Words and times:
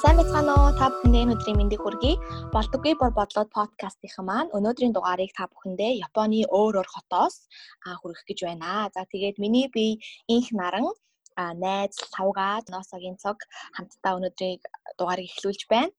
Сайн 0.00 0.16
байцгаана 0.16 0.52
уу? 0.56 0.72
Та 0.80 0.88
бүхэндээ 0.88 1.22
энэ 1.24 1.34
өдрийн 1.36 1.58
мэндийг 1.60 1.82
хүргэе. 1.84 2.16
Болдоггүй 2.56 2.94
бор 2.96 3.12
бодлоод 3.12 3.52
подкастынхан 3.52 4.24
маань 4.24 4.52
өнөөдрийн 4.56 4.96
дугаарыг 4.96 5.28
та 5.36 5.44
бүхэндээ 5.52 6.00
Японы 6.06 6.40
өөр 6.48 6.80
өөр 6.80 6.88
хотоос 6.88 7.44
хүргэх 8.00 8.24
гэж 8.24 8.38
байна. 8.48 8.88
За 8.96 9.04
тэгээд 9.04 9.36
миний 9.36 9.68
бие 9.68 10.00
инх 10.24 10.56
наран 10.56 10.88
найз 11.36 12.00
савгаад 12.16 12.72
ноосогийн 12.72 13.20
цог 13.20 13.44
хамтдаа 13.76 14.16
өнөөдрийг 14.16 14.64
дугаарыг 14.96 15.28
эхлүүлж 15.28 15.68
байна. 15.68 15.92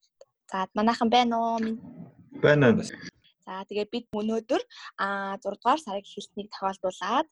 За 0.50 0.66
манайхан 0.74 1.10
байна 1.14 1.36
уу? 1.38 1.58
Байна. 2.42 2.74
За 3.46 3.54
тэгээд 3.70 3.90
бид 3.94 4.06
өнөөдөр 4.18 4.62
а 4.98 5.38
6 5.46 5.62
дугаар 5.62 5.78
сарын 5.78 6.02
эхлэлтнийг 6.02 6.50
тохиолдуулаад 6.50 7.28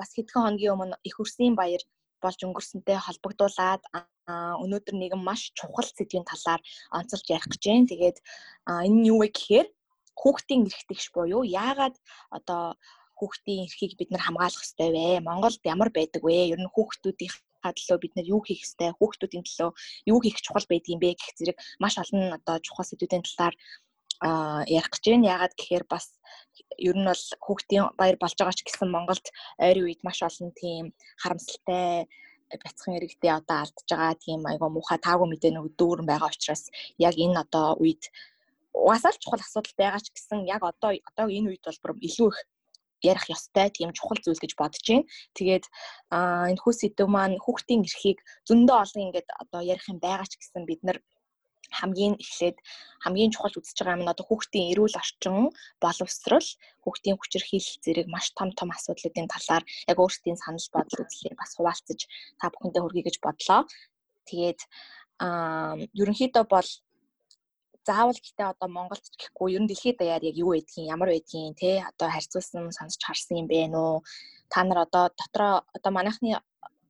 бас 0.00 0.10
хэдхэн 0.16 0.40
хоногийн 0.40 0.72
өмнө 0.72 0.96
их 1.04 1.20
үрсийн 1.20 1.52
баяр 1.52 1.84
болж 2.24 2.38
өнгөрсөнтэй 2.46 2.96
холбогдуулаад 2.96 3.84
өнөөдөр 4.28 4.94
нэгэн 4.98 5.22
маш 5.22 5.50
чухал 5.58 5.88
сэдвийн 5.88 6.26
талаар 6.26 6.60
онцолж 6.94 7.26
ярих 7.26 7.48
гэж 7.50 7.62
байна. 7.66 7.90
Тэгээд 7.90 8.18
энэ 8.86 8.96
нь 9.02 9.08
юу 9.10 9.18
вэ 9.22 9.28
гэхээр 9.34 9.68
хүүхдийн 10.20 10.66
эрх 10.68 10.82
тэгш 10.86 11.06
буюу 11.14 11.42
яагаад 11.42 11.96
одоо 12.30 12.78
хүүхдийн 13.18 13.66
эрхийг 13.66 13.92
бид 13.98 14.10
нар 14.10 14.22
хамгаалах 14.24 14.62
ёстой 14.66 14.90
вэ? 14.94 15.22
Монголд 15.22 15.62
ямар 15.64 15.90
байдаг 15.94 16.22
вэ? 16.22 16.54
Ер 16.54 16.60
нь 16.62 16.72
хүүхдүүдийн 16.74 17.32
хадлаа 17.62 17.98
бид 18.02 18.12
нар 18.14 18.26
юу 18.26 18.40
хийх 18.42 18.62
ёстой? 18.66 18.90
Хүүхдүүдийн 18.98 19.44
төлөө 19.46 19.70
юу 20.10 20.18
хийх 20.22 20.38
чухал 20.42 20.66
байдгийг 20.68 20.98
бэ 21.02 21.14
гэх 21.14 21.30
зэрэг 21.38 21.58
маш 21.82 21.94
олон 22.02 22.34
одоо 22.38 22.56
чухал 22.66 22.86
сэдвүүдийн 22.86 23.22
талаар 23.26 23.54
а 24.22 24.62
ярих 24.66 24.90
гэж 24.90 25.04
байна. 25.06 25.30
Яагаад 25.34 25.54
гэхээр 25.58 25.84
бас 25.90 26.06
ер 26.78 26.96
нь 26.98 27.06
бол 27.10 27.24
хүүхдийн 27.42 27.84
баяр 27.98 28.16
болж 28.18 28.34
байгаа 28.38 28.54
ч 28.54 28.62
гэсэн 28.62 28.90
Монголд 28.90 29.26
ойрын 29.58 29.86
үед 29.86 30.00
маш 30.06 30.18
олон 30.22 30.50
тийм 30.54 30.94
харамсалтай 31.22 32.06
бяцхан 32.64 32.96
иргэдээ 32.98 33.32
одоо 33.40 33.56
алдж 33.62 33.88
байгаа 33.90 34.14
тийм 34.24 34.40
айгаа 34.50 34.70
муухай 34.72 34.98
таагүй 35.06 35.28
мэдээнүүд 35.30 35.74
дүүрэн 35.80 36.06
байгаа 36.08 36.32
учраас 36.32 36.64
яг 37.08 37.14
энэ 37.24 37.40
одоо 37.44 37.66
үед 37.82 38.02
угаасаа 38.72 39.12
чухал 39.22 39.44
асуудал 39.44 39.74
байгаа 39.80 40.00
ч 40.04 40.08
гэсэн 40.12 40.38
яг 40.54 40.62
одоо 40.70 40.90
одоо 41.10 41.26
энэ 41.36 41.48
үед 41.50 41.62
бол 41.64 41.80
бүр 41.82 41.92
илүү 42.08 42.28
их 42.32 42.38
ярих 43.02 43.26
ёстой 43.34 43.68
тийм 43.70 43.90
чухал 43.92 44.18
зүйл 44.22 44.42
гэж 44.42 44.52
бодож 44.56 44.82
байна. 44.86 45.10
Тэгээд 45.36 45.64
энэ 46.14 46.60
хүү 46.62 46.72
сэдв 46.72 47.08
маань 47.10 47.36
хүүхдийн 47.44 47.82
эрхийг 47.86 48.18
зөндөө 48.48 48.76
олон 48.84 49.04
ингээд 49.10 49.28
одоо 49.42 49.60
ярих 49.72 49.86
юм 49.90 49.98
байгаа 49.98 50.26
ч 50.30 50.38
гэсэн 50.38 50.62
бид 50.70 50.80
нар 50.86 50.98
хамгийн 51.70 52.14
эхлээд 52.22 52.56
хамгийн 53.04 53.32
чухал 53.32 53.56
үзэж 53.58 53.76
байгаа 53.78 53.96
юм 53.96 54.04
нь 54.04 54.12
одоо 54.12 54.26
хүүхдийн 54.26 54.70
эрүүл 54.72 55.00
орчин 55.02 55.36
боловсрал 55.84 56.48
хүүхдийн 56.82 57.16
хүчирхийлэл 57.18 57.80
зэрэг 57.84 58.06
маш 58.14 58.26
том 58.38 58.50
том 58.58 58.68
асуудлуудын 58.74 59.28
талаар 59.34 59.64
яг 59.90 59.98
өөрсдийн 60.02 60.38
санал 60.40 60.68
бодол 60.74 61.02
үзлээ 61.04 61.34
бас 61.40 61.50
хуваалцаж 61.54 62.00
та 62.38 62.44
бүхэндээ 62.52 62.82
хүргэе 62.82 63.06
гэж 63.06 63.16
бодлоо. 63.24 63.60
Тэгээд 64.28 64.60
аа 65.24 65.74
ерөнхийдөө 66.00 66.44
бол 66.54 66.68
заавал 67.86 68.18
гэтээ 68.18 68.46
одоо 68.52 68.68
Монголд 68.70 69.04
ч 69.10 69.14
гэхгүй 69.18 69.48
ер 69.56 69.62
нь 69.62 69.70
дэлхийд 69.70 69.98
даяар 69.98 70.22
яг 70.30 70.36
юу 70.38 70.54
байдгийг 70.54 70.92
ямар 70.94 71.10
байдгийг 71.10 71.58
те 71.58 71.70
одоо 71.90 72.08
харьцуулсан 72.14 72.70
сонсч 72.78 73.00
харсан 73.02 73.40
юм 73.42 73.46
бэ 73.50 73.66
нөө 73.74 74.02
та 74.52 74.62
нар 74.62 74.86
одоо 74.86 75.04
дотроо 75.18 75.54
одоо 75.76 75.92
манайхны 75.94 76.38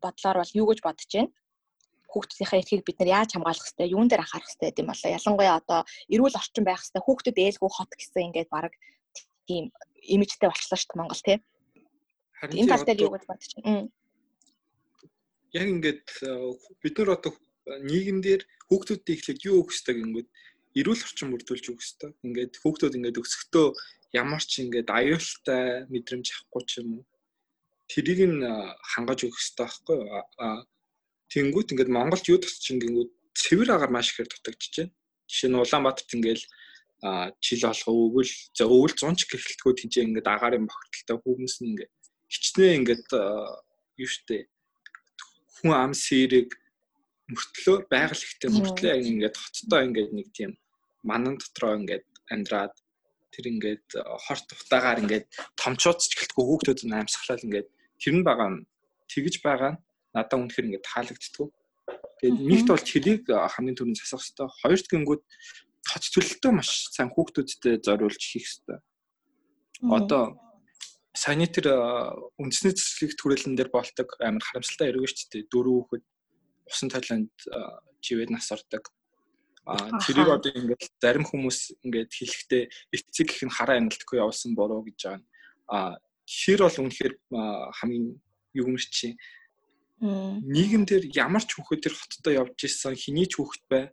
бодлоор 0.05 0.37
бол 0.41 0.53
юу 0.61 0.67
гэж 0.69 0.81
бодож 0.85 1.09
байна 1.13 1.33
хүүхдүүдийнхээ 2.13 2.61
эрхийг 2.61 2.85
бид 2.85 2.99
нар 3.01 3.25
яаж 3.25 3.31
хамгаалах 3.33 3.65
хэвтэй, 3.65 3.93
юун 3.97 4.09
дээр 4.09 4.23
анхаарах 4.23 4.49
хэвтэй 4.53 4.69
гэдэг 4.69 4.83
юм 4.85 4.91
болоо. 4.93 5.11
Ялангуяа 5.17 5.57
одоо 5.59 5.81
эрүүл 6.13 6.39
орчин 6.39 6.65
байх 6.65 6.81
хэвтэй 6.85 7.03
хүүхдүүд 7.03 7.39
ээлгүй 7.41 7.71
хот 7.73 7.93
гэсэн 7.97 8.27
ингээд 8.29 8.51
баг 8.53 8.73
тийм 9.49 9.65
имижтэй 10.05 10.49
болчихлоо 10.49 10.79
шүү 10.79 10.89
дээ 10.93 11.01
Монгол 11.01 11.23
тий. 11.25 11.39
Энэ 12.53 12.71
тал 12.71 12.85
дээр 12.87 13.03
юу 13.07 13.13
гэж 13.17 13.25
бодож 13.27 13.51
байна? 13.57 13.89
Яг 15.57 15.67
ингээд 15.73 16.07
бид 16.83 16.95
нар 17.01 17.11
одоо 17.17 17.33
нийгэмдэр 17.67 18.41
хүүхдүүдтэй 18.69 19.15
ихлээд 19.17 19.41
юу 19.49 19.65
өгөх 19.65 19.73
хэвтэй 19.73 19.95
гингүүд 19.97 20.29
эрүүл 20.79 21.05
орчин 21.07 21.29
бүрдүүлж 21.33 21.65
өгөх 21.71 21.85
хэвтэй. 21.85 22.11
Ингээд 22.27 22.55
хүүхдүүд 22.61 22.97
ингээд 22.99 23.21
өсөхдөө 23.23 23.67
ямар 24.13 24.43
ч 24.45 24.53
ингээд 24.65 24.89
аюултай 24.89 25.87
мэдрэмж 25.93 26.27
авахгүй 26.33 26.63
ч 26.69 26.73
юм 26.81 26.89
уу 27.01 27.05
тэрийг 27.93 28.21
нь 28.25 28.41
хангаж 28.93 29.29
өгөх 29.29 29.37
хэрэгтэй 29.37 29.67
байхгүй 29.69 29.97
юу? 30.01 30.09
Тэнгүүт 31.33 31.73
ингээд 31.73 31.91
Монголд 31.97 32.29
юу 32.29 32.39
тусч 32.39 32.69
ингэнгүүд 32.77 33.11
цэвэр 33.33 33.69
агаар 33.73 33.93
маш 33.93 34.13
ихээр 34.13 34.29
дутагдчихэж 34.29 34.77
байна. 34.77 34.93
Жишээ 35.25 35.49
нь 35.49 35.57
Улаанбаатарт 35.57 36.13
ингээд 36.13 36.43
а 37.03 37.33
жил 37.41 37.67
болго 37.67 37.91
өвөл 38.23 38.33
за 38.55 38.65
өвөл 38.69 38.95
100 38.95 39.17
ч 39.19 39.21
гэхэлтгүүд 39.27 39.79
тийж 39.81 39.95
ингээд 40.07 40.29
агаарын 40.29 40.69
бохирдолтой 40.71 41.19
хүмүүс 41.25 41.55
нь 41.59 41.69
ингээд 41.75 41.93
хичнээн 42.31 42.77
ингээд 42.79 43.09
юу 43.99 44.11
штэ 44.13 44.47
хүн 45.59 45.75
ам 45.75 45.93
сэрэг 45.99 46.55
мөртлөө 47.33 47.77
байгаль 47.91 48.23
ихтэй 48.23 48.51
мөртлөө 48.55 48.95
ингээд 49.03 49.35
хоттой 49.35 49.83
ингээд 49.89 50.11
нэг 50.15 50.29
тийм 50.37 50.53
манан 51.03 51.43
дотроо 51.43 51.75
ингээд 51.81 52.07
амьдраад 52.31 52.75
тэр 53.35 53.45
ингээд 53.51 53.87
хорт 54.23 54.47
утаагаар 54.63 55.03
ингээд 55.03 55.27
томчууд 55.59 55.99
ч 55.99 56.13
гэлтгүй 56.19 56.45
хүүхдүүд 56.47 56.81
нь 56.87 56.99
амьсгалал 57.03 57.47
ингээд 57.47 57.69
тэр 57.99 58.15
нь 58.15 58.27
байгаа 58.27 58.49
нь 58.53 58.67
тэгж 59.11 59.35
байгаа 59.43 59.71
нь 59.75 59.81
надад 60.15 60.39
үнэхээр 60.39 60.67
ингээд 60.69 60.89
таалагддаг. 60.89 61.49
Тэгээд 62.21 62.39
нэгт 62.39 62.69
бол 62.71 62.85
тэрийг 62.85 63.23
хамгийн 63.27 63.77
түрүүнд 63.77 63.99
засах 63.99 64.23
хэрэгтэй. 64.23 64.49
Хоёрт 64.63 64.87
гингүүд 64.93 65.23
тоц 65.83 66.05
төлөлтөө 66.15 66.53
маш 66.55 66.71
сайн 66.95 67.11
хүүхдүүдтэй 67.11 67.75
зориулж 67.83 68.23
хийх 68.23 68.47
хэрэгтэй. 68.47 68.79
Одоо 69.83 70.39
саяны 71.13 71.51
тэр 71.51 71.75
үндэсний 72.39 72.73
цэцэрлэг 72.73 73.19
түрээлэн 73.19 73.57
дээр 73.59 73.71
болдог 73.75 74.09
амар 74.23 74.45
харамсалтай 74.47 74.95
эргэж 74.95 75.29
дээ 75.29 75.51
дөрөв 75.51 75.91
хүүхэд 75.91 76.05
усан 76.71 76.89
талент 76.89 77.35
живэд 78.01 78.31
нас 78.31 78.49
ордог. 78.55 78.89
А 79.67 79.77
тэрийг 80.03 80.31
одоо 80.31 80.51
ингээд 80.55 80.83
зарим 80.99 81.27
хүмүүс 81.27 81.85
ингээд 81.87 82.11
хэлэхдээ 82.11 82.63
эцэг 82.97 83.27
гэх 83.29 83.43
нь 83.47 83.55
хараа 83.55 83.79
амилтгүй 83.79 84.19
явуулсан 84.19 84.57
буруу 84.59 84.83
гэж 84.87 84.99
байгаа. 85.07 85.23
А 85.71 85.79
хэр 86.27 86.61
бол 86.67 86.81
үнэхээр 86.83 87.15
хамгийн 87.79 88.19
чи 88.91 89.15
нийгэм 90.03 90.83
дээр 90.83 91.05
ямар 91.15 91.45
ч 91.47 91.55
хүүхэд 91.55 91.83
тэр 91.87 91.95
хоттой 91.95 92.35
явж 92.43 92.59
исэн 92.67 92.99
хэний 92.99 93.31
ч 93.31 93.39
хүүхэд 93.39 93.65
бай 93.71 93.85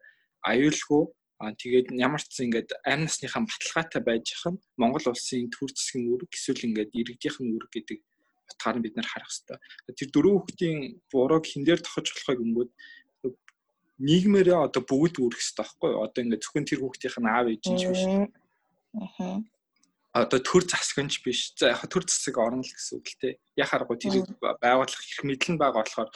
аюулгүй 0.42 1.04
аа 1.38 1.54
тэгээд 1.54 1.94
ямар 2.02 2.22
ч 2.26 2.34
зэн 2.34 2.50
ингээд 2.50 2.70
амь 2.82 3.06
насныхаа 3.06 3.46
баталгаатай 3.46 4.02
байж 4.02 4.26
хахын 4.34 4.58
Монгол 4.82 5.06
улсын 5.14 5.54
төр 5.54 5.70
засгийн 5.70 6.10
үүрэг 6.10 6.34
эсвэл 6.34 6.66
ингээд 6.66 6.92
иргэдийнхэн 6.98 7.48
үүрэг 7.54 7.72
гэдэг 7.72 8.00
утгаар 8.50 8.76
нь 8.82 8.84
бид 8.90 8.96
нар 8.98 9.06
харах 9.06 9.30
хэрэгтэй. 9.30 9.58
Тэр 9.94 10.10
дөрөв 10.10 10.34
хүүхдийн 10.42 10.80
бурууг 11.14 11.46
хин 11.46 11.64
дээр 11.64 11.80
тохиж 11.86 12.08
болохыг 12.12 12.42
өнгөд 12.42 12.72
нийгмээрээ 14.02 14.58
одоо 14.66 14.82
бүгд 14.82 15.16
үүрэх 15.22 15.40
хэрэгтэй 15.40 15.62
байхгүй 15.62 15.90
юу? 15.94 16.04
Одоо 16.04 16.22
ингээд 16.26 16.44
зөвхөн 16.44 16.66
тэр 16.66 16.82
хүүхдийнх 16.82 17.18
нь 17.22 17.30
аав 17.30 17.48
ээж 17.54 17.64
нь 17.70 17.78
биш. 17.86 18.04
Аа 18.98 19.40
одоо 20.26 20.40
төр 20.40 20.64
засагч 20.66 21.22
биш. 21.24 21.54
За 21.56 21.72
яг 21.72 21.86
төр 21.88 22.04
засаг 22.04 22.38
орно 22.38 22.64
л 22.66 22.72
гэсэн 22.72 22.98
үг 23.00 23.08
л 23.08 23.20
те. 23.22 23.30
Яхааргүй 23.56 23.98
тэрийг 24.00 24.28
байгуулах 24.42 25.04
их 25.06 25.22
мэдлэн 25.24 25.58
байгаа 25.62 25.86
болохоор 25.86 26.10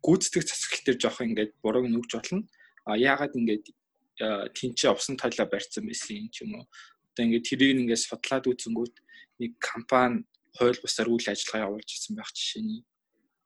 гүйцэтгэх 0.00 0.44
засаглал 0.48 0.84
дээр 0.84 0.98
жоох 0.98 1.20
ингээд 1.20 1.52
бурууг 1.60 1.86
нүгж 1.88 2.10
болно. 2.16 2.42
А 2.88 2.96
яагаад 2.96 3.36
ингээд 3.36 3.66
тэнцээ 4.54 4.90
овсон 4.90 5.16
тойлоо 5.20 5.46
барьсан 5.48 5.84
байсан 5.84 6.24
юм 6.24 6.28
ч 6.32 6.44
юм 6.44 6.58
уу. 6.58 6.66
Одоо 7.14 7.22
ингээд 7.28 7.48
тэрийг 7.48 7.80
ингээд 7.84 8.06
судлаад 8.06 8.48
үзэнгүүт 8.48 8.96
нэг 9.40 9.52
компани 9.60 10.24
хууль 10.56 10.80
бусаар 10.80 11.08
үйл 11.10 11.28
ажиллагаа 11.28 11.66
явуулж 11.68 11.88
ирсэн 11.90 12.14
байх 12.16 12.30
жишээний 12.30 12.86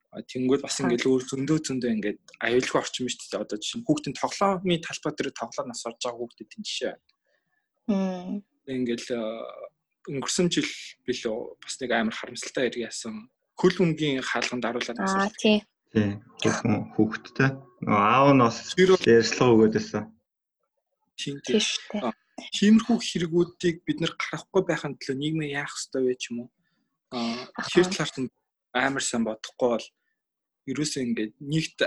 тэнгүүд 0.08 0.62
бас 0.64 0.76
ингээд 0.80 1.08
өөр 1.08 1.22
зөндөө 1.24 1.58
зөндөө 1.64 1.90
ингээд 1.96 2.20
аюулгүй 2.44 2.78
орчим 2.80 3.08
шүү 3.08 3.28
дээ. 3.32 3.44
Одоо 3.44 3.56
жишээ 3.60 3.78
нь 3.80 3.86
хүүхдийн 3.88 4.16
тоглоомын 4.16 4.84
талбай 4.84 5.12
дээр 5.16 5.30
тоглоо 5.32 5.64
нас 5.68 5.84
орж 5.88 6.00
байгаа 6.04 6.20
хүүхдүүдийн 6.20 6.64
жишээ 6.64 6.92
байна 6.92 7.06
ингээл 8.68 9.08
өнгөрсөн 10.08 10.48
жил 10.52 10.68
билүү 11.08 11.36
бас 11.60 11.74
нэг 11.80 11.90
амар 11.92 12.16
харамсалтай 12.16 12.68
хэрэг 12.68 12.86
яасан. 12.88 13.28
Хөл 13.58 13.76
өмгийн 13.84 14.22
хаалганд 14.22 14.64
даруулаад 14.64 15.00
асуусан. 15.02 15.28
Аа 15.28 15.34
тий. 15.40 15.58
Тий. 15.92 16.16
Хүүхэн 16.44 16.76
хүүхэдтэй. 16.94 17.50
Аав 17.88 18.28
нь 18.36 18.42
бас 18.44 18.58
ярьслага 18.76 19.52
өгөөд 19.56 19.74
байсан. 19.76 20.04
Тийм 21.18 21.36
тийм. 21.42 21.60
Тиймэрхүү 22.54 22.96
хэрэгүүдийг 23.02 23.76
бид 23.82 23.98
нэр 23.98 24.14
гарахгүй 24.14 24.62
байхын 24.62 24.94
төлөө 24.94 25.16
нийгмээ 25.18 25.58
яах 25.58 25.74
ёстой 25.74 26.06
вэ 26.06 26.14
ч 26.14 26.30
юм 26.30 26.46
уу? 26.46 26.50
Аа 27.10 27.50
хэр 27.72 27.90
талаарт 27.90 28.30
амар 28.78 29.02
сайн 29.02 29.26
бодохгүй 29.26 29.68
бол 29.74 29.86
ерөөсөө 30.70 31.02
ингээд 31.02 31.32
нэгт 31.42 31.78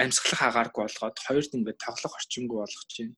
амьсгалах 0.00 0.42
агааргүй 0.48 0.82
болгоод 0.86 1.16
хоёрт 1.26 1.52
ингээд 1.52 1.82
тоглох 1.84 2.14
орчингүй 2.16 2.58
болгож 2.62 2.90
байна. 2.96 3.16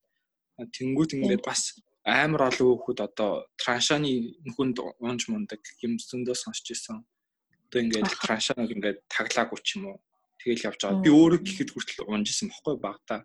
Тэнгүүд 0.75 1.11
ингээд 1.15 1.43
бас 1.47 1.79
амар 2.11 2.43
олон 2.51 2.77
хүүхэд 2.77 3.01
одоо 3.07 3.47
траншаны 3.61 4.35
нөхөнд 4.47 4.77
унж 4.99 5.23
мундаг 5.31 5.63
юм 5.87 5.97
зөндөө 5.97 6.37
сонсч 6.37 6.67
ирсэн. 6.75 7.07
Одоо 7.71 7.81
ингээд 7.87 8.11
траншаныг 8.25 8.71
ингээд 8.75 8.99
таглаагүй 9.07 9.59
ч 9.63 9.79
юм 9.79 9.95
уу. 9.95 9.99
Тэгэл 10.43 10.67
явж 10.69 10.81
байгаа. 10.83 11.05
Би 11.05 11.11
өөрөө 11.15 11.41
гэхэд 11.45 11.71
хүртэл 11.71 12.11
унжсэн 12.11 12.49
бохгүй 12.51 12.77
багтаа. 12.81 13.21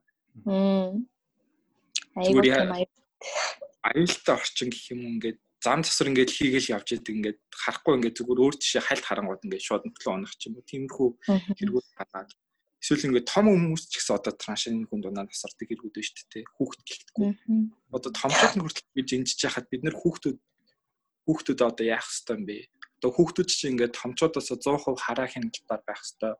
Айгуу 2.15 2.43
аюултай 3.85 4.35
орчин 4.35 4.69
гэх 4.69 4.85
юм 4.93 5.01
ингээд 5.17 5.39
зам 5.61 5.81
засвар 5.85 6.09
ингээд 6.09 6.35
хийгээл 6.35 6.73
явж 6.77 6.87
идэг 6.93 7.15
ингээд 7.15 7.39
харахгүй 7.53 7.93
ингээд 7.97 8.17
зүгээр 8.17 8.43
өөр 8.43 8.55
тийшээ 8.57 8.83
хальт 8.85 9.05
харангууд 9.05 9.45
ингээд 9.45 9.65
шууд 9.65 9.83
нөтлөө 9.85 10.13
унах 10.13 10.33
ч 10.37 10.49
юм 10.49 10.57
уу. 10.57 10.69
Тиймэрхүү 10.69 11.09
хэрэгүүд 11.57 11.87
гараад 11.97 12.29
эсвэл 12.85 13.09
ингээд 13.09 13.25
том 13.25 13.49
хүмүүс 13.49 13.89
ч 13.89 13.97
гэсэн 13.97 14.21
одоо 14.21 14.33
траншны 14.37 14.85
хүн 14.85 15.01
дунаа 15.01 15.25
насардаг 15.25 15.65
хэрэгүүд 15.65 15.95
байна 15.97 16.05
шүү 16.05 16.29
дээ. 16.29 16.45
Хүүхд 16.53 16.79
гэлтгүй. 16.85 17.29
Одоо 17.89 18.11
томчууд 18.13 18.53
нь 18.53 18.61
хүртэл 18.61 18.93
гэж 18.93 19.09
инжиж 19.17 19.39
яхад 19.41 19.65
бид 19.73 19.81
нэр 19.81 19.97
хүүхдүүд 19.97 20.37
хүүхдүүд 21.25 21.59
одоо 21.65 21.85
яах 21.89 22.05
хэвээр 22.05 22.37
юм 22.37 22.45
бэ? 22.45 22.57
Одоо 23.01 23.09
хүүхдүүд 23.17 23.49
чинь 23.49 23.73
ингээд 23.73 23.97
томчуудаас 23.97 24.53
100% 24.53 25.01
хараа 25.01 25.27
хяналтаар 25.33 25.81
байх 25.81 26.01
хэвээр 26.05 26.37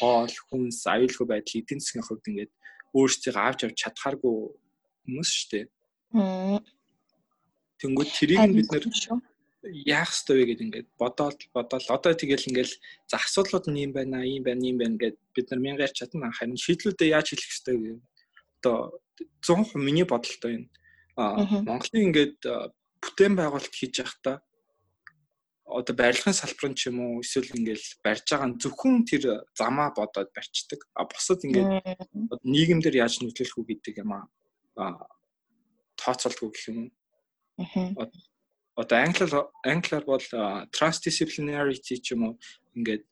хоол, 0.00 0.36
хүнс, 0.48 0.80
аюулгүй 0.88 1.26
байдал 1.28 1.60
эдийн 1.60 1.80
засгийн 1.84 2.08
хувьд 2.08 2.24
ингээд 2.24 2.52
өөрсдийг 2.96 3.36
авч 3.36 3.60
авч 3.68 3.76
чадхааргүй 3.76 4.36
хүмүүс 5.04 5.28
шүү 5.28 5.48
дээ. 5.52 5.64
Тэнгүүд 7.80 8.10
тэрийг 8.16 8.40
бид 8.56 8.68
нэр 8.72 8.84
яах 9.62 10.10
ёстой 10.10 10.42
вэ 10.42 10.44
гэдээ 10.50 10.66
ингээд 10.66 10.88
бодоод 10.98 11.38
бодоод 11.54 11.86
одоо 11.86 12.12
тэгэл 12.18 12.50
ингээл 12.50 12.74
за 13.06 13.16
асуудлууд 13.22 13.66
нь 13.70 13.86
юм 13.86 13.92
байна 13.94 14.26
ийм 14.26 14.42
байна 14.42 14.62
ийм 14.66 14.78
байна 14.78 14.96
гэд 14.98 15.16
бид 15.34 15.46
нар 15.50 15.60
мянга 15.62 15.86
ярьж 15.86 15.96
чадна. 16.02 16.34
Харин 16.34 16.58
шийдлүүдээ 16.58 17.14
яаж 17.14 17.30
хэлэх 17.30 17.52
ёстой 17.54 17.76
вэ? 17.78 17.90
Одоо 18.58 18.98
100% 19.46 19.78
миний 19.78 20.06
бодолтой 20.06 20.66
энэ. 20.66 20.68
Монголын 21.62 22.06
ингээд 22.10 22.42
бүтээн 23.02 23.34
байгуулалт 23.38 23.74
хийж 23.74 24.02
явахдаа 24.02 24.42
одоо 25.66 25.94
барилгын 25.96 26.34
салбарын 26.34 26.74
ч 26.74 26.90
юм 26.90 26.98
уу 27.00 27.22
эсвэл 27.22 27.54
ингээл 27.54 27.86
барьж 28.04 28.26
байгаа 28.28 28.48
нь 28.50 28.58
зөвхөн 28.62 29.06
тэр 29.08 29.46
замаа 29.54 29.94
бодоод 29.94 30.30
барьцдаг 30.34 30.80
а 30.98 31.06
бусад 31.06 31.40
ингээд 31.46 31.70
нийгэмдэр 32.44 32.98
яаж 32.98 33.22
нөлөөлөх 33.22 33.58
үү 33.58 33.66
гэдэг 33.70 33.94
юм 34.02 34.12
а 34.12 34.20
тооцоолдгүй 35.96 36.50
гэх 36.50 36.64
юм 36.70 36.78
уу 36.82 36.90
одоо 38.76 38.98
англиар 38.98 39.32
англиар 39.64 40.04
бол 40.04 40.24
transdisciplinarity 40.76 42.00
ч 42.00 42.16
юм 42.16 42.22
уу 42.26 42.34
ингээд 42.76 43.04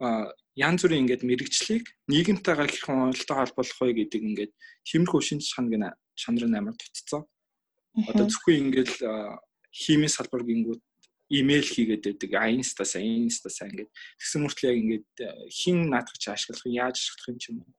а 0.00 0.32
янз 0.56 0.84
бүрийн 0.84 1.04
ингээд 1.04 1.24
мэрэгчлийг 1.24 1.84
нийгэмтэйгээ 2.12 2.68
хэрхэн 2.68 3.02
онолтой 3.08 3.36
холбоох 3.36 3.80
вэ 3.80 3.92
гэдэг 3.96 4.22
ингээд 4.28 4.52
тиймэрхүү 4.88 5.20
шинж 5.24 5.44
чанар 5.52 5.96
чанар 6.16 6.44
амар 6.52 6.76
тутцсан. 6.76 7.24
Одоо 8.08 8.28
зөвхөн 8.28 8.72
ингээд 8.72 8.92
химийн 9.72 10.12
салбар 10.12 10.44
гингүүд 10.44 10.82
имэйл 11.28 11.68
хийгээд 11.68 12.04
байдаг 12.04 12.30
айнстасаа 12.36 13.02
инстасаа 13.02 13.68
ингээд 13.68 13.90
тэгсэн 14.20 14.40
мөртлөө 14.44 14.68
яг 14.68 14.78
ингээд 14.84 15.08
хин 15.48 15.78
наадах 15.92 16.16
чи 16.20 16.28
ашиглах 16.30 16.64
яаж 16.68 16.96
ашиглах 17.00 17.28
юм 17.32 17.38
ч 17.40 17.44
юм 17.50 17.58
уу. 17.64 17.72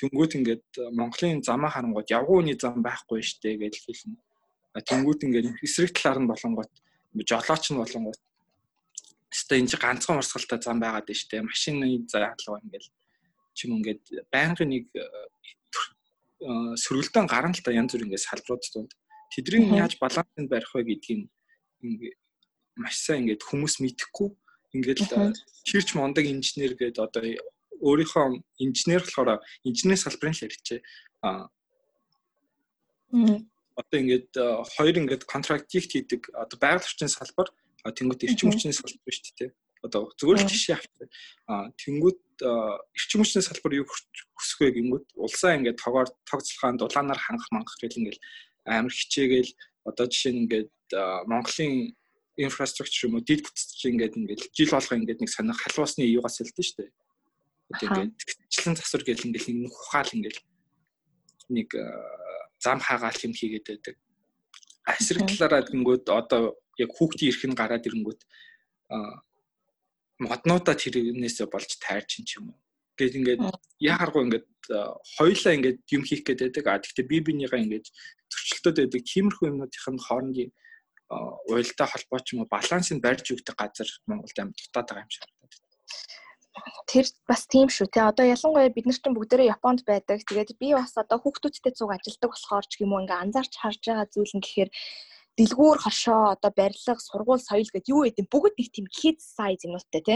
Тэнгүүт 0.00 0.32
ингээд 0.40 0.66
Монголын 0.92 1.44
замаа 1.44 1.70
харангууд 1.72 2.08
явгууны 2.10 2.56
зам 2.58 2.82
байхгүй 2.82 3.22
штэ 3.22 3.56
гэж 3.60 3.74
хэлнэ. 3.86 4.18
Тэнгүүд 4.74 5.20
ингээд 5.22 5.48
эсрэг 5.62 5.94
талаар 5.94 6.18
нь 6.22 6.30
болонгот 6.30 6.70
жолооч 7.14 7.64
нь 7.70 7.78
болонгот 7.78 8.18
өстой 9.30 9.62
энэ 9.62 9.78
ганцхан 9.78 10.18
урсгалтай 10.18 10.58
зам 10.58 10.82
байгаад 10.82 11.06
байна 11.06 11.18
шүү 11.18 11.30
дээ. 11.30 11.46
Машины 11.46 11.86
заалгаа 12.10 12.58
ингээд 12.62 12.86
чим 13.54 13.70
ингээд 13.78 14.02
байнгын 14.34 14.70
нэг 14.70 14.84
э, 14.94 15.02
сөргөлдөн 16.74 17.26
гарна 17.30 17.54
л 17.54 17.62
та 17.62 17.70
янз 17.70 17.94
бүр 17.94 18.06
ингээд 18.06 18.26
салбарууд 18.26 18.62
тунд. 18.66 18.92
Тэдрийг 19.30 19.70
яаж 19.74 19.94
балансыг 20.02 20.46
барих 20.50 20.70
вэ 20.74 20.82
гэдгийг 20.90 21.30
ингээд 21.82 22.18
маш 22.78 22.98
сайн 22.98 23.30
ингээд 23.30 23.46
хүмүүс 23.46 23.78
мэдэхгүй 23.78 24.28
ингээд 24.74 25.00
чирч 25.62 25.94
мондаг 25.94 26.26
инженер 26.26 26.74
гэдэг 26.74 26.98
одоо 26.98 27.22
өөрийнхөө 27.78 28.42
инженер 28.58 29.02
болохоор 29.06 29.38
инженерийн 29.62 30.02
салбарын 30.02 30.34
л 30.34 30.42
хэрэгчээ. 30.42 30.80
Одоо 33.74 33.96
ингээд 33.98 34.30
э, 34.38 34.44
хоёр 34.78 34.94
ингээд 35.02 35.26
контрактикт 35.26 35.90
хийдэг 35.90 36.30
одоо 36.30 36.58
байгаль 36.62 36.86
орчны 36.86 37.10
салбар 37.10 37.50
тэнгууд 37.82 38.22
эрчим 38.22 38.54
хүчний 38.54 38.72
салбар 38.72 39.14
шүү 39.14 39.34
дээ. 39.34 39.50
Одоо 39.82 40.14
зүгээр 40.16 40.40
л 40.40 40.48
жишээ 40.48 40.78
авчих. 40.78 41.10
А 41.50 41.68
тэнгууд 41.74 42.22
э, 42.38 42.50
эрчим 42.94 43.20
хүчний 43.26 43.42
салбар 43.42 43.74
юу 43.74 43.86
хүсэх 43.90 44.58
вэ 44.62 44.78
гингүүд 44.78 45.06
улсаа 45.18 45.58
ингээд 45.58 45.82
тоогоор 45.82 46.08
тогцлохаан 46.24 46.78
дулаанаар 46.78 47.18
хангах 47.18 47.50
мангах 47.50 47.76
гэл 47.82 47.98
ингээд 47.98 48.18
амар 48.64 48.94
хичээгээл 48.94 49.52
одоо 49.84 50.06
жишээ 50.06 50.32
нь 50.32 50.40
ингээд 50.46 50.72
э, 50.94 51.02
Монголын 51.26 51.92
инфраструктур 52.38 53.10
юм 53.10 53.18
уу 53.18 53.26
дид 53.26 53.42
бүтцч 53.42 53.90
ингээд 53.90 54.14
ингээд 54.16 54.42
жил 54.54 54.70
болго 54.70 54.94
ингээд 54.96 55.20
нэг 55.20 55.30
сонир 55.30 55.58
халуусны 55.58 56.06
юугаас 56.08 56.40
хэлдэж 56.40 56.62
шүү 56.62 56.78
дээ. 56.78 56.90
Одоо 57.74 57.86
ингээд 57.90 58.14
тэгчлэн 58.22 58.76
засвар 58.78 59.02
гэл 59.02 59.26
ингээд 59.28 59.46
нэг 59.50 59.70
ухаал 59.70 60.10
ингээд 60.14 60.38
нэг 61.52 61.68
зам 62.64 62.78
хаагаал 62.80 63.20
юм 63.26 63.34
хийгээд 63.36 63.66
байдаг. 63.68 63.94
Эсрэг 64.88 65.28
талаараа 65.28 65.62
гингүүд 65.68 66.04
одоо 66.20 66.42
яг 66.80 66.90
хүүхдийн 66.96 67.30
эрх 67.32 67.42
нь 67.48 67.58
гараад 67.60 67.86
ирэнгүүт 67.88 68.20
моднуудаа 70.24 70.74
тэрнээсээ 70.78 71.48
болж 71.52 71.70
тайрч 71.84 72.24
юм 72.36 72.52
уу. 72.52 72.58
Гэт 72.98 73.18
ингээд 73.18 73.42
яхааргүй 73.80 74.22
ингээд 74.24 74.46
хоёлаа 75.18 75.52
ингээд 75.56 75.78
юм 75.96 76.02
хийх 76.08 76.22
гээд 76.24 76.40
байдаг. 76.40 76.64
А 76.68 76.82
тэгвэл 76.82 77.10
би 77.10 77.18
бинийгаа 77.26 77.60
ингээд 77.64 77.86
зөрчилдөд 78.30 78.76
байдаг. 78.80 79.02
Тиймэрхүү 79.02 79.46
юмнуудын 79.50 79.98
хоорондын 80.06 80.50
уялдаа 81.50 81.86
холбоо 81.90 82.20
ч 82.22 82.32
юм 82.32 82.42
уу 82.42 82.52
балансыг 82.54 82.98
барьж 83.02 83.26
өгдөг 83.34 83.56
газар 83.58 83.88
Монголд 84.08 84.38
амар 84.38 84.56
дутаад 84.56 84.88
байгаа 84.88 85.04
юм 85.04 85.12
шиг 85.12 85.24
байна 85.26 85.63
тэр 86.86 87.06
бас 87.28 87.46
тийм 87.50 87.68
шүү 87.68 87.88
те 87.90 88.00
одоо 88.06 88.26
ялангуяа 88.26 88.70
бид 88.70 88.86
нар 88.86 88.98
чинь 88.98 89.16
бүгдээрээ 89.16 89.52
Японд 89.54 89.82
байдаг. 89.86 90.22
Тэгээд 90.22 90.60
би 90.60 90.74
бас 90.74 90.94
одоо 90.94 91.18
хүүхдүүдтэй 91.18 91.72
цуг 91.74 91.90
ажилдаг 91.90 92.30
болохоор 92.30 92.66
ч 92.70 92.72
юм 92.84 92.94
уу 92.94 93.02
ингээ 93.02 93.22
анзаарч 93.22 93.52
харж 93.58 93.82
байгаа 93.82 94.06
зүйл 94.14 94.34
нь 94.38 94.44
гэхээр 94.44 94.70
дэлгүүр 95.38 95.78
хошоо 95.82 96.22
одоо 96.34 96.50
барилга 96.54 96.94
сургууль 96.94 97.42
соёл 97.42 97.66
гэдэг 97.66 97.90
юу 97.90 98.06
гэдэг 98.06 98.26
бүгд 98.30 98.54
нэг 98.54 98.68
тийм 98.70 98.86
хэд 98.86 99.18
сайз 99.18 99.66
юмнуудтай 99.66 100.02
те 100.06 100.14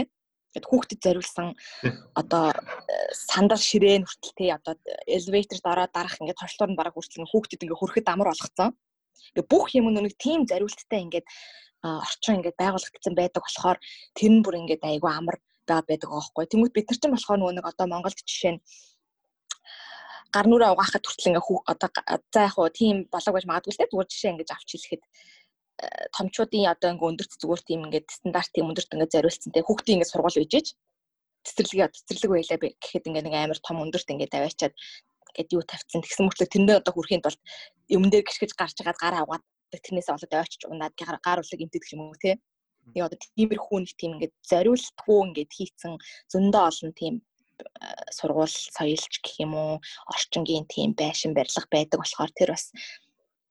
гэд 0.55 0.65
хүүхдэд 0.65 0.99
зориулсан 1.03 1.47
одоо 2.15 2.55
сандал 3.11 3.59
ширээн 3.59 4.07
хүртэл 4.07 4.37
те 4.39 4.45
одоо 4.57 4.73
элеватор 5.05 5.59
дараа 5.59 5.87
дарах 5.91 6.15
ингээд 6.23 6.39
хоршлуур 6.39 6.71
нь 6.71 6.79
бараг 6.79 6.95
хүртэл 6.95 7.27
хүүхдэд 7.27 7.63
ингээд 7.67 7.81
хөрөхөд 7.83 8.07
амар 8.09 8.31
болгоцсон. 8.31 8.71
Ингээ 9.35 9.51
бүх 9.51 9.67
юм 9.75 9.91
нэг 9.91 10.15
тийм 10.15 10.47
зориулттай 10.49 10.99
ингээд 11.03 11.27
орчин 11.83 12.39
ингээд 12.39 12.57
байгуулагдсан 12.57 13.13
байдаг 13.13 13.43
болохоор 13.43 13.77
тэр 14.17 14.31
нь 14.33 14.43
бүр 14.43 14.55
ингээд 14.63 14.83
айгүй 14.87 15.11
амар 15.11 15.37
байгаа 15.69 15.89
байдаг 15.89 16.09
аахгүй. 16.11 16.45
Тэнгүүт 16.49 16.75
бид 16.75 16.87
нар 16.89 16.99
ч 16.99 17.03
болохоор 17.05 17.39
нөгөө 17.39 17.55
нэг 17.57 17.65
одоо 17.69 17.85
Монголд 17.87 18.19
жишээ 18.19 18.53
нь 18.57 18.61
гар 20.33 20.45
нүрээ 20.49 20.73
угаахад 20.73 21.05
хүртэл 21.05 21.29
ингээ 21.29 21.45
одоо 21.73 21.89
за 22.33 22.39
яг 22.45 22.53
хуу 22.53 22.69
тийм 22.69 22.95
болоог 23.13 23.33
байж 23.35 23.45
магадгүй 23.49 23.73
л 23.73 23.79
те. 23.81 23.89
Зүгээр 23.89 24.09
жишээ 24.09 24.31
ингэж 24.33 24.49
авч 24.53 24.69
хэлэхэд 24.73 25.03
э, 25.03 26.05
томчуудын 26.13 26.69
одоо 26.73 26.89
ингээ 26.93 27.09
өндөрт 27.09 27.33
зүгээр 27.41 27.61
тийм 27.65 27.79
ингээ 27.89 28.03
стандарт 28.09 28.51
тийм 28.53 28.69
өндөрт 28.69 28.93
ингээ 28.93 29.13
зориулсан 29.13 29.51
те. 29.53 29.65
Хүүхдийн 29.65 29.97
ингээ 29.97 30.11
сургууль 30.11 30.39
үйжээж 30.41 30.67
цэцэрлэг 31.45 31.93
цэцэрлэг 31.97 32.31
байлаа 32.33 32.57
гэхэд 32.61 33.07
ингээ 33.09 33.25
нэг 33.25 33.35
амар 33.37 33.59
том 33.63 33.77
өндөрт 33.81 34.11
ингээ 34.13 34.33
тавиачаад 34.33 34.73
гэд 35.35 35.49
юу 35.55 35.63
тавьсан 35.65 36.01
тэгсэн 36.03 36.25
мөртлөө 36.25 36.49
тэрэндээ 36.49 36.79
одоо 36.81 36.93
хүрхийн 36.93 37.23
тулд 37.23 37.39
юм 37.89 38.03
дээр 38.09 38.25
гიშгэж 38.25 38.51
гарч 38.57 38.77
байгаа 38.81 38.97
гар 39.01 39.15
аваад 39.23 39.43
тэрнээсээ 39.71 40.13
болоод 40.13 40.33
ойчж 40.41 40.61
унаад 40.65 40.93
гар 40.97 41.39
улаг 41.41 41.59
имтэдэг 41.61 41.93
юм 41.93 42.01
уу 42.09 42.17
те 42.17 42.41
Тэгээ 42.93 43.07
одоо 43.07 43.19
тиймэрхүү 43.19 43.77
нэг 43.79 43.91
тийм 43.97 44.11
ингээд 44.17 44.35
зориултгүй 44.51 45.19
ингээд 45.29 45.51
хийцэн 45.57 45.93
зөндөө 46.31 46.63
олон 46.69 46.91
тийм 46.97 47.13
э, 47.19 47.87
сургууль 48.17 48.57
соёлч 48.77 49.13
гэх 49.21 49.35
юм 49.45 49.53
уу 49.53 49.73
орчингийн 50.13 50.65
тийм 50.67 50.97
байшин 50.97 51.33
барилга 51.33 51.67
байдаг 51.71 51.99
болохоор 52.01 52.31
тэр 52.33 52.51
бас 52.55 52.73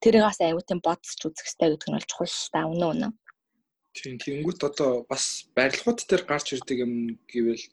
тэрийг 0.02 0.24
бас 0.26 0.38
аюу 0.40 0.62
тийм 0.62 0.80
бодсч 0.82 1.20
үзэх 1.26 1.46
хэрэгтэй 1.46 1.68
гэдэг 1.74 1.88
нь 1.90 1.96
бол 1.96 2.10
чухал 2.10 2.34
та 2.52 2.60
үнэ 2.70 2.86
үнэ. 2.92 3.08
Тийм 3.98 4.14
тэгэнгүүт 4.22 4.60
одоо 4.62 4.90
бас 5.10 5.48
барилгууд 5.58 6.06
дээр 6.06 6.22
гарч 6.22 6.54
ирдэг 6.54 6.78
юм 6.86 7.18
гэвэл 7.26 7.64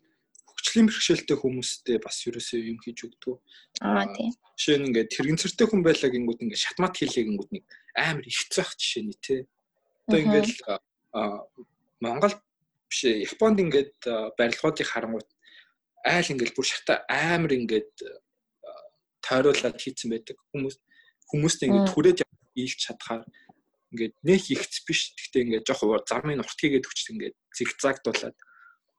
хөгжлийн 0.50 0.88
бэрхшээлтэй 0.90 1.38
хүмүүстэй 1.38 1.98
бас 2.02 2.18
ерөөсөө 2.26 2.60
юм 2.66 2.78
хийж 2.82 3.06
өгдөг. 3.06 3.38
Аа 3.86 4.10
тийм. 4.16 4.34
Жишээ 4.58 4.78
нь 4.80 4.88
ингээд 4.90 5.14
тэрэгцэртэй 5.14 5.68
хүн 5.70 5.82
байлаа 5.86 6.10
гингүүд 6.10 6.42
ингээд 6.42 6.64
шатмат 6.66 6.94
хийлээ 6.98 7.26
гингүүд 7.30 7.52
нэг 7.54 7.64
амар 7.94 8.26
их 8.26 8.42
цах 8.50 8.74
жишээ 8.74 9.04
нь 9.06 9.14
тий. 9.22 9.42
Одоо 10.08 10.20
ингээд 10.26 10.50
Монгол 12.02 12.36
биш 12.90 13.00
Японд 13.06 13.60
ингээд 13.64 13.96
барилгуудыг 14.38 14.88
харангуут 14.88 15.30
айл 16.06 16.32
ингээд 16.32 16.56
бүр 16.56 16.68
шата 16.68 17.06
амар 17.10 17.54
ингээд 17.56 17.94
тойруулаад 19.26 19.78
хийцэн 19.82 20.14
байдаг. 20.14 20.38
Хүмүүс 20.54 20.78
хүмүүст 21.30 21.66
ингээд 21.66 21.92
түрээд 21.92 22.20
ийлч 22.56 22.80
чадхаар 22.86 23.26
ингээд 23.92 24.16
нэг 24.22 24.44
ихц 24.54 24.86
биш. 24.86 25.16
Гэхдээ 25.18 25.44
ингээд 25.50 25.68
жоох 25.68 26.06
замын 26.06 26.44
урт 26.46 26.60
хийгээд 26.62 26.86
өчт 26.86 27.10
ингээд 27.10 27.36
зигзагдуулаад. 27.58 28.38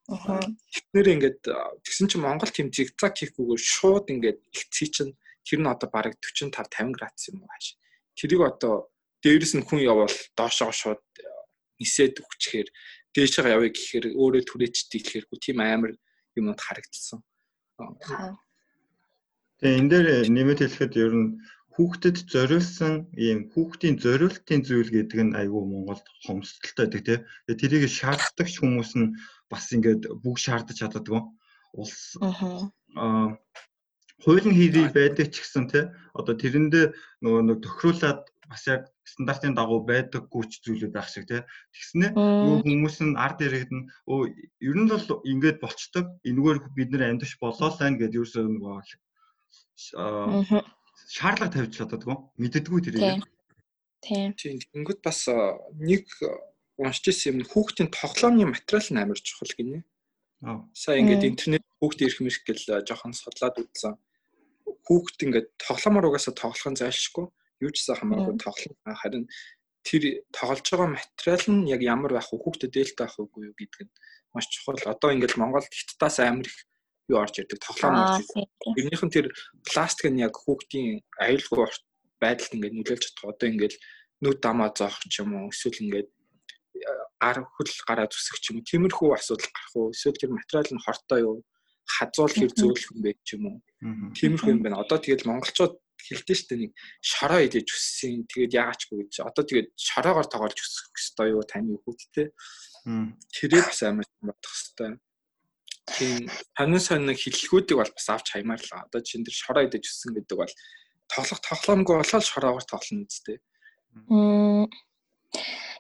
Тэгэхээр 0.06 1.08
ингээд 1.14 1.40
тэгсэн 1.86 2.06
чинь 2.10 2.24
Монгол 2.26 2.50
тийм 2.50 2.70
зигзаг 2.74 3.14
хийхгүйгээр 3.14 3.62
шууд 3.62 4.06
ингээд 4.10 4.38
ихцээ 4.54 4.88
чинь 4.90 5.12
тэр 5.46 5.60
нь 5.62 5.70
одоо 5.70 5.88
бараг 5.90 6.18
45 6.18 6.50
50 6.50 6.94
градус 6.94 7.24
юм 7.30 7.42
уу 7.42 7.50
хааш. 7.50 7.66
Тэрийг 8.18 8.42
одоо 8.42 8.90
дээрэс 9.22 9.54
нь 9.58 9.66
хүн 9.66 9.82
явбал 9.82 10.18
доошоо 10.38 10.70
шууд 10.70 11.02
нисээд 11.80 12.21
өгчихээр 12.23 12.68
дээшээ 13.14 13.52
явъя 13.56 13.71
гэхээр 13.73 14.06
өөрөө 14.16 14.42
түрээчтэй 14.49 15.00
гэхэргүй 15.00 15.38
тийм 15.40 15.59
амар 15.61 15.92
юмуд 16.37 16.61
харагдсан. 16.61 17.21
Тэгээ 19.61 19.78
энэ 19.80 19.90
дээр 19.90 20.06
нэмэт 20.33 20.61
хэлэхэд 20.61 20.95
ер 21.00 21.12
нь 21.16 21.28
хүүхдэд 21.76 22.16
зориулсан 22.33 22.95
ийм 23.16 23.52
хүүхдийн 23.52 23.97
зориултын 24.00 24.61
зүйл 24.64 24.90
гэдэг 24.92 25.21
нь 25.28 25.37
айгүй 25.37 25.62
Монголд 25.64 26.04
хомсдолтой 26.25 26.88
байдаг 26.88 27.02
тийм. 27.04 27.21
Тэгээ 27.45 27.61
тэрийг 27.61 27.85
шаарддаг 27.92 28.49
хүмүүс 28.49 28.92
нь 28.97 29.12
бас 29.52 29.64
ингээд 29.76 30.02
бүгд 30.25 30.40
шаардаж 30.45 30.76
чаддаггүй. 30.80 31.23
улс 31.76 32.16
аа 32.97 33.37
хуулийн 34.25 34.56
хэрэг 34.56 34.92
байдаг 34.97 35.26
ч 35.28 35.45
гэсэн 35.45 35.64
те 35.68 35.92
одоо 36.16 36.35
тэрэндээ 36.40 36.87
нөгөө 37.21 37.42
нэг 37.45 37.59
тохируулаад 37.61 38.21
бас 38.49 38.62
яг 38.73 38.88
стандартын 39.06 39.54
дагуу 39.54 39.80
байдаггүй 39.86 40.42
ч 40.50 40.52
зүйлүүд 40.66 40.92
байх 40.92 41.08
шиг 41.08 41.30
те. 41.30 41.46
Тэгснэ 41.72 42.12
юу 42.18 42.58
хүмүүс 42.66 42.96
нь 43.06 43.14
ард 43.14 43.38
иргэд 43.46 43.72
нь 43.72 43.86
өө 44.10 44.20
ер 44.60 44.76
нь 44.76 44.90
бол 44.90 45.22
ингэж 45.22 45.56
болцдог 45.62 46.06
энэгээр 46.26 46.58
бид 46.75 46.90
нэр 46.90 47.06
амьдч 47.14 47.38
болоо 47.38 47.70
л 47.70 47.80
байна 47.80 47.98
гэдээ 48.02 48.18
ерөөсөө 48.18 48.44
нөгөө 48.50 48.82
шаардлага 51.06 51.54
тавьж 51.54 51.72
чаддаггүй 51.76 52.16
мэддэггүй 52.40 52.80
тэрийг 52.82 53.25
тийм 54.02 54.32
тийм 54.34 54.56
тэгэнгүүт 54.60 55.00
бас 55.04 55.28
нэг 55.78 56.06
уншиж 56.80 57.04
ирсэн 57.10 57.30
юм 57.32 57.38
хүүхдийн 57.48 57.90
тоглоомны 57.92 58.44
материал 58.48 58.88
нь 58.92 59.00
амар 59.00 59.20
чухал 59.20 59.52
гинэ. 59.56 59.80
Аа 60.44 60.64
сая 60.72 61.00
ингээд 61.00 61.28
интернет 61.30 61.64
хүүхд 61.80 62.00
ирэх 62.04 62.20
мэрх 62.20 62.40
гэл 62.44 62.84
жоохон 62.84 63.12
судлаад 63.16 63.56
үзсэн. 63.60 63.96
Хүүхд 64.86 65.18
ингээд 65.25 65.48
тоглоомоор 65.56 66.08
угаасаа 66.12 66.34
тоглох 66.36 66.68
нь 66.68 66.80
зайлшгүй 66.80 67.26
юу 67.60 67.70
ч 67.72 67.76
гэсэн 67.80 67.96
хамаагүй 68.00 68.34
тоглоно 68.40 68.94
харин 69.00 69.25
тэр 69.86 70.02
тоглож 70.34 70.66
байгаа 70.66 70.88
материал 70.98 71.44
нь 71.54 71.70
яг 71.70 71.80
ямар 71.80 72.12
байх 72.18 72.28
вэ? 72.34 72.42
Хүүхдэд 72.42 72.75
дээлтэй 72.75 73.06
байх 73.06 73.16
үгүй 73.22 73.42
юу 73.48 73.54
гэдэг 73.54 73.86
нь. 73.86 73.94
Маш 74.34 74.46
чухал. 74.50 74.82
Одоо 74.82 75.14
ингээд 75.14 75.38
Монголд 75.38 75.70
хиттаас 75.70 76.18
амар 76.18 76.50
их 76.50 76.58
юу 77.06 77.22
орж 77.22 77.38
ирдэг? 77.38 77.62
Тоглоом 77.62 77.94
орж 77.94 78.26
ирдэг. 78.26 78.50
Тэрнийх 78.75 79.02
нь 79.06 79.14
тэр 79.14 79.26
пластик 79.62 80.10
нь 80.10 80.22
яг 80.26 80.34
хүүхдийн 80.34 81.06
аюулгүй 81.22 81.70
байдалд 82.18 82.54
ингээд 82.58 82.75
нөлөөлж 82.75 83.04
чадах. 83.14 83.30
Одоо 83.30 83.46
ингээд 83.46 83.75
нүд 84.26 84.38
дамаа 84.42 84.70
зоох 84.75 84.98
ч 85.06 85.22
юм 85.22 85.38
уу 85.38 85.54
эсвэл 85.54 85.82
ингээд 85.86 86.08
гар 87.22 87.38
хөл 87.46 87.72
гараа 87.86 88.10
зүсэх 88.10 88.42
ч 88.42 88.50
юм 88.50 88.58
уу 88.58 88.66
тиймэрхүү 88.66 89.08
асуудал 89.14 89.50
гарах 89.54 89.75
уу? 89.78 89.94
Эсвэл 89.94 90.18
тэр 90.18 90.32
материал 90.34 90.66
нь 90.75 90.82
хортой 90.82 91.20
юу? 91.22 91.36
Хазуул 91.86 92.34
хэр 92.34 92.52
зөөлөх 92.58 92.90
юм 92.90 93.00
бэ 93.06 93.10
ч 93.22 93.38
юм 93.38 93.42
уу? 93.46 93.58
Тиймэрхүү 94.18 94.50
юм 94.50 94.60
байна. 94.66 94.82
Одоо 94.82 94.98
тэгэл 94.98 95.30
монголчууд 95.30 95.78
хэлдэж 96.06 96.38
штэ 96.46 96.54
нэг 96.56 96.70
шороо 97.02 97.40
идэж 97.42 97.66
өссөн. 97.66 98.26
Тэгээд 98.30 98.56
яагаачгүй 98.56 98.96
гэж. 99.06 99.14
Одоо 99.26 99.42
тэгээд 99.44 99.68
шороогоор 99.75 100.26
тоглож 100.30 100.58
өсөх 100.58 100.94
ёстой 100.94 101.34
юу 101.34 101.42
таны 101.42 101.76
хүүхдтэй 101.82 102.30
тэрээ 103.34 103.62
бас 103.66 103.80
амар 103.82 104.06
бодох 104.22 104.54
хэвээр 104.54 104.94
тийм. 105.98 106.30
Танин 106.54 106.82
сонь 106.82 107.06
нэг 107.06 107.18
хиллгүүдийг 107.18 107.78
бол 107.82 107.92
бас 107.92 108.08
авч 108.10 108.30
хаймаар 108.30 108.62
л 108.62 108.72
одоо 108.86 109.00
чинь 109.02 109.26
тэр 109.26 109.34
шороо 109.34 109.66
идэж 109.66 109.84
өссөн 109.86 110.14
гэдэг 110.14 110.36
бол 110.38 110.54
тоглох 111.10 111.40
тоглоомгүй 111.42 111.94
болоод 111.98 112.26
шороогоор 112.26 112.66
тоглоно 112.66 113.06
үстэй 113.06 113.38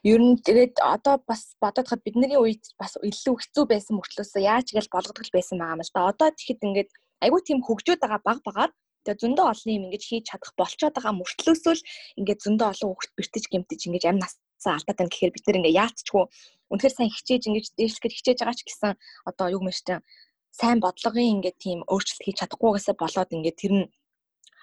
Ер 0.06 0.20
нь 0.22 0.38
тэгээд 0.38 0.78
одоо 0.82 1.18
бас 1.26 1.56
бодоход 1.62 2.00
бидний 2.06 2.36
үед 2.38 2.62
бас 2.78 2.94
илүү 3.00 3.34
хэцүү 3.42 3.64
байсан 3.66 3.98
мөртлөөс 3.98 4.32
яаж 4.38 4.70
гэж 4.70 4.86
болгодог 4.92 5.26
байсан 5.34 5.58
байгаа 5.58 5.76
юм 5.76 5.82
л 5.82 5.92
да. 5.94 6.10
Одоо 6.10 6.28
тэгэхэд 6.30 6.66
ингээд 6.66 6.90
айгүй 7.24 7.40
тийм 7.42 7.58
хөгжөөд 7.66 8.00
байгаа 8.02 8.20
баг 8.22 8.38
багаар 8.46 8.70
тэгээ 9.06 9.22
зөндөө 9.22 9.46
олон 9.46 9.70
юм 9.76 9.84
ингэж 9.86 10.04
хийж 10.10 10.24
чадах 10.30 10.52
болцоод 10.58 10.94
байгаа 10.98 11.14
мөртлөөсөө 11.14 11.74
л 11.78 11.86
ингээд 12.18 12.44
зөндөө 12.44 12.68
олон 12.74 12.90
хөгт 12.90 13.12
бэртэж 13.16 13.44
гэмтэж 13.48 13.80
ингэж 13.86 14.04
амь 14.10 14.20
насаа 14.22 14.74
алдаад 14.76 14.98
байна 14.98 15.12
гэхээр 15.14 15.34
бид 15.34 15.44
нэр 15.46 15.58
ингээ 15.62 15.78
яалтчгүй 15.78 16.24
үнэхээр 16.74 16.94
сайн 16.96 17.14
хичээж 17.14 17.42
ингэж 17.46 17.66
дээшлэхэд 17.78 18.16
хичээж 18.18 18.38
байгаа 18.42 18.58
ч 18.58 18.62
гэсэн 18.66 18.92
одоо 19.30 19.46
юу 19.54 19.62
мэрчтэй 19.62 19.98
сайн 20.50 20.78
бодлогын 20.82 21.32
ингээд 21.38 21.58
тийм 21.62 21.78
өөрчлөлт 21.86 22.24
хийж 22.24 22.36
чадахгүйгээсээ 22.42 22.94
болоод 22.98 23.30
ингээд 23.36 23.60
тэр 23.60 23.72
нь 23.78 23.86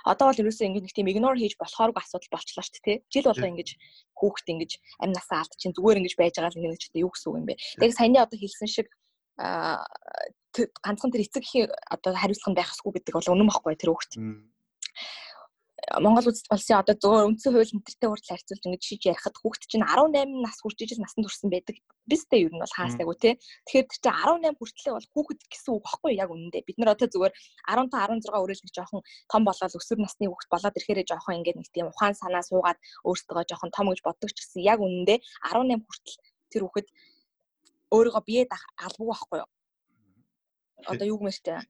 одоо 0.04 0.26
бол 0.28 0.42
ерөөсөө 0.42 0.68
ингэ 0.68 0.84
нэг 0.84 0.94
тийм 0.94 1.08
ignore 1.08 1.40
хийж 1.40 1.56
болохооргүй 1.56 2.02
асуудал 2.04 2.34
болчлоо 2.36 2.64
шүү 2.64 2.84
дээ. 2.84 2.98
Жил 3.08 3.28
болго 3.32 3.48
ингэж 3.48 3.70
хүүхэд 4.20 4.52
ингэж 4.52 4.72
амь 5.00 5.16
насаа 5.16 5.40
алд 5.48 5.56
чинь 5.56 5.72
зүгээр 5.72 6.00
ингэж 6.04 6.14
байж 6.20 6.34
байгаа 6.36 6.52
л 6.52 6.60
ингэ 6.60 6.82
ч 6.84 6.86
юу 7.00 7.12
гэсэн 7.12 7.28
үг 7.32 7.38
юм 7.40 7.48
бэ. 7.48 7.56
Тэгээд 7.80 7.98
саяны 7.98 8.20
одоо 8.20 8.38
хэлсэн 8.40 8.68
шиг 8.68 8.88
ганцхан 9.38 11.12
тэр 11.12 11.25
эцэг 11.25 11.44
эхийн 11.44 11.70
одоо 11.90 12.13
хариуцлага 12.13 12.58
байх 12.58 12.70
хэсгүй 12.70 12.92
гэдэг 12.94 13.13
бол 13.18 13.32
үнэн 13.34 13.50
бохгүй 13.50 13.74
тэр 13.75 13.92
хүүхэд. 13.92 14.13
Монгол 16.00 16.32
улсын 16.32 16.80
одоо 16.80 16.96
зөвхөн 16.96 17.36
үндсэн 17.36 17.52
хууль 17.52 17.75
мэдэртэй 17.75 18.08
хүртэл 18.08 18.32
харьцуулж 18.32 18.63
ингэж 18.63 18.84
шиж 18.88 19.04
ярихад 19.04 19.36
хүүхэд 19.36 19.68
чинь 19.68 19.84
18 19.84 20.40
нас 20.40 20.58
хүрч 20.63 20.80
ижил 20.80 21.04
насанд 21.04 21.28
хүрсэн 21.28 21.52
байдаг. 21.52 21.75
Бистэй 22.08 22.48
ер 22.48 22.56
нь 22.56 22.62
бол 22.63 22.72
хаасаагүй 22.72 23.18
тий. 23.20 23.34
Тэгэхээр 23.68 23.88
тэр 23.92 24.00
чинь 24.00 24.16
18 24.16 24.56
хүртлээ 24.63 24.94
бол 24.96 25.08
хүүхэд 25.12 25.40
гэсэн 25.52 25.72
үг 25.75 25.84
багхгүй 25.84 26.12
яг 26.16 26.32
үнэндээ. 26.32 26.63
Бид 26.63 26.78
нар 26.80 26.96
одоо 26.96 27.08
зүгээр 27.12 27.34
15 27.68 27.92
16 27.92 28.32
өрөөл 28.32 28.63
нэг 28.63 28.72
жоохон 28.72 29.02
том 29.28 29.42
болоод 29.44 29.75
өсвөр 29.75 30.00
насны 30.00 30.25
хүүхэд 30.32 30.54
болоод 30.56 30.78
ирэхээрээ 30.80 31.10
жоохон 31.12 31.38
ингээд 31.44 31.60
нэг 31.60 31.70
тийм 31.75 31.88
ухаан 31.92 32.16
санаа 32.16 32.44
суугаад 32.48 32.80
өөртөө 33.04 33.44
жоохон 33.44 33.72
том 33.75 33.92
гэж 33.92 34.00
боддог 34.08 34.32
ч 34.32 34.40
гэсэн 34.40 34.63
яг 34.63 34.80
үнэндээ 34.80 35.20
18 35.52 35.84
хүртэл 35.84 36.16
тэр 36.48 36.63
хүүхэд 36.63 36.88
өөрийгөө 37.94 38.24
биед 38.26 38.52
албаг 38.78 39.08
байхгүй 39.08 39.40
юу? 39.46 39.50
Одоо 40.90 41.06
юу 41.08 41.18
гэмэжтэй 41.22 41.62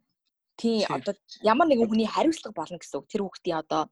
тий 0.58 0.86
одоо 0.86 1.14
ямар 1.42 1.68
нэгэн 1.68 1.90
хүний 1.90 2.10
хариуцлага 2.10 2.56
болно 2.56 2.78
гэсэн 2.80 2.98
үг. 3.02 3.10
Тэр 3.10 3.22
хүүхдийн 3.26 3.60
одоо 3.60 3.90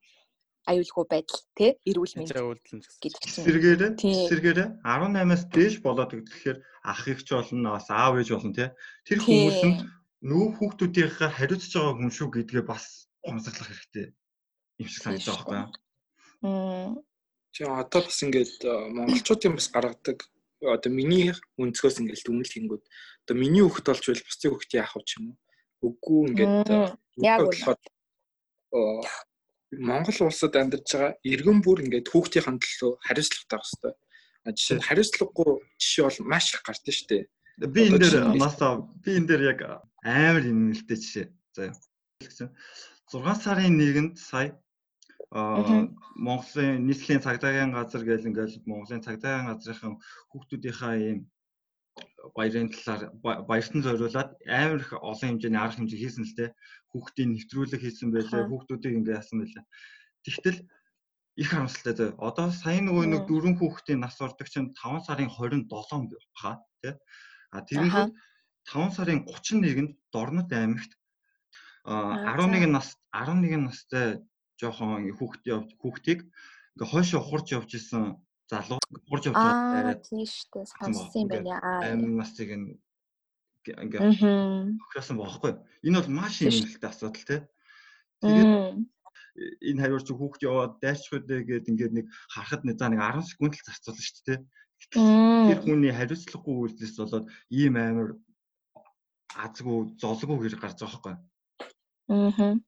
аюулгүй 0.69 1.05
байдал 1.09 1.41
тий? 1.57 1.71
Эрүүл 1.89 2.15
мэнд 2.17 2.31
гэдэг 2.31 3.21
чинь. 3.25 3.45
Сэргээрээ 3.45 3.91
сэргээрээ 3.97 4.67
18-аас 4.85 5.43
дээш 5.49 5.75
болоод 5.81 6.13
тэгэхээр 6.13 6.57
ах 6.85 7.01
ихч 7.09 7.27
болно, 7.33 7.77
бас 7.77 7.89
аав 7.89 8.21
ээж 8.21 8.29
болно 8.29 8.53
тий. 8.53 8.69
Тэр 9.09 9.19
хүмүүс 9.25 9.61
нь 9.65 9.77
нүү 10.21 10.45
хүүхдүүдийнхээ 10.61 11.29
хариуцж 11.33 11.73
байгаа 11.73 11.93
хүн 11.97 12.13
шүү 12.13 12.29
гэдгээ 12.29 12.63
бас 12.65 13.09
гомсоглох 13.25 13.69
хэрэгтэй. 13.69 14.13
Юм 14.77 14.87
шиг 14.87 15.01
санагдаж 15.01 15.27
байгаа 15.33 15.45
байхгүй 15.49 15.57
юу? 15.57 17.01
Чи 17.51 17.61
одоо 17.67 18.01
бас 18.05 18.19
ингээд 18.21 18.63
э, 18.63 18.71
монголчуудын 18.95 19.57
бас 19.57 19.67
гаргадаг 19.73 20.23
одоо 20.61 20.91
миний 20.93 21.33
өнцгөөс 21.57 21.97
ингээд 22.01 22.25
дүнэлт 22.25 22.53
хийнгүүд 22.53 22.83
одоо 23.25 23.35
миний 23.37 23.63
хүүхд 23.65 23.85
болж 23.89 24.03
байл 24.05 24.25
бусдын 24.25 24.51
хүүхд 24.53 24.71
яах 24.77 24.93
вэ 24.93 25.01
юм 25.17 25.25
уу? 25.33 25.37
Үгүй 25.81 26.19
ингээд 26.29 26.69
яг 27.21 27.39
болохоор 27.41 27.79
Монгол 29.71 30.19
улсад 30.27 30.53
амьдарч 30.55 30.87
байгаа 30.93 31.17
иргэн 31.23 31.59
бүр 31.63 31.81
ингээд 31.85 32.11
хүүхдийн 32.11 32.59
төлөө 32.59 32.91
хариуцлагатай 33.07 33.57
байх 33.57 33.65
хэрэгтэй. 33.65 33.93
А 34.45 34.49
жишээ 34.51 34.77
нь 34.77 34.85
хариуцлагагүй 34.85 35.51
жишээ 35.79 36.03
бол 36.05 36.19
маш 36.27 36.45
их 36.53 36.61
гардаг 36.67 36.93
шүү 36.93 37.07
дээ. 37.07 37.23
Би 37.71 37.79
энэ 37.87 37.99
дээр 38.03 38.15
насаа 38.35 38.83
би 39.01 39.09
энэ 39.15 39.27
дээр 39.31 39.43
яг 39.55 39.59
амар 40.03 40.43
нэмэлттэй 40.43 40.97
жишээ. 40.99 41.27
За 41.55 41.61
юу. 41.71 41.75
6 43.11 43.43
сарын 43.43 43.75
1-нд 43.79 44.15
сая 44.19 44.60
Монголын 45.31 46.83
нийслэлийн 46.87 47.23
цагдаагийн 47.23 47.71
газар 47.71 48.03
гэл 48.03 48.27
ингээл 48.29 48.67
Монголын 48.67 49.05
цагдаагийн 49.05 49.47
газрынхан 49.47 49.95
хүүхдүүдийнхаа 50.31 50.93
ийм 50.99 51.19
баярын 52.35 52.67
талаар 52.71 53.15
баяртан 53.49 53.81
зориулаад 53.83 54.35
амар 54.43 54.83
их 54.83 54.91
олон 54.91 55.39
хэмжээний 55.39 55.61
арга 55.61 55.79
хэмжээ 55.79 56.01
хийсэн 56.03 56.25
л 56.27 56.35
те. 56.35 56.45
Хүүхдийн 56.91 57.31
нэвтрүүлэг 57.31 57.81
хийсэн 57.81 58.11
байлаа 58.11 58.43
хүүхдүүдийг 58.51 58.97
ингээ 58.99 59.19
яасан 59.19 59.39
байлаа 59.39 59.63
тэгтэл 60.25 60.59
их 61.41 61.49
харамсалтай 61.49 61.93
зөө 61.97 62.09
одоо 62.19 62.47
сая 62.51 62.81
нөгөө 62.83 63.05
нэг 63.09 63.21
дөрвөн 63.25 63.55
хүүхдийн 63.57 64.03
нас 64.03 64.19
ордог 64.21 64.47
чинь 64.51 64.73
5 64.75 65.07
сарын 65.07 65.29
27 65.31 65.71
баха 66.35 66.61
те. 66.83 66.99
А 67.55 67.63
тэрнээ 67.65 68.11
5 68.67 68.95
сарын 68.97 69.25
31-нд 69.25 69.91
Дорнод 70.13 70.49
аймагт 70.51 70.91
11 71.87 72.67
нас 72.69 72.99
11 73.15 73.65
настай 73.65 74.21
жоохон 74.61 75.09
хүүхд 75.17 75.41
хүүхдийг 75.81 76.19
ингээ 76.77 76.91
хойшоо 76.91 77.19
ухарч 77.21 77.47
явж 77.57 77.71
исэн 77.75 78.21
залуу 78.51 78.79
хурж 79.09 79.23
явж 79.27 79.35
байгаа 79.35 79.97
тийм 79.99 80.25
шүү 80.27 80.47
дээ. 80.53 80.65
сонссон 80.71 81.21
юм 81.21 81.27
байна. 81.31 81.59
Амин 81.87 82.15
насыг 82.19 82.49
ингээд 83.65 84.01
өгсөн 84.91 85.17
бохоггүй 85.19 85.53
энэ 85.85 85.97
бол 85.99 86.11
маш 86.11 86.41
нэмэлттэй 86.41 86.89
асуудал 86.91 87.27
тий 87.27 87.41
тэгээд 88.21 88.51
энэ 89.69 89.81
хавьар 89.81 90.03
чи 90.03 90.13
хүүхд 90.15 90.41
яваад 90.43 90.73
дайрчих 90.83 91.15
үдэ 91.15 91.35
гээд 91.47 91.69
ингээд 91.71 91.93
нэг 91.95 92.05
харахад 92.33 92.63
нэг 92.67 92.75
за 92.75 92.91
нэг 92.91 92.99
10 92.99 93.29
секунд 93.31 93.53
л 93.55 93.65
зарцуулна 93.67 94.03
шүү 94.03 94.23
дээ 94.27 94.39
тэр 95.47 95.59
хүний 95.63 95.93
хариуцлагагүй 95.95 96.55
үйлдэлс 96.59 96.97
болоод 96.99 97.25
ийм 97.53 97.75
амар 97.77 98.09
азгүй 99.45 99.95
золгүй 100.01 100.37
гэж 100.41 100.53
гарч 100.59 100.77
байгаа 100.81 100.91
байхгүй. 100.91 101.15
Аа 102.11 102.59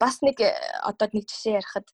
бас 0.00 0.24
нэг 0.24 0.40
э, 0.40 0.50
одоо 0.82 1.06
нэг 1.12 1.28
жишээ 1.28 1.60
ярихад 1.60 1.86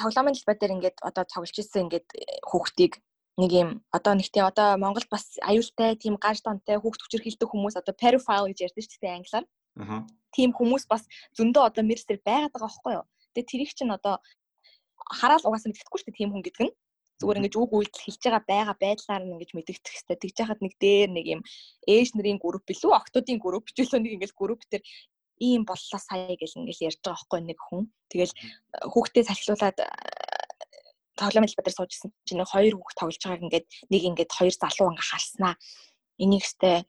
тоглоомын 0.00 0.34
талбай 0.34 0.56
дээр 0.56 0.74
ингээд 0.78 0.98
одоо 1.02 1.24
тоглож 1.28 1.56
ирсэн 1.58 1.86
ингээд 1.86 2.08
хүүхдийг 2.48 3.02
нэг 3.36 3.50
юм 3.50 3.70
одоо 3.90 4.14
нэг 4.14 4.30
тийм 4.30 4.46
одоо 4.46 4.78
Монгол 4.78 5.06
бас 5.10 5.34
аюултай 5.42 5.98
тийм 5.98 6.14
гаж 6.16 6.38
донтой 6.42 6.78
хүүхд 6.78 7.02
хүчээр 7.02 7.24
хилдэг 7.26 7.48
хүмүүс 7.50 7.74
одоо 7.74 7.94
pedophile 7.94 8.50
гэж 8.54 8.58
ярьдаг 8.70 8.82
шүү 8.86 9.02
дээ 9.02 9.16
англиар. 9.18 9.46
Аа. 9.82 10.06
Тийм 10.30 10.50
хүмүүс 10.54 10.86
бас 10.86 11.02
зөндөө 11.34 11.62
одоо 11.66 11.82
мэрсээр 11.82 12.22
байгаад 12.22 12.54
байгаа 12.54 12.70
байхгүй 12.70 12.92
юу? 12.94 13.06
Тэгээ 13.34 13.50
тэрийг 13.50 13.70
чинь 13.74 13.90
одоо 13.90 14.22
хараал 15.18 15.42
угаасаа 15.42 15.74
мэддэхгүй 15.74 15.98
шүү 15.98 16.08
дээ 16.14 16.18
тийм 16.22 16.30
хүн 16.30 16.46
гэдэг 16.46 16.62
нь. 16.62 16.74
Зүгээр 17.18 17.38
ингэж 17.42 17.54
үг 17.58 17.70
үйлдэл 17.74 18.04
хэлж 18.06 18.22
байгаа 18.22 18.42
байгаа 18.46 18.76
байдлаар 18.78 19.22
нь 19.26 19.34
ингэж 19.34 19.50
мэдэгдэх 19.54 19.92
хэрэгтэй. 19.94 20.18
Тэгж 20.22 20.36
яхад 20.42 20.60
нэг 20.62 20.74
дээр 20.78 21.10
нэг 21.14 21.26
юм 21.34 21.40
ээж 21.86 22.08
нарын 22.14 22.38
групп 22.42 22.66
билүү, 22.66 22.90
октодын 22.94 23.38
групп 23.42 23.66
ч 23.74 23.82
үлээ 23.82 24.02
нэг 24.02 24.12
ингэж 24.18 24.32
групп 24.34 24.62
төр 24.66 24.82
ийм 25.40 25.62
боллоо 25.64 26.00
сая 26.00 26.36
гэл 26.36 26.58
ингээл 26.58 26.86
ярьж 26.88 27.00
байгаа 27.02 27.18
байхгүй 27.18 27.40
нэг 27.42 27.58
хүн. 27.58 27.82
Тэгэл 28.10 28.34
хүүхдээ 28.92 29.24
салхилуулаад 29.26 29.78
тоглоом 31.18 31.46
хэлбэр 31.46 31.74
суужсэн 31.74 32.10
чинь 32.26 32.38
нэг 32.42 32.50
хоёр 32.50 32.74
хүүхд 32.74 32.98
тоглож 32.98 33.22
байгааг 33.22 33.44
ингээд 33.46 33.66
нэг 33.90 34.02
ингээд 34.02 34.30
хоёр 34.34 34.54
залуу 34.54 34.90
ингээ 34.94 35.10
халснаа. 35.10 35.54
Энийг 36.18 36.42
өстэй 36.42 36.86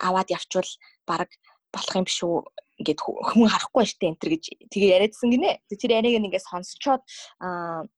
аваад 0.00 0.28
явчвал 0.32 0.70
баг 1.08 1.28
болох 1.72 1.96
юм 1.96 2.04
биш 2.08 2.20
үү 2.24 2.36
ингээд 2.80 3.00
хүн 3.00 3.48
харахгүй 3.48 3.84
штэ 3.88 4.08
энэ 4.12 4.20
төр 4.20 4.30
гэж 4.36 4.44
тэгээ 4.72 4.94
яриадсан 4.96 5.28
гинэ. 5.32 5.60
Тэр 5.68 5.90
яриаг 6.00 6.16
ингээд 6.20 6.48
сонсчоод 6.48 7.02
аа 7.40 7.88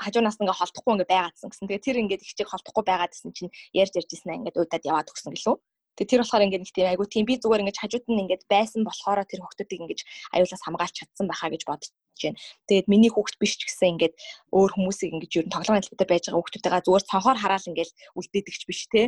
хажуунаас 0.00 0.40
ингээ 0.40 0.58
холдохгүй 0.58 0.92
ингээ 0.96 1.12
байгаадсан 1.12 1.48
гэсэн. 1.52 1.68
Тэгээ 1.68 1.86
тэр 1.86 1.96
ингээд 2.02 2.24
их 2.24 2.34
чиг 2.34 2.48
холдохгүй 2.48 2.84
байгаадсэн 2.84 3.30
чинь 3.36 3.52
ярьж 3.76 3.94
ярьжсэн 4.00 4.36
ингээд 4.40 4.58
удаад 4.58 4.84
яваад 4.88 5.10
өгсөн 5.12 5.32
гэлөө. 5.36 5.56
Тэгээ 5.96 6.10
тэр 6.10 6.20
болохоор 6.24 6.44
ингээд 6.48 6.62
нэг 6.64 6.72
тийм 6.72 6.88
айгу 6.88 7.04
тийм 7.04 7.24
би 7.28 7.34
зүгээр 7.36 7.62
ингээд 7.62 7.80
хажууд 7.82 8.06
нь 8.08 8.22
ингээд 8.24 8.44
байсан 8.48 8.80
болохоор 8.84 9.18
тэр 9.28 9.40
хүүхдүүдийг 9.44 9.82
ингээд 9.84 10.02
аюулаас 10.34 10.62
хамгаалж 10.64 10.94
чадсан 10.96 11.26
байхаа 11.28 11.50
гэж 11.52 11.62
бодож 11.68 11.90
байна. 11.92 12.38
Тэгээд 12.68 12.86
миний 12.92 13.10
хүүхд 13.12 13.36
биш 13.40 13.52
ч 13.60 13.68
гэсэн 13.68 14.00
ингээд 14.00 14.14
өөр 14.56 14.70
хүмүүсийг 14.72 15.12
ингээд 15.12 15.36
ер 15.36 15.46
нь 15.48 15.54
тоглоомын 15.54 15.84
хэлбэрээр 15.84 16.12
байж 16.12 16.24
байгаа 16.28 16.40
хүүхдүүдтэйгээ 16.40 16.86
зүгээр 16.86 17.08
цонхоор 17.10 17.38
хараад 17.40 17.68
ингээд 17.70 17.90
үлдээдэг 18.16 18.54
ч 18.56 18.62
биш 18.68 18.82
те 18.92 19.02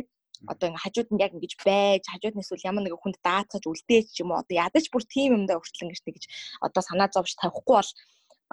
одоо 0.51 0.67
ингээ 0.69 0.83
хажууд 0.83 1.09
нь 1.11 1.23
яг 1.25 1.31
ингэж 1.33 1.53
байж 1.63 2.03
хажууд 2.11 2.35
нь 2.35 2.43
эсвэл 2.43 2.67
ямар 2.69 2.83
нэг 2.83 2.93
хүнд 2.99 3.17
даатгаж 3.23 3.63
үлдээч 3.65 4.19
юм 4.21 4.29
уу 4.35 4.41
одоо 4.41 4.55
ядаж 4.65 4.85
бүр 4.91 5.03
тийм 5.07 5.29
юмдаа 5.37 5.57
хүртэл 5.57 5.85
ингэж 5.87 6.01
тэгж 6.03 6.23
одоо 6.65 6.81
санаа 6.83 7.07
зовж 7.09 7.31
тавихгүй 7.39 7.75
бол 7.79 7.91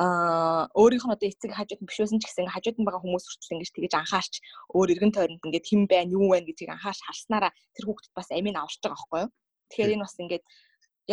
аа 0.01 0.73
өөрийнх 0.73 1.05
нь 1.05 1.15
одоо 1.15 1.29
эцэг 1.29 1.53
хажууд 1.53 1.85
нь 1.85 1.89
бишөөсөн 1.91 2.21
ч 2.21 2.25
гэсэн 2.25 2.49
хажууд 2.49 2.81
нь 2.81 2.87
байгаа 2.89 3.05
хүмүүс 3.05 3.29
хүртэл 3.29 3.61
ингэж 3.61 3.71
тэгэж 3.77 3.93
анхаарч 4.01 4.35
өөр 4.73 4.89
эргэн 4.97 5.13
тойронд 5.13 5.45
ингээд 5.45 5.69
хэн 5.69 5.83
байна 5.85 6.17
юу 6.17 6.33
байна 6.33 6.49
гэдгийг 6.49 6.73
анхаарч 6.73 7.01
харснараа 7.05 7.53
тэр 7.77 7.85
хүүхдэд 7.85 8.17
бас 8.17 8.29
амийн 8.33 8.57
аварч 8.57 8.81
байгаа 8.81 8.97
байхгүй 8.97 9.21
юу? 9.21 9.31
Тэгэхээр 9.69 9.93
энэ 9.93 10.05
бас 10.09 10.17
ингээд 10.17 10.45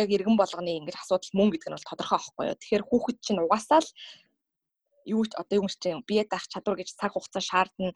яг 0.00 0.08
эргэн 0.16 0.36
болгоны 0.40 0.72
ингэж 0.80 0.96
асуудал 0.96 1.32
мөн 1.36 1.48
гэдэг 1.52 1.68
нь 1.68 1.76
бол 1.76 1.90
тодорхой 1.92 2.18
байхгүй 2.20 2.44
юу? 2.48 2.56
Тэгэхээр 2.56 2.84
хүүхэд 2.88 3.18
чинь 3.20 3.42
угаасаа 3.44 3.80
л 3.84 3.90
юу 5.04 5.22
ч 5.28 5.32
одоо 5.36 5.56
юм 5.60 5.68
чинь 5.68 6.00
бие 6.08 6.24
даах 6.24 6.46
чадвар 6.48 6.80
гэж 6.80 6.96
цаг 6.96 7.12
хугацаа 7.12 7.42
шаардна. 7.44 7.92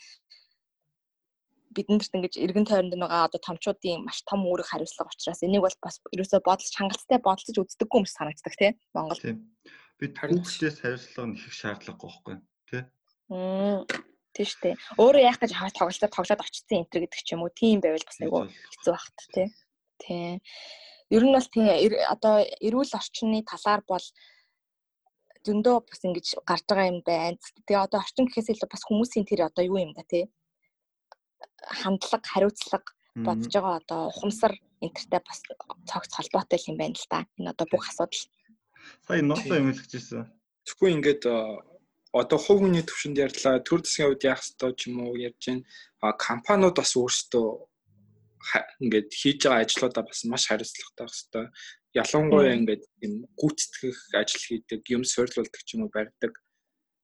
Биднэрт 1.74 2.12
ингэж 2.12 2.34
эргэн 2.44 2.68
тойронд 2.68 2.94
байгаа 2.94 3.26
одоо 3.28 3.40
томчуудын 3.40 4.04
маш 4.04 4.22
том 4.28 4.46
үүрэг 4.46 4.68
хариуцлага 4.68 5.10
учраас 5.10 5.42
энийг 5.42 5.64
бол 5.64 5.76
бас 5.82 5.98
ерөөсөө 6.14 6.40
бодолж 6.44 6.74
хангалттай 6.76 7.18
бодолж 7.18 7.56
үздэггүй 7.56 7.98
юм 7.98 8.06
шиг 8.06 8.16
санагддаг 8.20 8.54
тийм 8.54 8.72
Монгол. 8.94 9.18
Тийм. 9.18 9.38
Бид 10.00 10.14
хүүхдээс 10.18 10.76
хариуцлага 10.82 11.26
нь 11.28 11.36
их 11.38 11.54
шаардлагагүй 11.54 12.10
байхгүй 12.10 12.36
тий. 12.68 12.82
Тийм 14.34 14.46
шүү 14.50 14.60
дээ. 14.62 14.74
Өөрөө 14.98 15.22
яах 15.22 15.38
гэж 15.38 15.50
тоглолтоор 15.54 16.12
тоглоод 16.12 16.42
очсон 16.42 16.76
энэ 16.82 16.90
гэдэг 16.90 17.22
ч 17.22 17.28
юм 17.34 17.46
уу 17.46 17.52
тийм 17.54 17.78
байвал 17.78 18.02
бас 18.02 18.18
айгүй 18.18 18.42
хэцүү 18.50 18.92
багт 18.94 19.18
тий. 19.30 19.48
Тийм. 20.02 20.34
Ер 21.14 21.22
нь 21.22 21.34
бол 21.34 21.48
тийм 21.54 21.66
одоо 22.10 22.34
эрүүл 22.42 22.98
орчны 22.98 23.38
талаар 23.46 23.82
бол 23.86 24.06
зөндөө 25.46 25.76
бас 25.86 26.00
ингэж 26.02 26.26
гарч 26.42 26.64
байгаа 26.66 26.90
юм 26.90 27.00
байна. 27.06 27.38
Тэгээ 27.38 27.86
одоо 27.86 28.02
орчин 28.02 28.26
гэхээс 28.26 28.50
илүү 28.50 28.68
бас 28.70 28.82
хүмүүсийн 28.88 29.28
тэр 29.28 29.46
одоо 29.46 29.62
юу 29.62 29.78
юм 29.78 29.94
да 29.94 30.02
тий 30.02 30.26
хандлага, 31.62 32.24
хариуцлага 32.32 32.92
бодож 33.14 33.52
байгаа 33.52 33.76
одоо 33.80 34.00
ухамсар 34.10 34.52
энтертэй 34.84 35.20
бас 35.22 35.38
цогц 35.88 36.12
холбоотой 36.14 36.58
юм 36.68 36.76
байна 36.76 36.96
л 36.98 37.06
да. 37.10 37.24
Энэ 37.38 37.50
одоо 37.54 37.66
бүх 37.70 37.88
асуудал. 37.88 38.24
Сая 39.06 39.22
ноосоо 39.22 39.56
юм 39.56 39.72
хэлчихсэн. 39.72 40.28
Тэгэхгүй 40.64 40.90
ингээд 40.96 41.22
одоо 42.14 42.38
хувь 42.38 42.62
хүний 42.62 42.84
төвшөнд 42.86 43.18
ярьлаа 43.18 43.58
төр 43.60 43.82
засгийн 43.82 44.08
хувьд 44.14 44.26
яах 44.30 44.42
ёстой 44.46 44.72
ч 44.78 44.80
юм 44.88 45.02
уу 45.02 45.18
ярьж 45.18 45.42
байна. 45.44 45.66
А 46.00 46.14
компаниуд 46.14 46.76
бас 46.78 46.92
өөрсдөө 46.94 47.46
ингээд 48.84 49.08
хийж 49.10 49.38
байгаа 49.44 49.64
ажлуудаа 49.66 50.04
бас 50.06 50.20
маш 50.24 50.46
хариуцлагатай 50.46 51.04
байх 51.04 51.14
ёстой. 51.18 51.46
Ялангуяа 51.94 52.54
ингээд 52.58 52.82
юм 53.06 53.14
гүйцэтгэх 53.40 53.98
ажил 54.20 54.44
хийдэг, 54.46 54.80
юм 54.94 55.02
суйрлуулдаг 55.02 55.62
ч 55.66 55.74
юм 55.74 55.86
уу 55.86 55.90
барьдаг 55.94 56.32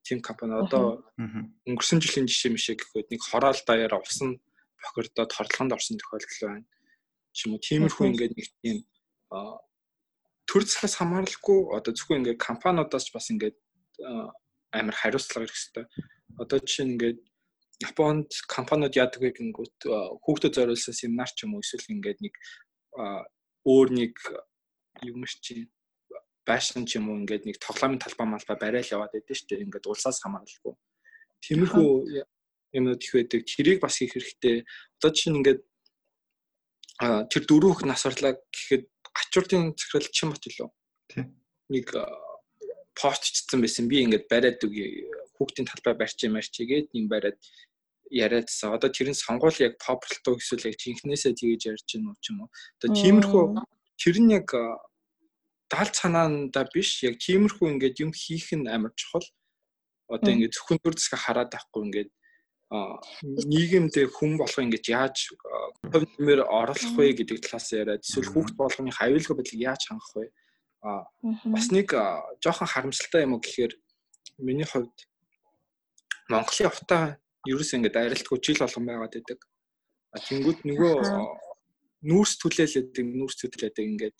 тийм 0.04 0.20
компани 0.20 0.58
одоо 0.58 1.04
өнгөрсөн 1.68 2.00
жилийн 2.02 2.26
жишээ 2.26 2.52
мишээ 2.54 2.76
гэхэд 2.78 3.08
нэг 3.12 3.22
хороол 3.22 3.60
даяараа 3.66 4.00
усан 4.02 4.40
бохирдоод 4.82 5.30
хорлохонд 5.32 5.74
орсон 5.76 5.96
тохиолдол 5.98 6.40
байна. 6.42 6.66
Ч 7.34 7.46
юм 7.46 7.54
уу 7.54 7.62
тиймэрхүү 7.62 8.06
ингээд 8.10 8.34
нэг 8.34 8.48
тийм 8.62 8.76
төр 10.50 10.66
засгаас 10.66 10.98
хамааралгүй 10.98 11.58
одоо 11.78 11.94
зөвхөн 11.94 12.26
ингээд 12.26 12.42
компаниудаас 12.42 13.06
бас 13.14 13.30
ингээд 13.30 13.56
амар 14.74 14.96
хариуцлага 14.98 15.46
ирэх 15.46 15.54
хэрэгтэй. 15.54 15.86
Одоо 16.42 16.58
жишээ 16.58 16.86
нь 16.86 16.94
ингээд 16.98 17.20
Японд 17.80 18.28
компаниуд 18.44 18.98
яадаг 18.98 19.22
вэ 19.22 19.30
гингүүт 19.38 19.88
хүүхдэд 20.20 20.52
зориулсан 20.58 20.92
семинар 20.92 21.30
ч 21.32 21.48
юм 21.48 21.56
уу 21.56 21.64
эсвэл 21.64 21.94
ингээд 21.96 22.18
нэг 22.20 22.34
өөр 23.64 23.88
нэг 23.96 24.12
юм 25.06 25.24
чи 25.24 25.70
байшин 26.44 26.84
ч 26.84 27.00
юм 27.00 27.08
уу 27.08 27.24
ингээд 27.24 27.48
нэг 27.48 27.56
тоглоомын 27.56 28.02
талбай 28.02 28.28
малбай 28.28 28.56
барайл 28.60 28.92
яваад 28.92 29.16
байдсан 29.16 29.36
шүү 29.38 29.48
дээ. 29.48 29.64
Ингээд 29.64 29.88
улсаас 29.88 30.20
хамааралгүй. 30.20 30.74
Тиймэрхүү 31.40 31.88
юмнууд 32.76 33.00
их 33.00 33.12
байдаг. 33.16 33.40
Тэрийг 33.48 33.80
бас 33.80 33.96
хийх 33.96 34.12
хэрэгтэй. 34.12 34.68
Одоо 35.00 35.10
чинь 35.16 35.40
ингээд 35.40 35.60
тэр 37.32 37.42
дөрөвх 37.48 37.88
насварлаа 37.88 38.36
гэхэд 38.52 38.92
гачуултын 39.20 39.72
захирал 39.76 40.08
чин 40.08 40.32
бат 40.32 40.48
илүү. 40.48 40.68
Тийм. 41.12 41.26
Нэг 41.68 41.92
постчдсан 42.96 43.60
байсан. 43.60 43.88
Би 43.88 44.02
ингээд 44.04 44.26
бариад 44.32 44.64
үгүй 44.64 45.06
хүүхдийн 45.36 45.68
талбай 45.68 45.94
барьчих 45.94 46.28
юм 46.28 46.36
арчи 46.40 46.64
гээд 46.66 46.96
юм 46.96 47.08
бариад 47.12 47.38
яриадсан. 48.10 48.74
Одоо 48.74 48.90
тэр 48.90 49.14
нь 49.14 49.18
сонгуул 49.18 49.54
яг 49.62 49.78
попултуу 49.78 50.36
эсвэл 50.36 50.68
яг 50.68 50.76
жинхнээсээ 50.76 51.32
тгийж 51.38 51.62
ярьж 51.70 51.86
гин 51.86 52.10
юм 52.10 52.38
уу. 52.44 52.50
Одоо 52.82 52.90
тиймэрхүү 52.98 53.44
тэр 53.96 54.16
нь 54.20 54.34
яг 54.34 54.48
даалт 55.70 55.94
санаанда 55.94 56.66
биш 56.74 57.06
яг 57.06 57.16
тиймэрхүү 57.22 57.66
ингээд 57.78 58.02
юм 58.02 58.12
хийх 58.12 58.50
нь 58.52 58.66
амар 58.66 58.92
чухал. 58.98 59.24
Одоо 60.10 60.34
ингээд 60.34 60.58
зөвхөн 60.58 60.82
төр 60.82 60.94
засга 60.98 61.16
хараад 61.16 61.54
байхгүй 61.54 61.82
ингээд 61.86 62.10
нийгэмд 62.70 63.94
хүн 64.14 64.38
болох 64.38 64.62
ингээд 64.62 64.86
яаж 64.94 65.34
хувьмэр 65.90 66.46
орлох 66.46 66.94
вэ 66.94 67.18
гэдэг 67.18 67.42
талаас 67.42 67.74
яриад 67.74 68.06
эсвэл 68.06 68.30
хүүхд 68.30 68.54
болгоны 68.54 68.94
аюулгүй 68.94 69.34
байдлыг 69.34 69.58
яаж 69.58 69.90
хангах 69.90 70.14
вэ? 70.14 70.30
А 70.86 71.02
бас 71.50 71.66
нэг 71.74 71.90
жоохон 72.38 72.70
харамсалтай 72.70 73.26
юм 73.26 73.34
уу 73.34 73.42
гэхээр 73.42 73.74
миний 74.38 74.68
хувьд 74.70 74.94
Монголын 76.30 76.70
утаа 76.70 77.18
ерөөс 77.50 77.74
ингээд 77.74 77.98
арилтгүй 77.98 78.38
жил 78.38 78.62
болгон 78.62 78.86
байгаад 78.86 79.14
байдаг. 79.18 79.40
А 80.14 80.22
тэнгууд 80.22 80.62
нөгөө 80.62 80.94
нүүрс 82.06 82.38
түлээлэдэг 82.38 83.06
нүүрс 83.18 83.36
түлээдэг 83.50 83.86
ингээд 83.98 84.18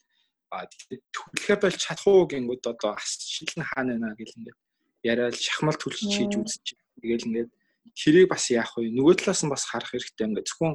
төлөхө 1.14 1.54
болж 1.62 1.78
чадах 1.78 2.06
уу 2.10 2.26
гингүүд 2.26 2.66
одоо 2.66 2.98
шилэн 2.98 3.62
хаана 3.62 3.94
байна 3.94 4.18
гэл 4.18 4.34
ингээд 4.42 4.58
яриад 5.06 5.38
шахмал 5.38 5.78
төлөж 5.78 6.10
хийж 6.18 6.34
үзчих. 6.34 6.82
Тэгэл 6.98 7.30
ингээд 7.30 7.50
тэрийг 7.96 8.29
бас 8.31 8.50
яах 8.50 8.74
вэ? 8.76 8.90
Нөгөө 8.90 9.14
талаас 9.20 9.42
нь 9.44 9.53
бас 9.53 9.64
харах 9.66 9.90
хэрэгтэй 9.90 10.26
ингээд 10.26 10.48
зөвхөн 10.50 10.74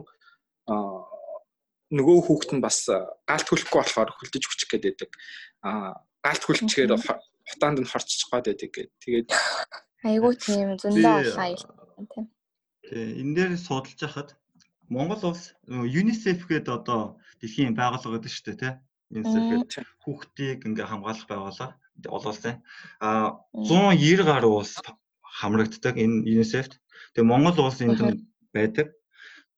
нөгөө 1.95 2.17
хүүхэд 2.25 2.51
нь 2.57 2.65
бас 2.65 2.89
галт 3.29 3.47
хүлэхгүй 3.47 3.79
болохоор 3.79 4.09
хөлдөж 4.17 4.43
хүчих 4.45 4.69
гээд 4.69 4.83
байдаг. 4.89 5.11
Аа 5.61 6.01
галт 6.25 6.43
хүлчгээр 6.43 6.91
хутаанд 6.97 7.79
нь 7.81 7.91
хорччих 7.91 8.29
гоод 8.29 8.49
байдаг 8.49 8.69
гээд. 8.73 8.91
Тэгээд 9.03 9.27
айгуу 10.09 10.33
тийм 10.33 10.77
зөндөө 10.81 11.37
хаял 11.37 11.61
тийм. 12.09 12.25
Тэгээ 12.89 13.21
энэ 13.21 13.33
дээр 13.37 13.51
судалж 13.61 13.99
хахад 14.01 14.29
Монгол 14.89 15.33
улс 15.33 15.53
UNICEF 15.69 16.45
гээд 16.49 16.67
одоо 16.69 17.21
дэлхийн 17.41 17.77
байгууллага 17.77 18.21
гэдэг 18.21 18.31
шүү 18.33 18.45
дээ 18.45 18.57
тий 18.61 18.73
UNICEF 19.13 19.87
хүүхдийг 20.03 20.65
ингээ 20.65 20.89
хамгаалах 20.89 21.29
байгууллага 21.29 21.77
олуулсан. 22.09 22.61
А 22.99 23.37
190 23.53 24.25
гаруй 24.25 24.53
улс 24.61 24.73
хамрагддаг 25.39 25.95
энэ 25.99 26.23
UNICEF-т. 26.33 26.79
Тэгээ 27.13 27.29
Монгол 27.31 27.67
улс 27.67 27.79
энд 27.83 27.99
байдаг. 28.55 28.87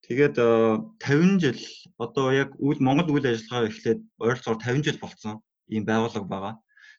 Тэгээд 0.06 0.36
50 0.40 1.44
жил 1.44 1.62
одоо 1.98 2.32
яг 2.32 2.50
үйл 2.58 2.80
Монгол 2.82 3.14
үйл 3.14 3.28
ажиллагаа 3.28 3.70
эхлээд 3.70 4.00
ойролцоогоор 4.24 4.62
50 4.64 4.86
жил 4.88 5.00
болцсон 5.04 5.36
ийм 5.68 5.84
байгууллага 5.86 6.28
байгаа. 6.32 6.54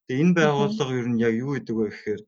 Тэгээ 0.07 0.23
энэ 0.25 0.37
байгууллага 0.39 0.93
ер 1.01 1.09
нь 1.09 1.23
яг 1.29 1.35
юу 1.35 1.57
гэдэг 1.57 1.75
вэ 1.77 1.87
гэхээр 1.89 2.23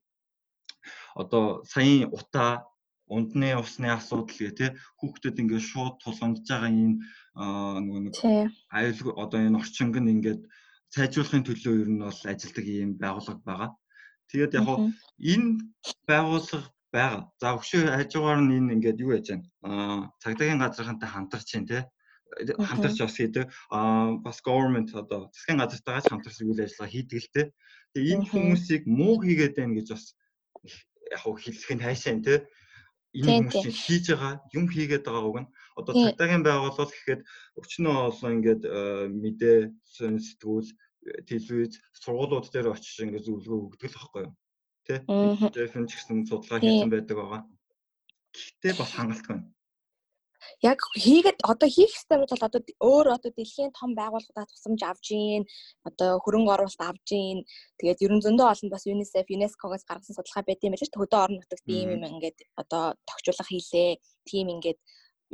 одоо 1.21 1.45
саяын 1.73 2.09
утаа 2.17 2.71
ундны 3.11 3.59
усны 3.59 3.89
асуудал 3.91 4.31
гэх 4.31 4.55
тээ 4.59 4.71
хүүхдүүд 4.99 5.41
ингээд 5.43 5.69
шууд 5.71 5.95
тулгамдж 6.03 6.47
байгаа 6.47 6.71
энэ 6.71 6.97
нөгөө 7.85 8.01
нэг 8.07 8.15
аюул 8.71 9.19
одоо 9.23 9.39
энэ 9.43 9.59
орчинг 9.61 9.95
нь 9.99 10.13
ингээд 10.15 10.41
сайжруулахын 10.95 11.47
төлөө 11.47 11.75
ер 11.83 11.91
нь 11.91 12.03
бол 12.07 12.21
ажилдаг 12.33 12.67
ийм 12.67 12.91
байгууллага 13.03 13.43
байгаа. 13.51 13.71
Тэгээд 14.31 14.55
яг 14.59 14.69
энэ 15.19 15.49
байгууллага 16.09 16.71
байгаа. 16.95 17.23
За 17.41 17.55
өгшөө 17.59 17.83
хажуугаар 17.99 18.41
нь 18.43 18.55
энэ 18.59 18.73
ингээд 18.79 19.03
юу 19.05 19.15
яаж 19.15 19.27
байна? 19.31 19.47
Аа 19.67 20.01
цагдаагийн 20.23 20.63
газрынхантай 20.63 21.09
хамтарч 21.11 21.47
чинь 21.51 21.69
тий 21.71 21.83
хамтарч 22.59 22.99
бас 23.03 23.17
хийдэг. 23.19 23.45
Аа 23.71 24.19
бас 24.25 24.39
government 24.43 24.91
одоо 24.95 25.31
засгийн 25.35 25.61
газартайгаач 25.63 26.07
хамтарч 26.11 26.37
үйл 26.43 26.63
ажиллагаа 26.63 26.95
хийдэг 26.95 27.19
л 27.23 27.33
тий. 27.35 27.47
Тэгээ 27.95 28.15
энэ 28.15 28.29
хүмүүсийг 28.31 28.83
муу 28.87 29.19
хийгээд 29.23 29.55
байна 29.59 29.77
гэж 29.79 29.89
бас 29.95 30.05
яг 31.15 31.23
хэлэх 31.27 31.71
нь 31.75 31.85
хайшаа 31.87 32.19
тий 32.23 32.39
энэ 33.19 33.51
хүмүүс 33.51 33.75
хийж 33.87 34.05
байгаа 34.15 34.35
юм 34.55 34.65
хийгээд 34.71 35.03
байгаа 35.03 35.27
үг 35.31 35.39
нь 35.43 35.51
одоо 35.79 35.93
цагдаагийн 35.99 36.47
байгууллага 36.47 36.95
гэхэд 36.95 37.21
өчнөө 37.59 37.95
олон 38.09 38.31
ингээд 38.39 38.63
э, 38.63 38.81
мэдээ 39.11 39.59
сэтгүүл 39.95 40.71
телевиз 41.29 41.81
сургуулиуд 42.03 42.51
дээр 42.53 42.73
очиж 42.75 42.97
ингээд 43.05 43.27
зөвлөгөө 43.27 43.61
өгдөг 43.67 43.89
л 43.91 43.99
байхгүй 43.99 44.23
юу? 44.27 44.35
Тий 44.87 44.99
Дэфэн 45.57 45.89
ч 45.89 45.93
гэсэн 45.97 46.29
судалгаа 46.29 46.61
хийсэн 46.61 46.91
байдаг 46.93 47.17
байгаа. 47.17 47.43
Гэхдээ 48.35 48.75
бас 48.77 48.91
хангалттай 48.95 49.35
байна. 49.37 49.49
Яг 50.65 50.79
хийгээд 50.97 51.39
одоо 51.45 51.69
хийх 51.69 51.93
хэрэгтэй 51.93 52.19
бол 52.21 52.33
одоо 52.49 52.61
өөр 52.81 53.07
одоо 53.17 53.31
дэлхийн 53.33 53.73
том 53.77 53.91
байгууллагуудаа 53.97 54.47
тусламж 54.49 54.81
авж 54.85 55.05
гин 55.13 55.45
одоо 55.89 56.11
хөрөнгө 56.25 56.53
оруулалт 56.55 56.83
авж 56.89 57.05
гин 57.13 57.39
тэгээд 57.79 58.03
ерөн 58.05 58.25
зөндөө 58.25 58.47
олон 58.53 58.69
бас 58.73 58.85
UNICEF 58.89 59.27
UNESCO-гоос 59.37 59.85
гаргасан 59.89 60.17
судалгаа 60.17 60.45
байт 60.49 60.65
юм 60.65 60.77
шүү 60.77 60.89
дээ. 60.91 61.03
Хөдөө 61.03 61.21
орон 61.25 61.37
нутагт 61.41 61.67
ийм 61.69 61.89
юм 61.97 62.03
ингээд 62.09 62.39
одоо 62.61 62.85
тогтчулах 63.09 63.49
хийлээ. 63.53 64.01
Тийм 64.29 64.47
ингээд 64.55 64.81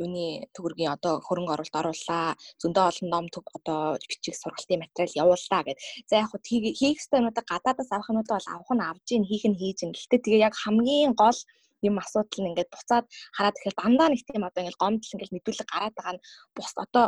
юуны 0.02 0.26
төгрөгийн 0.54 0.94
одоо 0.96 1.12
хөрөнгө 1.26 1.52
оруулалт 1.54 1.80
оруулаа 1.80 2.26
зөндөө 2.62 2.84
олон 2.90 3.08
ном 3.14 3.26
одоо 3.58 3.80
бичих 4.10 4.36
сургалтын 4.38 4.82
материал 4.84 5.18
явууллаа 5.22 5.62
гэд. 5.66 5.78
За 6.10 6.14
яг 6.22 6.28
хөө 6.30 6.40
хийх 6.80 6.98
ёстой 7.00 7.20
юмудаа 7.20 7.44
гадаадаас 7.52 7.90
авах 7.92 8.12
юмудаа 8.12 8.36
бол 8.38 8.50
авах 8.54 8.70
нь 8.76 8.86
авж 8.88 9.04
гин 9.08 9.24
хийх 9.30 9.44
нь 9.48 9.58
хийж 9.60 9.78
гин. 9.80 9.92
Гэхдээ 9.96 10.20
тэгээ 10.24 10.44
яг 10.48 10.54
хамгийн 10.62 11.12
гол 11.22 11.38
юм 11.88 11.96
асуудал 12.02 12.40
нь 12.40 12.48
ингээд 12.50 12.72
буцаад 12.74 13.04
хараад 13.36 13.56
ирэхэд 13.56 13.80
дандаа 13.80 14.08
нэг 14.10 14.22
тийм 14.24 14.42
одоо 14.48 14.60
ингээд 14.62 14.82
гомдол 14.82 15.14
ингээд 15.14 15.34
мэдүүлэг 15.34 15.68
гараад 15.72 15.94
байгаа 15.96 16.14
нь 16.16 16.24
бус 16.56 16.72
одоо 16.84 17.06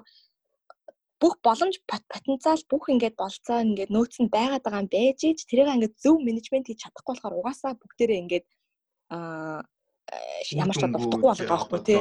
бүх 1.21 1.35
боломж 1.47 1.77
потенциал 2.13 2.63
бүх 2.71 2.85
ингээд 2.95 3.17
болцоо 3.23 3.59
ингээд 3.67 3.91
нөөц 3.95 4.15
нь 4.23 4.33
байгаад 4.37 4.63
байгаа 4.65 4.83
юм 4.85 4.91
байж 4.97 5.19
ич 5.27 5.41
тэрийг 5.49 5.69
ингээд 5.75 5.95
зөв 6.03 6.17
менежмент 6.23 6.67
хийж 6.69 6.79
чадахгүй 6.83 7.15
болохоор 7.15 7.39
угаасаа 7.41 7.73
бүгдээрээ 7.81 8.23
ингээд 8.23 8.47
аа 9.15 9.61
ямар 10.57 10.77
ч 10.77 10.83
одоо 10.85 11.01
утгагүй 11.01 11.29
болоод 11.29 11.49
байгаа 11.49 11.65
хгүй 11.65 11.81
тий. 11.89 12.01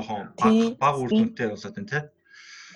Баг 0.80 0.96
үр 1.02 1.12
дүнтэй 1.12 1.48
болоод 1.52 1.76
байна 1.76 1.92
тий. 1.92 2.04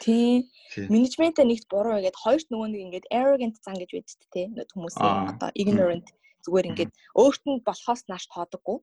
Тий. 0.04 0.88
Менежментээ 0.94 1.46
нэгт 1.48 1.66
буруу 1.72 2.00
байгаад 2.00 2.22
хоёрт 2.24 2.48
нөгөө 2.50 2.68
нэг 2.72 2.82
ингээд 2.86 3.12
arrogant 3.12 3.58
зан 3.64 3.78
гэж 3.80 3.90
байдаг 3.96 4.30
тий. 4.34 4.46
Хүмүүсийн 4.74 5.32
одоо 5.32 5.50
ignorant 5.56 6.08
зүгээр 6.44 6.70
ингээд 6.72 6.92
өөрт 7.22 7.44
нь 7.48 7.64
болохоос 7.68 8.02
нааш 8.08 8.26
тоодоггүй. 8.32 8.78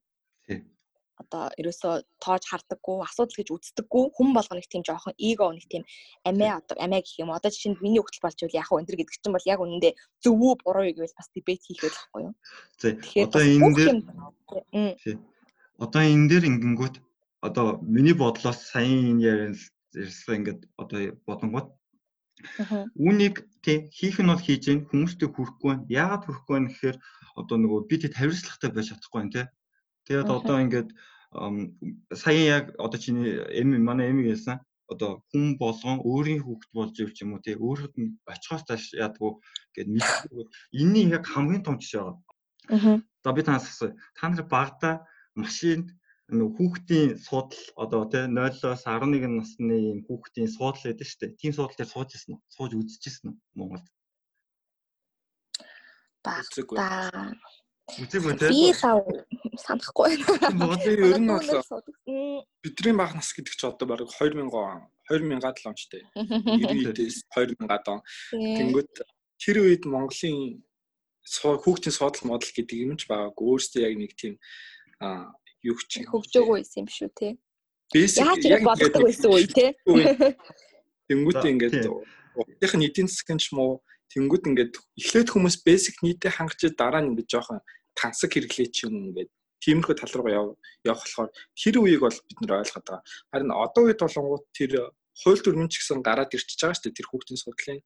Тий 0.49 0.59
одоо 1.19 1.51
ерөөсөө 1.59 1.95
тоож 2.23 2.45
хардаггүй 2.47 3.03
асуудал 3.03 3.39
гэж 3.39 3.49
үздэггүй 3.55 4.05
хүн 4.17 4.31
болгоно 4.37 4.63
их 4.63 4.71
тийм 4.71 4.87
жоохон 4.87 5.15
эго 5.19 5.51
нэг 5.51 5.67
тийм 5.67 5.85
амиа 6.31 6.63
одоо 6.63 6.79
амиа 6.79 7.03
гэх 7.03 7.19
юм 7.23 7.35
одоо 7.35 7.51
жишээнд 7.51 7.83
миний 7.83 8.03
хөтөл 8.03 8.25
болж 8.25 8.39
ивэл 8.39 8.61
яг 8.63 8.71
энэ 8.71 8.87
гэдэг 8.87 9.19
чинь 9.19 9.35
бол 9.35 9.51
яг 9.51 9.59
үнэндээ 9.61 9.93
зөв 10.23 10.35
үү 10.39 10.55
буруу 10.63 10.87
юу 10.87 10.95
гэвэл 10.95 11.19
бас 11.19 11.29
дебет 11.35 11.63
хийх 11.67 11.83
байлгүй 11.85 12.23
юу. 12.31 12.35
Тэгэхээр 12.79 13.27
одоо 13.27 13.43
энэ 13.43 13.75
дээр 13.75 15.19
одоо 15.85 16.03
энэ 16.03 16.29
дээр 16.31 16.45
ингэнгүүт 16.51 16.97
одоо 17.47 17.67
миний 17.95 18.17
бодлоос 18.19 18.59
саяын 18.73 19.23
энэ 19.23 19.57
ярьсан 19.95 20.35
ингээд 20.38 20.61
одоо 20.83 20.99
бодонгууд 21.27 21.69
Үүнийг 22.95 23.51
тий 23.67 23.91
хийх 23.91 24.23
нь 24.23 24.31
бол 24.31 24.38
хийж 24.38 24.62
гин 24.71 24.87
хүмүүстэй 24.87 25.29
хүрэхгүй 25.31 25.69
байна. 25.71 25.91
Яагаад 25.91 26.23
хүрэхгүй 26.25 26.55
байна 26.55 26.71
гэхээр 26.71 26.97
одоо 27.41 27.57
нөгөө 27.59 27.81
би 27.91 27.97
тэд 27.99 28.14
хариуцлагатай 28.14 28.71
байж 28.71 28.87
чадахгүй 28.95 29.19
байна 29.19 29.35
тий. 29.35 29.47
Тэгээд 30.07 30.31
одоо 30.38 30.57
ингээд 30.62 30.91
сая 32.14 32.43
яг 32.57 32.64
одоо 32.79 32.99
чиний 33.03 33.43
эм 33.59 33.83
манай 33.83 34.14
эми 34.14 34.23
хэлсэн 34.31 34.62
одоо 34.87 35.11
хүн 35.35 35.59
болгон 35.59 35.99
өөрийн 36.07 36.43
хүүхэд 36.47 36.73
болж 36.73 36.95
ив 37.03 37.11
ч 37.12 37.27
юм 37.27 37.35
уу 37.35 37.43
тий 37.43 37.59
өөрөд 37.59 37.95
нь 37.99 38.14
очихоос 38.25 38.64
тааш 38.64 38.83
яадгүй 38.95 39.33
гэд 39.75 39.88
мэдгүй 39.93 40.45
энэний 40.81 41.07
яг 41.12 41.27
хамгийн 41.27 41.67
том 41.67 41.77
жишээ 41.83 42.03
байгаа. 42.07 42.23
Аа. 42.71 42.97
За 43.25 43.35
би 43.35 43.43
танаас 43.43 43.67
асууя. 43.69 43.99
Та 44.17 44.31
нар 44.31 44.47
багада 44.47 44.91
машинд 45.38 45.88
хүүхдийн 46.29 47.16
суудал 47.27 47.64
одоо 47.83 48.03
тий 48.12 48.27
0-оос 48.29 48.83
11 48.85 49.33
насны 49.38 49.77
юм 49.92 50.01
хүүхдийн 50.07 50.51
суудал 50.53 50.85
байдаг 50.85 51.07
шүү 51.09 51.20
дээ. 51.20 51.38
Тийм 51.40 51.53
суудал 51.57 51.79
дээр 51.79 51.92
сууж 51.94 52.11
ирсэн 52.12 52.35
үү? 52.37 52.40
Сууж 52.53 52.70
үзчихсэн 52.77 53.27
үү 53.33 53.37
Монголд? 53.57 53.87
Багада 56.20 57.33
Үзээгүй 57.88 58.35
те. 58.37 58.53
Би 58.53 58.68
сав 58.77 59.01
санахгүй 59.64 60.20
байна. 60.20 60.53
Монголын 60.61 61.05
ер 61.09 61.16
нь 61.16 61.31
бол 61.33 61.48
бидний 62.61 62.92
баг 62.92 63.16
нас 63.16 63.33
гэдэг 63.33 63.55
чи 63.57 63.64
одоо 63.64 63.88
баг 63.88 64.05
2000 64.05 64.53
2000-ад 65.09 65.57
л 65.57 65.68
онцтой. 65.72 66.05
90-ээс 66.12 67.24
2000-ад 67.33 67.85
он. 67.88 68.01
Тэнгүүт 68.61 68.92
тэр 69.40 69.57
үед 69.64 69.88
Монголын 69.88 70.61
хүүхдийн 71.64 71.96
суудал 71.96 72.29
модал 72.29 72.53
гэдэг 72.53 72.77
юм 72.77 73.01
ч 73.01 73.09
байгаагүй. 73.09 73.57
Өөрөөсөө 73.57 73.81
яг 73.81 73.94
нэг 73.96 74.12
тийм 74.20 74.37
а 75.01 75.33
юу 75.63 75.77
ч 75.89 76.03
хөгжөөгөө 76.07 76.57
байсан 76.59 76.85
юм 76.85 76.89
шүү 76.89 77.11
те. 77.15 77.29
Basic 77.95 78.45
яг 78.47 78.63
боддог 78.67 79.03
байсан 79.03 79.31
үе 79.33 79.47
те. 79.49 79.67
Тэнгүүт 81.09 81.45
ингээд 81.45 81.89
угтынх 81.89 82.75
нь 82.77 82.87
эдийн 82.87 83.09
засгийн 83.09 83.41
ч 83.41 83.51
муу 83.57 83.81
тэнгүүд 84.13 84.45
ингээд 84.51 84.75
эхлээд 85.01 85.29
хүмүүс 85.33 85.57
basic 85.65 86.01
нийтэд 86.05 86.37
хангаж 86.37 86.61
дараа 86.77 87.01
нь 87.03 87.11
ингээд 87.17 87.33
жоохон 87.33 87.61
тансаг 87.97 88.31
хэрэглээ 88.33 88.69
ч 88.71 88.87
юм 88.87 89.13
ингээд 89.13 89.31
тиймэрхүү 89.65 89.95
тал 89.99 90.15
руу 90.15 90.31
явах 90.31 91.03
болохоор 91.03 91.31
тэр 91.59 91.77
үеийг 91.83 92.03
бол 92.05 92.19
бид 92.29 92.39
нэр 92.41 92.61
ойлгоод 92.63 92.87
байгаа. 92.87 93.03
Харин 93.33 93.53
одоо 93.53 93.83
үед 93.89 94.01
болонгууд 94.01 94.45
тэр 94.55 94.73
хууль 95.19 95.43
дүрмэн 95.43 95.71
ч 95.73 95.83
гэсэн 95.83 96.01
гараад 96.05 96.31
ирчихэж 96.31 96.61
байгаа 96.63 96.77
шүү 96.79 96.85
дээ 96.87 96.99
тэр 96.99 97.09
хүүхдийн 97.11 97.43
судлалын. 97.43 97.81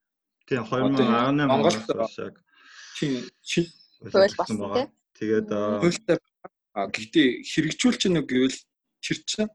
Тийм 0.46 0.62
2018 0.68 1.48
Монголд 1.48 1.81
яг 2.20 2.37
тийм 2.98 3.12
хууль 4.12 4.37
болсон 4.37 4.59
тийм. 4.59 4.88
Тэгээд 5.16 5.48
хуультай 5.81 6.16
гэхдээ 6.74 7.44
хэрэгжүүлч 7.44 8.02
нэг 8.08 8.26
гэвэл 8.28 8.58
тэр 9.04 9.18
чинь 9.28 9.48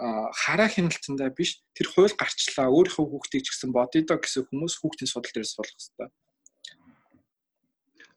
хараа 0.00 0.68
хяналтандаа 0.70 1.30
биш 1.34 1.60
тэр 1.76 1.90
хууль 1.92 2.14
гарчлаа 2.16 2.72
өөрийнхөө 2.72 3.04
хүүхдийг 3.04 3.44
ч 3.44 3.48
гэсэн 3.52 3.70
бодъё 3.74 4.06
доо 4.06 4.18
гэсэн 4.22 4.48
хүмүүс 4.48 4.74
хүүхдийн 4.80 5.10
судал 5.10 5.32
дээрээс 5.34 5.56
болох 5.58 5.76
хэрэгтэй. 5.76 6.08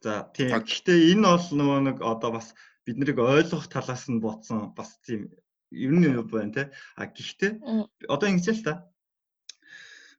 За 0.04 0.28
тийм. 0.32 0.48
Гэхдээ 0.52 1.00
энэ 1.12 1.28
бол 1.28 1.48
нөгөө 1.60 1.80
нэг 1.88 1.98
одоо 2.00 2.32
бас 2.40 2.56
бид 2.88 2.98
нарыг 3.00 3.20
ойлгох 3.20 3.68
талаас 3.68 4.08
нь 4.08 4.24
ботсон 4.24 4.72
бас 4.76 4.96
тийм 5.04 5.32
ер 5.72 5.92
нь 5.92 6.08
юу 6.08 6.24
байна 6.24 6.56
те. 6.56 6.64
А 6.96 7.08
гэхдээ 7.08 7.52
одоо 8.08 8.28
ингэж 8.32 8.48
л 8.52 8.64
та. 8.64 8.74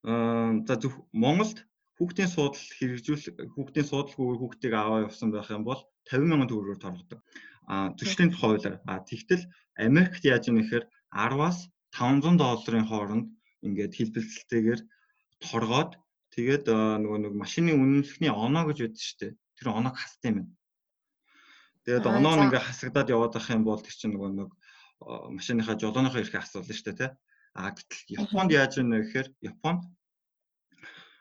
Аа 0.05 0.61
за 0.69 0.75
зөв 0.81 0.93
Монголд 1.13 1.65
хүүхдийн 1.97 2.29
суудал 2.29 2.61
хэрэгжүүл 2.77 3.55
хүүхдийн 3.55 3.89
суудалгүй 3.89 4.37
хүүхдийг 4.37 4.73
аваа 4.77 5.07
явсан 5.09 5.33
байх 5.33 5.49
юм 5.49 5.65
бол 5.65 5.81
50 6.11 6.29
сая 6.29 6.49
төгрөгөөр 6.49 6.81
торгодог. 6.81 7.21
А 7.67 7.93
зөрчлийн 7.99 8.33
хуулиар. 8.35 8.81
А 8.85 9.01
тэгтэл 9.01 9.49
Америкт 9.77 10.23
яаж 10.25 10.49
юм 10.49 10.61
гэхээр 10.61 10.85
10-аас 11.13 11.59
500 11.97 12.37
долларын 12.37 12.87
хооронд 12.91 13.27
ингээд 13.65 13.97
хэлбэлцэлтэйгээр 13.97 14.81
торгоод 15.41 15.93
тэгээд 16.35 16.69
нөгөө 16.69 17.19
нэг 17.25 17.33
машины 17.33 17.73
үнэмлэхний 17.73 18.33
оноо 18.33 18.69
гэж 18.69 18.79
байдаг 18.85 19.03
шүү 19.03 19.19
дээ 19.21 19.33
тэр 19.59 19.69
оноог 19.71 19.97
хасдаг 19.97 20.29
юм 20.31 20.37
байна. 20.39 20.53
Тэгээд 21.85 22.07
оноо 22.09 22.35
нь 22.37 22.45
ингээ 22.49 22.63
хасагдаад 22.65 23.13
яваад 23.15 23.33
байх 23.35 23.49
юм 23.53 23.65
бол 23.65 23.81
тэр 23.81 23.95
чинь 23.95 24.13
нөгөө 24.17 24.31
нэг 24.35 24.51
машиныхаа 25.37 25.77
жолооныхоо 25.79 26.21
эрхээ 26.21 26.43
асуулна 26.43 26.75
шүү 26.75 26.87
дээ 26.91 26.99
тий. 27.01 27.11
А 27.55 27.71
гэтэл 27.71 28.03
Японд 28.19 28.51
яаж 28.51 28.73
вэ 28.81 28.85
гэхээр 29.05 29.29
Японд 29.53 29.83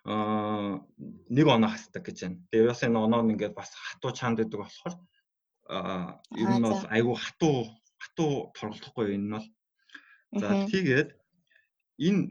аа 0.07 0.81
нэг 1.29 1.47
оноо 1.47 1.69
хасдаг 1.71 2.03
гэж 2.03 2.17
байна. 2.25 2.41
Тэгээд 2.51 2.69
бас 2.71 2.81
энэ 2.83 2.99
оноо 2.99 3.21
нь 3.23 3.31
ингээд 3.37 3.53
бас 3.53 3.69
хатуу 3.71 4.11
чанд 4.11 4.39
гэдэг 4.41 4.59
болохоор 4.59 4.95
ер 5.69 6.49
нь 6.51 6.63
бол 6.63 6.83
айгүй 6.91 7.15
хатуу 7.15 7.57
хатуу 8.03 8.51
торгохдохгүй 8.55 9.15
энэ 9.15 9.25
нь 9.27 9.35
бол. 9.35 9.47
За 10.41 10.67
тэгээд 10.67 11.09
энэ 12.07 12.21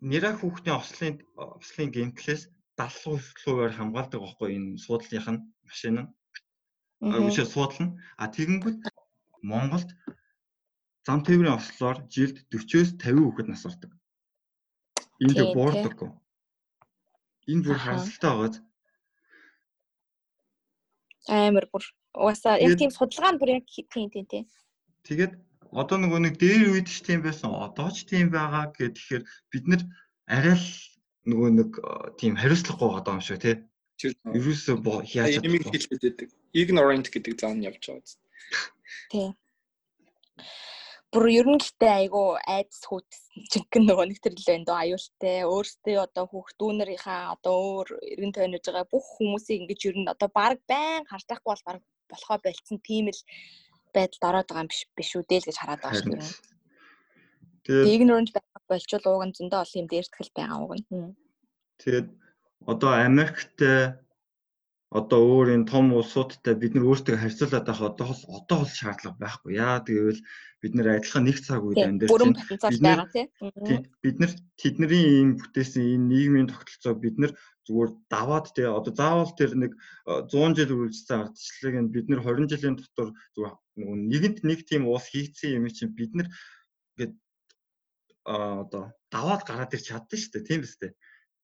нэраа 0.00 0.34
хүүхдийн 0.36 0.80
ослын 0.80 1.14
ослын 1.36 1.90
геймплээс 1.94 2.48
70%-аар 2.80 3.72
хамгаалдаг 3.76 4.20
байхгүй 4.20 4.48
энэ 4.56 4.80
суудлынх 4.84 5.28
нь 5.30 5.44
машин 5.66 5.96
нь. 6.00 6.08
Суудлал 7.54 7.84
нь. 7.84 7.96
А 8.16 8.24
тэгэнгүүт 8.32 8.80
Монголд 9.42 9.90
зам 11.06 11.20
тээврийн 11.24 11.56
ослоор 11.56 12.04
жилд 12.14 12.36
40-оос 12.52 12.90
50 12.96 13.24
хүүхэд 13.24 13.48
нас 13.48 13.64
ордог. 13.68 13.92
Энд 15.20 15.36
дэ 15.36 15.52
буурдаггүй. 15.54 16.10
Энэ 17.52 17.64
бүр 17.64 17.78
харамсалтай 17.80 18.30
байгааз. 18.32 18.56
Амар 21.28 21.66
бүр. 21.72 21.84
Угаасаа 22.14 22.58
яг 22.58 22.74
тийм 22.78 22.90
судалгаа 22.90 23.32
нь 23.32 23.40
бүр 23.40 23.50
яг 23.58 23.66
тийм 23.66 24.08
тийм 24.10 24.26
тийм. 24.26 24.44
Тэгээд 25.06 25.32
одоо 25.70 25.96
нөгөө 26.02 26.20
нэг 26.26 26.34
дээр 26.42 26.74
үед 26.74 26.88
ч 26.90 27.06
тийм 27.06 27.22
байсан. 27.22 27.54
Одоо 27.54 27.88
ч 27.94 28.02
тийм 28.10 28.34
байгаа 28.34 28.74
гэхээр 28.74 29.22
бид 29.50 29.64
нар 29.70 29.82
арай 30.26 30.58
л 30.58 30.68
нөгөө 31.30 31.50
нэг 31.54 31.70
тийм 32.18 32.34
хариуцлагагүй 32.34 32.90
байгаа 32.98 33.14
юм 33.14 33.22
шиг 33.22 33.38
тий. 33.42 33.56
Ерөөсөө 34.36 34.76
яаж 35.14 35.44
ямиг 35.44 35.68
хэлээд 35.70 36.02
байдаг. 36.02 36.28
Ignorant 36.56 37.06
гэдэг 37.12 37.34
зам 37.38 37.60
нь 37.60 37.66
явж 37.68 37.82
байгаа. 37.86 38.18
Тий. 39.12 39.28
Бүр 41.10 41.26
ер 41.26 41.46
нь 41.50 41.58
гэхдээ 41.58 41.94
айгүй 42.06 42.28
айдас 42.46 42.82
хүүт 42.86 43.10
жинхэнэ 43.50 43.86
нөгөө 43.90 44.06
нэг 44.08 44.18
төр 44.22 44.34
л 44.34 44.46
байна 44.46 44.66
доо 44.66 44.78
аюултай. 44.78 45.38
Өөртөө 45.42 45.98
одоо 46.06 46.24
хүүхдүүнэрийнхаа 46.30 47.22
одоо 47.34 47.54
өөр 47.66 47.88
эргэн 48.14 48.34
тойрнож 48.34 48.64
байгаа 48.66 48.86
бүх 48.86 49.06
хүмүүсийг 49.18 49.66
ингэж 49.66 49.80
ер 49.90 49.96
нь 49.98 50.12
одоо 50.14 50.30
баг 50.30 50.62
байн 50.70 51.02
харж 51.10 51.26
тахгүй 51.26 51.50
бол 51.50 51.66
баг 51.66 51.82
болохоо 52.12 52.38
болцсон 52.44 52.78
тийм 52.88 53.06
л 53.14 53.22
байдалд 53.94 54.28
ороод 54.28 54.48
байгаа 54.48 54.64
юм 54.64 54.70
биш 54.70 54.82
биш 54.96 55.10
үү 55.16 55.24
дээ 55.26 55.40
л 55.42 55.48
гэж 55.48 55.56
хараад 55.58 55.80
байгаа 55.82 56.00
шүү 56.00 56.12
дээ. 56.14 56.32
Тэгээд 57.64 57.92
ignorant 57.94 58.30
байх 58.34 58.64
болчвол 58.70 59.06
ууг 59.10 59.22
нь 59.26 59.36
зөндөө 59.36 59.60
олон 59.62 59.80
юм 59.82 59.88
дээртгэл 59.90 60.36
байгаа 60.36 60.58
ууг 60.62 60.72
нь. 60.78 61.14
Тэгээд 61.82 62.08
одоо 62.72 62.92
Америкт 63.08 63.56
одоо 64.90 65.20
өөр 65.22 65.48
энэ 65.54 65.70
том 65.70 65.94
улсуудтай 65.94 66.58
бид 66.58 66.74
нар 66.74 66.90
өөртөө 66.90 67.14
харьцуулаад 67.22 67.66
байх 67.66 67.78
одоо 67.78 68.06
бол 68.10 68.22
одоо 68.42 68.56
бол 68.66 68.72
шаардлага 68.74 69.22
байхгүй. 69.22 69.54
Яа 69.54 69.78
гэвэл 69.86 70.20
бид 70.62 70.72
нар 70.74 70.98
адилхан 70.98 71.24
нэг 71.30 71.38
цаг 71.46 71.62
үед 71.62 71.78
амьдарч 71.78 72.10
байгаа 72.10 73.06
тийм. 73.14 73.86
Бид 74.02 74.16
нар 74.18 74.32
тэдний 74.58 74.90
ийм 74.90 75.30
бүтээсэн 75.38 75.86
энэ 75.94 76.10
нийгмийн 76.10 76.50
тогтолцоо 76.50 76.94
бид 76.98 77.16
нар 77.22 77.32
зүгээр 77.70 77.90
даваад 78.10 78.46
тий 78.50 78.66
одоо 78.66 78.92
заавал 78.98 79.32
тэр 79.38 79.54
нэг 79.54 79.72
100 80.10 80.58
жил 80.58 80.74
үргэлжлсэн 80.74 81.22
ардчлалыг 81.22 81.76
нь 81.86 81.92
бид 81.94 82.06
нар 82.10 82.20
20 82.26 82.50
жилийн 82.50 82.76
дотор 82.82 83.14
зүгээр 83.38 83.54
нэгэнд 84.10 84.38
нэг 84.42 84.66
тийм 84.66 84.90
уус 84.90 85.06
хийцэн 85.06 85.54
юм 85.54 85.70
чинь 85.70 85.94
бид 85.94 86.12
нар 86.18 86.28
ингээд 86.98 87.14
одоо 88.26 88.90
даваад 89.14 89.42
гараад 89.46 89.70
ирч 89.70 89.86
чадсан 89.86 90.18
шүү 90.18 90.32
дээ 90.34 90.48
тийм 90.50 90.62
үстэй. 90.66 90.90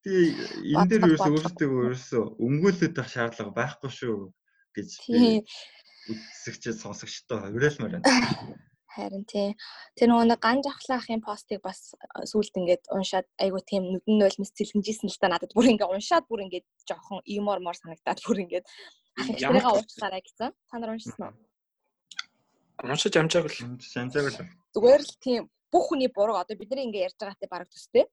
Тэгээ 0.06 0.78
энэ 0.78 0.86
дээр 0.86 1.02
ерөөсөө 1.10 1.34
өөрсдөө 1.34 1.66
ерөөсөө 1.66 2.24
өмгөөлөд 2.46 2.92
байх 2.94 3.10
шаардлага 3.10 3.52
байхгүй 3.58 3.90
шүү 3.90 4.16
гэж 4.78 4.88
үзсэгчд 6.14 6.78
сонсогчтой 6.78 7.42
хувирлмаар 7.42 7.98
байна. 7.98 8.54
Харин 8.94 9.26
тий. 9.26 9.58
Тэр 9.98 10.08
нөгөө 10.14 10.30
нэг 10.30 10.40
ган 10.40 10.62
жахлаахын 10.62 11.20
постыг 11.26 11.58
бас 11.60 11.92
сүулт 12.22 12.54
ингээд 12.54 12.86
уншаад 12.94 13.26
айгу 13.42 13.58
тийм 13.66 13.82
нүдэн 13.98 14.14
нулимс 14.22 14.54
цэлгэнжсэн 14.54 15.10
л 15.10 15.18
та 15.18 15.28
надад 15.28 15.52
бүр 15.58 15.74
ингээд 15.74 15.90
уншаад 15.90 16.24
бүр 16.30 16.46
ингээд 16.46 16.66
жоохон 16.88 17.20
юмор 17.26 17.58
мор 17.60 17.76
санагдаад 17.76 18.22
бүр 18.24 18.46
ингээд 18.46 18.66
ахихтайгаа 19.20 19.74
уучлаарай 19.74 20.22
гэсэн. 20.22 20.54
Та 20.54 20.74
нар 20.78 20.94
уншсан 20.94 21.18
уу? 21.18 21.34
Уншиж 22.88 23.14
амжаагүй 23.20 23.52
л. 23.52 23.84
Амжаагүй 24.00 24.32
л. 24.32 24.54
Зүгээр 24.70 25.02
л 25.02 25.14
тийм 25.20 25.42
бүх 25.68 25.92
хүний 25.92 26.08
буруу 26.08 26.40
одоо 26.40 26.56
бидний 26.56 26.88
ингээд 26.88 27.12
ярьж 27.12 27.18
байгаатай 27.20 27.48
бараг 27.52 27.68
төстэй. 27.68 28.08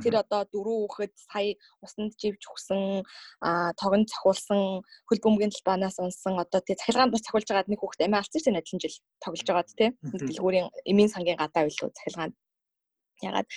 Тэр 0.00 0.24
одоо 0.24 0.48
дөрөв 0.48 0.88
хүүхэд 0.88 1.12
сая 1.28 1.52
усанд 1.84 2.16
живж 2.16 2.48
өгсөн, 2.48 3.04
а 3.44 3.76
тогон 3.76 4.08
цохиулсан, 4.08 4.80
хөл 5.04 5.20
бөмбөгийн 5.20 5.52
талбаанаас 5.52 6.00
унсан 6.00 6.40
одоо 6.40 6.64
тий 6.64 6.80
цахилгаан 6.80 7.12
бас 7.12 7.20
цохиулж 7.20 7.44
байгаад 7.44 7.68
нэг 7.68 7.80
хүүхэд 7.84 8.08
амиа 8.08 8.24
алдсан 8.24 8.40
чинь 8.40 8.56
адилхан 8.56 8.80
жил 8.80 8.96
тоглож 9.20 9.44
байгаад 9.44 9.70
тий. 9.76 9.90
Дэлгүүрийн 10.00 10.68
эмийн 10.88 11.12
сангийн 11.12 11.36
гадаа 11.36 11.68
байлуу 11.68 11.92
цахилгаан. 11.92 12.32
Ягаад. 13.20 13.48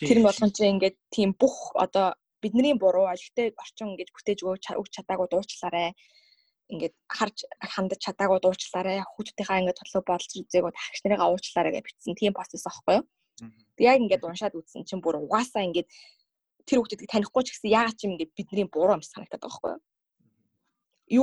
Тэр 0.00 0.18
нь 0.18 0.26
болгон 0.26 0.50
чинь 0.56 0.72
ингээд 0.80 0.96
тийм 1.12 1.36
бүх 1.36 1.76
одоо 1.76 2.16
бидний 2.40 2.72
буруу 2.72 3.06
алигтэй 3.12 3.52
орчин 3.52 3.92
ингэж 3.92 4.10
бүтээж 4.16 4.40
өгч 4.48 4.92
чадаагүй 4.96 5.28
дуучлаарай 5.28 5.92
ингээд 6.72 6.94
харж 7.06 7.38
хандаж 7.60 8.00
чадаагүй 8.00 8.40
дуучлаарай 8.40 8.98
хүүхдүүдийнхаа 9.04 9.60
ингээд 9.60 9.80
толгой 9.80 10.02
бодолж 10.08 10.32
үзээгөө 10.40 10.72
тагч 10.72 10.98
нарыгаа 11.04 11.28
уучлаарай 11.30 11.72
гэж 11.76 11.84
бичсэн. 11.86 12.18
Тийм 12.18 12.32
постс 12.32 12.66
аахгүй 12.66 12.96
юу 12.98 13.04
яг 13.78 13.98
ингээд 14.00 14.26
уншаад 14.26 14.54
үзсэн 14.54 14.84
чинь 14.86 15.02
бүр 15.02 15.18
угаасаа 15.22 15.62
ингээд 15.66 15.88
тэр 16.66 16.78
хүүхдүүдийг 16.78 17.10
танихгүй 17.10 17.42
ч 17.42 17.48
гэсэн 17.52 17.74
яагаад 17.74 17.96
ч 17.98 18.00
юм 18.06 18.14
ингээд 18.14 18.36
бидний 18.36 18.66
буруу 18.70 18.96
юм 18.98 19.02
санагдаад 19.02 19.42
байгаа 19.42 19.50
байхгүй 19.50 19.70
юу? 19.74 19.82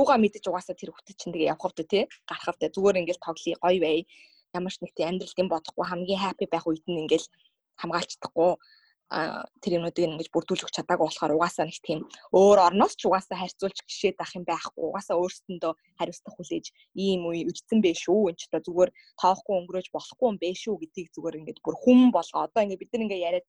Юугаа 0.00 0.18
мэдэж 0.20 0.44
угаасаа 0.46 0.76
тэр 0.76 0.92
хүүхдэд 0.92 1.16
чинь 1.16 1.32
тэгээ 1.32 1.50
явах 1.50 1.64
хэвдэ 1.64 1.84
тий? 1.88 2.04
Гарах 2.28 2.44
хэвдэ 2.46 2.66
зүгээр 2.76 3.00
ингээд 3.00 3.24
тоглоё 3.24 3.56
гоё 3.64 3.80
бай. 3.80 3.98
Ямар 4.52 4.72
ч 4.72 4.78
нэг 4.84 4.92
тий 4.92 5.06
амьдралд 5.08 5.40
юм 5.40 5.48
бодохгүй 5.48 5.84
хамгийн 5.88 6.20
happy 6.20 6.46
байх 6.46 6.66
үед 6.68 6.84
нь 6.86 7.00
ингээд 7.08 7.24
хамгаалцдаггүй 7.80 8.52
тэр 9.10 9.72
юмнуудыг 9.78 10.06
ингэж 10.06 10.28
бүрдүүлэх 10.30 10.70
чадаагүй 10.70 11.06
болохоор 11.10 11.34
угаасаа 11.34 11.66
нэг 11.66 11.78
тийм 11.82 12.06
өөр 12.30 12.58
орноос 12.70 12.94
ч 12.94 13.10
угаасаа 13.10 13.42
харьцуулж 13.42 13.78
гişээд 13.82 14.22
ах 14.22 14.32
юм 14.38 14.44
байхгүй. 14.46 14.86
Угаасаа 14.86 15.18
өөрсөндөө 15.18 15.72
хариуцлага 15.98 16.36
хүлээж 16.38 16.66
ийм 16.94 17.26
үе 17.26 17.42
ирсэн 17.50 17.82
бэ 17.82 17.90
шүү. 17.98 18.30
Энэ 18.30 18.38
ч 18.38 18.42
одоо 18.46 18.62
зүгээр 18.66 18.90
тоохгүй 19.18 19.54
өнгөрөөж 19.58 19.88
болохгүй 19.90 20.26
юм 20.30 20.38
бэ 20.38 20.50
шүү 20.62 20.74
гэдгийг 20.78 21.08
зүгээр 21.10 21.38
ингэж 21.42 21.58
бүр 21.66 21.76
хүм 21.82 22.00
болгоо 22.14 22.46
одоо 22.46 22.62
ингэ 22.62 22.78
бид 22.78 22.90
нар 22.94 23.02
ингэ 23.10 23.18
яриад 23.18 23.46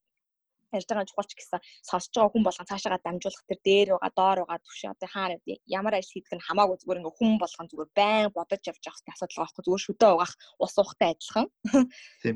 ярьж 0.77 0.87
байгаа 0.89 1.09
чухалч 1.09 1.31
гэсэн 1.35 1.59
сонсож 1.89 2.13
байгаа 2.15 2.31
хүн 2.33 2.45
болгон 2.45 2.69
цаашаагаа 2.69 3.01
дамжуулах 3.05 3.43
тэр 3.49 3.59
дээр 3.67 3.89
байгаа 3.93 4.11
доор 4.19 4.37
байгаа 4.41 4.65
түвш 4.65 4.81
одоо 4.93 5.09
хаана 5.13 5.35
ямар 5.77 5.93
ажил 5.95 6.13
хийдэг 6.13 6.35
нь 6.37 6.47
хамаагүй 6.47 6.77
зүгээр 6.79 6.99
ингээ 7.01 7.17
хүн 7.19 7.33
болгон 7.41 7.67
зүгээр 7.69 7.91
байн 7.99 8.27
бодож 8.37 8.63
явж 8.71 8.83
явах 8.87 8.99
хэрэгтэй 8.99 9.13
асуудал 9.15 9.37
байгаа 9.37 9.47
байхгүй 9.49 9.65
зүгээр 9.65 9.85
шүдэ 9.85 10.07
угаах 10.13 10.33
ус 10.63 10.75
уухтай 10.81 11.09
адилхан. 11.11 11.47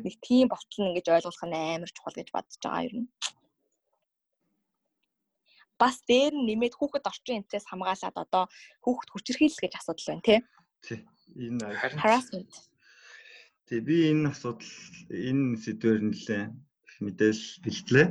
Нэг 0.06 0.16
тийм 0.28 0.46
болтол 0.52 0.80
нь 0.82 0.90
ингэж 0.90 1.08
ойлгох 1.16 1.44
нь 1.48 1.56
амар 1.56 1.92
чухал 1.96 2.18
гэж 2.18 2.30
бодож 2.36 2.62
байгаа 2.64 2.84
юм 2.90 3.08
бас 5.80 6.00
дээр 6.08 6.34
нь 6.36 6.48
нэмээд 6.48 6.76
хүүхэд 6.80 7.10
орчин 7.12 7.44
энэс 7.44 7.66
хамгаалаад 7.68 8.16
одоо 8.24 8.44
хүүхэд 8.84 9.10
хүчирхийлэл 9.12 9.64
гэж 9.64 9.74
асуудал 9.76 10.08
байна 10.08 10.26
тий. 10.28 10.40
Энэ 11.36 11.68
harassment. 12.00 12.54
Тий 13.68 13.80
би 13.84 13.96
энэ 14.12 14.32
асуудал 14.32 14.72
энэ 15.12 15.60
сэдвэр 15.64 16.00
нэлээ 16.08 16.44
мэдээлэл 17.04 17.48
бэлтлээ. 17.64 18.08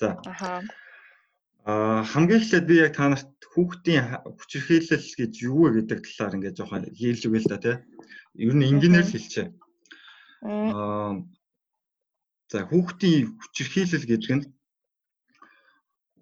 За. 0.00 0.18
Аа 1.68 2.02
хамгийн 2.02 2.40
эхлээд 2.40 2.66
би 2.66 2.76
яг 2.80 2.96
та 2.96 3.12
нарт 3.12 3.28
хүүхдийн 3.52 4.24
хүчирхийлэл 4.24 5.08
гэж 5.20 5.32
юу 5.44 5.68
вэ 5.68 5.84
гэдэг 5.84 6.00
талаар 6.06 6.36
ингээд 6.38 6.58
жоохон 6.58 6.88
хэлж 6.96 7.22
өгье 7.28 7.40
л 7.44 7.50
да 7.52 7.58
тий. 7.60 7.76
Ер 8.40 8.54
нь 8.56 8.68
инженеэр 8.72 9.04
л 9.04 9.12
хэлчихэ. 9.12 9.52
Аа 10.48 11.20
за 12.48 12.58
хүүхдийн 12.64 13.36
хүчирхийлэл 13.36 14.08
гэдэг 14.08 14.32
нь 14.38 14.44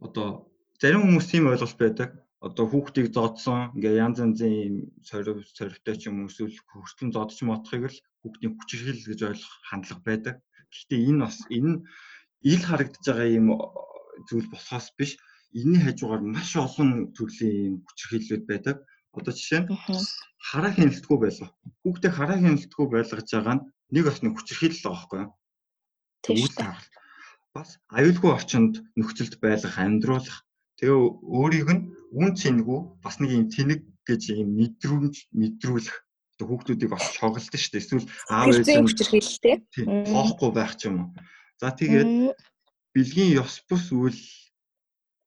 одоо 0.02 0.50
зарим 0.82 1.02
хүмүүс 1.04 1.26
тийм 1.30 1.46
ойлголт 1.46 1.78
байдаг. 1.78 2.10
Одоо 2.42 2.66
хүүхдийг 2.68 3.14
зодсон 3.16 3.72
ингээ 3.76 4.02
янз 4.02 4.18
янзын 4.24 4.92
сорив 5.06 5.40
соривтой 5.56 5.94
ч 5.96 6.10
юм 6.10 6.26
эсвэл 6.28 6.52
хөртлөн 6.68 7.14
зодч 7.14 7.38
модохыг 7.46 7.88
л 7.88 7.98
хүүхдийн 8.22 8.52
хүчирхийлэл 8.58 9.08
гэж 9.08 9.20
ойлгох 9.30 9.54
хандлага 9.68 10.02
байдаг. 10.04 10.34
Гэхдээ 10.76 11.00
энэ 11.10 11.22
бас 11.24 11.36
энэ 11.56 11.72
ил 12.52 12.62
харагдаж 12.68 13.04
байгаа 13.06 13.28
юм 13.40 13.48
зүйл 14.28 14.48
босхоос 14.52 14.86
биш 14.98 15.12
энэний 15.56 15.82
хажуугаар 15.84 16.22
маш 16.34 16.50
олон 16.66 16.90
төрлийн 17.16 17.56
юм 17.68 17.74
хүчирхийллүүд 17.86 18.44
байдаг. 18.48 18.76
Одоо 19.16 19.32
жишээ 19.32 19.60
нь 19.64 19.68
хараа 20.48 20.72
хяналтгүй 20.76 21.18
байлгаа. 21.20 21.50
Хүүхдээ 21.82 22.12
хараа 22.14 22.38
хяналтгүй 22.40 22.86
байлгаж 22.92 23.28
байгаа 23.32 23.56
нь 23.56 23.64
нэг 23.94 24.04
нэг 24.22 24.34
хүчирхийлэл 24.36 24.84
байгаа 24.84 25.00
байхгүй 25.00 25.20
юу? 25.24 25.32
Тийм. 26.24 26.48
Бас 27.56 27.68
аюулгүй 27.98 28.30
орчинд 28.36 28.74
нөхцөлд 28.98 29.34
байлгах, 29.40 29.76
амьдруулах. 29.80 30.38
Тэгээ 30.76 31.00
өөрийг 31.36 31.68
нь 31.72 31.82
үн 32.20 32.30
цэнгүй 32.40 32.80
бас 33.04 33.16
нэг 33.20 33.30
юм 33.32 33.46
тэнэг 33.54 33.80
гэж 34.08 34.22
юм 34.36 34.50
мэдрүүлж 34.60 35.16
мэдрүүлэх 35.40 35.96
хүүхдүүдийг 36.44 36.90
бас 36.92 37.04
шоглолт 37.16 37.48
шүү 37.48 37.72
дээ. 37.72 37.82
Эсвэл 37.84 38.08
аав 38.28 38.48
ээж 38.52 38.68
нь 38.68 38.84
хүчирхийлэлтэй. 38.84 39.56
Тоохгүй 40.12 40.50
байх 40.52 40.76
ч 40.76 40.92
юм 40.92 40.96
уу. 41.00 41.08
За 41.56 41.72
тэгээд 41.72 42.36
бэлгийн 42.92 43.40
ёс 43.40 43.64
бус 43.64 43.88
үйл 43.92 44.20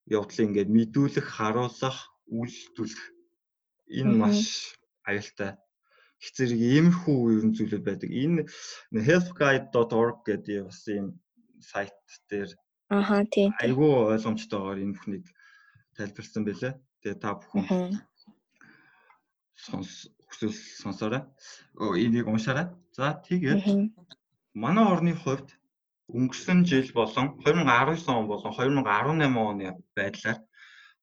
явдлыг 0.05 0.45
ингээд 0.45 0.69
мэдүүлэх, 0.69 1.25
харуулах, 1.25 1.97
үйлдвэрлэх 2.29 3.03
энэ 3.89 4.13
маш 4.13 4.73
аюултай 5.09 5.57
их 6.21 6.29
зэрэг 6.35 6.59
иймэрхүү 6.59 7.17
ерөн 7.41 7.53
зүйлүүд 7.57 7.83
байдаг. 7.85 8.09
Энэ 8.11 8.45
healthguide.org 8.93 10.17
гэдэг 10.27 10.69
бас 10.69 10.81
ийм 10.91 11.17
сайт 11.57 11.95
дээр 12.29 12.53
Аха 12.89 13.21
тийм. 13.29 13.53
Айгүй 13.61 13.89
ойлгомжтойгоор 14.13 14.81
энэ 14.81 14.93
бүхнийг 14.97 15.25
тайлбарлсан 15.93 16.43
байлээ. 16.45 16.73
Тэгээ 17.05 17.21
та 17.21 17.37
бүхэн 17.37 18.01
сонс 19.53 20.09
хүсвэл 20.29 20.57
сонсоорой. 20.81 21.25
Энийг 21.75 22.27
уншаарай. 22.29 22.69
За 22.93 23.17
тэгээд 23.27 23.65
манай 24.53 24.85
орны 24.85 25.13
хувьд 25.17 25.49
өнгөрсөн 26.09 26.65
жил 26.65 26.89
болон 26.93 27.37
2019 27.45 28.07
он 28.09 28.27
болон 28.27 28.53
2018 28.53 29.37
оны 29.37 29.77
байдлаар 29.95 30.39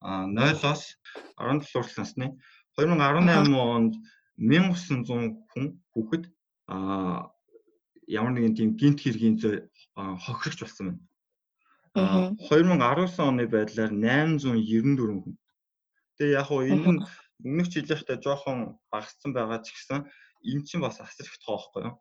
0-оос 0.02 0.82
17 1.38 1.70
хүртэл 1.72 1.98
насны 2.02 2.26
2018 2.78 3.54
онд 3.54 3.94
1900 4.36 5.06
хүн 5.50 5.64
хүүхэд 5.94 6.24
ямар 8.18 8.32
нэгэн 8.34 8.56
тийм 8.56 8.70
гинт 8.76 9.00
хэргийн 9.00 9.36
хохирогч 9.96 10.60
болсон 10.60 10.98
байна. 11.94 12.34
2019 12.50 13.30
оны 13.30 13.46
байдлаар 13.46 13.92
894 13.94 15.22
хүн. 15.22 15.34
Тэгээ 16.18 16.36
яг 16.36 16.46
хоо 16.46 16.60
энэ 16.66 17.06
өмнөх 17.44 17.68
жилийнхтэй 17.72 18.18
жоохон 18.22 18.78
багассан 18.92 19.30
байгаа 19.36 19.60
ч 19.64 19.74
гэсэн 19.74 20.08
эн 20.46 20.60
чинь 20.64 20.84
бас 20.84 21.00
асар 21.00 21.26
их 21.26 21.38
тоохгүй 21.44 21.82
юу? 21.88 21.94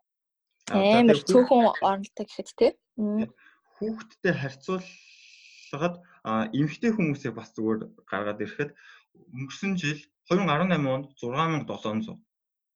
Амар 0.72 1.20
цөөхөн 1.20 1.76
оролтой 1.82 2.24
гэхэд 2.26 2.50
тий. 2.56 2.72
Хүүхдтэй 3.76 4.34
харьцуулахад 4.34 5.94
эмэгтэй 6.56 6.90
хүмүүсээ 6.96 7.32
бас 7.36 7.52
зүгээр 7.52 7.80
гаргаад 8.08 8.40
ирэхэд 8.44 8.70
өнгөрсөн 9.36 9.76
жил 9.76 10.00
2018 10.32 10.86
онд 10.94 11.06
6700 11.20 12.18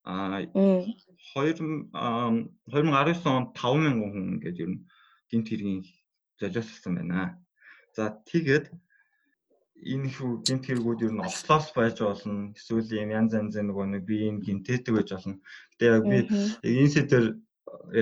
а 0.05 0.40
2019 1.35 1.92
онд 3.37 3.49
5000 3.57 4.01
хүн 4.01 4.38
ингээд 4.38 4.61
ер 4.64 4.70
нь 4.70 4.85
гинт 5.31 5.49
хэргийн 5.49 5.83
золиослсон 6.40 6.94
байна. 6.96 7.37
За 7.96 8.11
тэгээд 8.31 8.70
энэ 9.81 10.07
их 10.09 10.19
гинт 10.47 10.64
хэрэгүүд 10.66 11.05
ер 11.07 11.12
нь 11.14 11.25
ослоос 11.25 11.73
байж 11.73 11.97
болно. 12.01 12.53
Эсвэл 12.57 12.88
юм 13.01 13.11
янз 13.16 13.33
янзын 13.33 13.69
нөгөө 13.69 13.87
нэг 13.88 14.03
би 14.05 14.29
энэ 14.29 14.45
гинтээдэг 14.45 14.95
байж 14.95 15.09
болно. 15.12 15.40
Гэтэ 15.73 15.85
яг 15.97 16.05
би 16.05 16.19
энэ 16.66 16.93
сэдвэр 16.95 17.27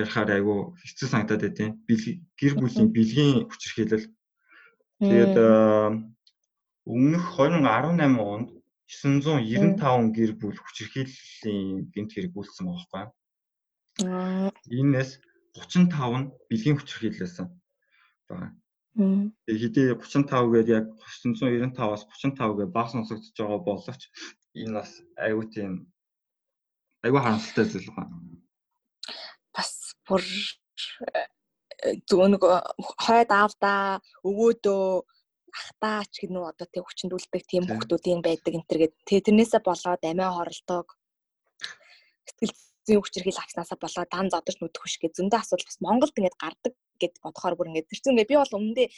ярихаар 0.01 0.31
айгүй 0.37 0.59
хэцүү 0.83 1.09
санагдаад 1.09 1.43
байдیں۔ 1.45 1.71
Гэр 2.41 2.55
бүлийн 2.59 2.89
бэлгийн 2.93 3.47
хүчирхийлэл. 3.49 4.07
Тэгээд 4.99 5.35
өмнөх 6.89 7.25
2018 7.37 8.19
онд 8.19 8.49
995 8.89 10.17
гэр 10.17 10.33
бүл 10.41 10.57
хүчирхийллийн 10.57 11.93
гэмт 11.93 12.11
хэрэг 12.13 12.33
үйлсэн 12.33 12.65
байгаа 12.67 13.13
байхгүй. 14.01 14.51
Иймээс 14.73 15.11
35 15.53 16.17
нь 16.19 16.31
бэлгийн 16.49 16.77
хүчирхийлэлсэн 16.81 17.47
байгаа. 18.29 18.51
Тэгээ 18.99 19.63
хэдий 19.63 19.89
35 19.95 20.51
гээд 20.51 20.69
яг 20.75 20.87
995-аас 21.23 22.03
35 22.19 22.59
гээд 22.59 22.75
баг 22.75 22.87
сонсогдож 22.91 23.31
байгаа 23.39 23.61
боловч 23.63 24.03
энэ 24.59 24.75
бас 24.75 24.91
аюу 25.15 25.47
тийм 25.47 25.87
аюу 27.07 27.23
харамсалтай 27.23 27.67
зүйл 27.71 27.95
байна. 27.95 28.19
Бас 29.55 29.95
бүр 30.03 30.23
зөв 32.11 32.21
нэг 32.27 32.43
хойд 33.07 33.31
аавда 33.31 34.03
өвөөдөө 34.27 34.83
ахтаач 35.59 36.13
гэнүү 36.19 36.45
одоо 36.51 36.67
тэг 36.67 36.83
хүчндүүлдэг 36.83 37.43
тийм 37.47 37.65
хүмүүсийн 37.71 38.19
байдаг 38.27 38.51
энэ 38.51 38.67
төр 38.67 38.79
гээд. 38.83 38.95
Тэрнээсээ 39.07 39.63
болоод 39.63 40.03
амиа 40.03 40.35
хорлдог. 40.35 40.87
Сэтгэл 42.27 42.55
зүйн 42.83 43.03
хүчирхийл 43.03 43.43
авснаасаа 43.47 43.79
болоод 43.79 44.11
дан 44.11 44.27
зодож 44.27 44.57
нүдэх 44.59 44.83
хүш 44.83 44.99
гэж 44.99 45.13
зөндөө 45.23 45.39
асуудал 45.39 45.69
бас 45.71 45.79
Монголд 45.87 46.19
ингээд 46.19 46.43
гардаг 46.43 46.75
гэд 47.01 47.15
бодохоор 47.23 47.55
бүр 47.57 47.69
ингээд 47.71 47.91
ингээд 47.91 48.31
би 48.31 48.37
бол 48.37 48.57
өмнөдөө 48.59 48.89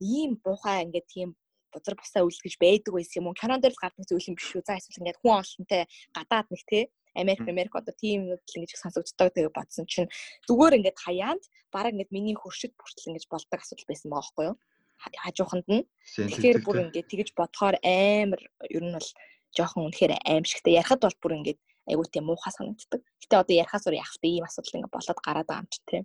ийм 0.00 0.30
буухай 0.44 0.84
ингээд 0.86 1.06
тийм 1.08 1.28
бузар 1.72 1.94
бусаа 1.96 2.22
үлгэж 2.24 2.54
байдаг 2.60 2.92
байсан 2.94 3.18
юм 3.20 3.28
уу? 3.28 3.38
Кинон 3.40 3.60
дээр 3.60 3.74
л 3.76 3.82
гардаг 3.82 4.04
зүйл 4.06 4.28
юм 4.30 4.36
биш 4.36 4.50
үү? 4.56 4.64
За 4.64 4.78
эсвэл 4.78 5.00
ингээд 5.02 5.20
хүн 5.20 5.34
олонтой 5.40 5.82
гадаад 6.16 6.48
нэг 6.52 6.62
те 6.68 6.80
Америк 7.16 7.48
Америк 7.48 7.74
одоо 7.76 7.94
тийм 7.96 8.28
юм 8.28 8.40
л 8.40 8.56
ингэж 8.56 8.76
сонсогддог 8.76 9.32
тэгээ 9.32 9.52
бодсон 9.56 9.84
чинь 9.88 10.08
зүгээр 10.48 10.76
ингээд 10.80 11.00
хаяанд 11.00 11.44
баг 11.72 11.92
ингээд 11.92 12.14
миний 12.14 12.36
хөршид 12.36 12.72
бүртэл 12.76 13.10
ингэж 13.12 13.24
болдог 13.28 13.60
асуудал 13.60 13.88
байсан 13.88 14.08
байгаа 14.12 14.24
байхгүй 14.24 14.46
юу? 14.52 14.56
хажууханд 14.96 15.66
нь. 15.68 15.84
Тэгэхээр 16.16 16.58
бүр 16.64 16.88
ингээд 16.88 17.10
тэгэж 17.10 17.28
бодохоор 17.36 17.76
амар 17.84 18.40
ер 18.72 18.84
нь 18.84 18.96
бол 18.96 19.08
жоохон 19.56 19.86
үнэхээр 19.88 20.12
аимшигтай 20.24 20.72
ярахад 20.80 21.00
бол 21.04 21.16
бүр 21.20 21.36
ингээд 21.40 21.60
айгуу 21.88 22.06
тийм 22.08 22.24
муухай 22.26 22.52
санагддаг. 22.52 23.00
Гэтэ 23.22 23.34
одоо 23.36 23.54
ярахаас 23.56 23.84
өөр 23.86 24.00
яах 24.00 24.14
вэ? 24.20 24.28
Ийм 24.40 24.44
асуудал 24.48 24.76
ингээд 24.80 24.96
болоод 24.96 25.20
гараад 25.22 25.48
байгаа 25.48 25.62
юм 25.62 25.70
чи 25.70 25.80
тийм. 25.86 26.04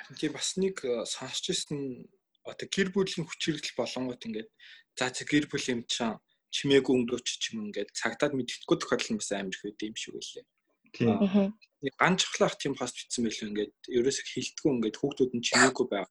Харин 0.00 0.16
тийм 0.16 0.32
бас 0.32 0.56
нэг 0.56 0.80
э, 0.84 1.04
сонсч 1.04 1.52
ирсэн 1.52 2.08
одоо 2.48 2.66
гэр 2.72 2.88
бүлийн 2.88 3.28
хүчирхэл 3.28 3.76
болонгот 3.76 4.24
ингээд 4.24 4.48
за 4.96 5.12
за 5.12 5.24
гэр 5.28 5.44
бүл 5.52 5.66
юм 5.68 5.84
чинь 5.84 6.16
чимээгүй 6.48 6.94
өнгөрөөч 6.96 7.28
ч 7.36 7.52
юм 7.52 7.68
ингээд 7.68 7.92
цагтаад 7.92 8.32
мэдхгүй 8.32 8.76
тохиолдол 8.80 9.12
нь 9.12 9.20
бас 9.20 9.30
амар 9.36 9.52
их 9.54 9.62
байд 9.62 9.80
юм 9.84 9.96
шиг 10.00 10.16
байлээ. 10.16 10.44
Тийм. 10.96 11.52
Нэг 11.84 11.94
ганцхлаах 12.00 12.56
тийм 12.56 12.74
пост 12.74 12.96
бичсэн 12.96 13.28
байлгүй 13.28 13.48
ингээд 13.52 13.74
ерөөсө 13.92 14.22
хилтгүй 14.24 14.70
ингээд 14.72 14.98
хүүхдүүд 14.98 15.32
нь 15.36 15.46
чимээгүй 15.46 15.86
байгаа. 15.86 16.10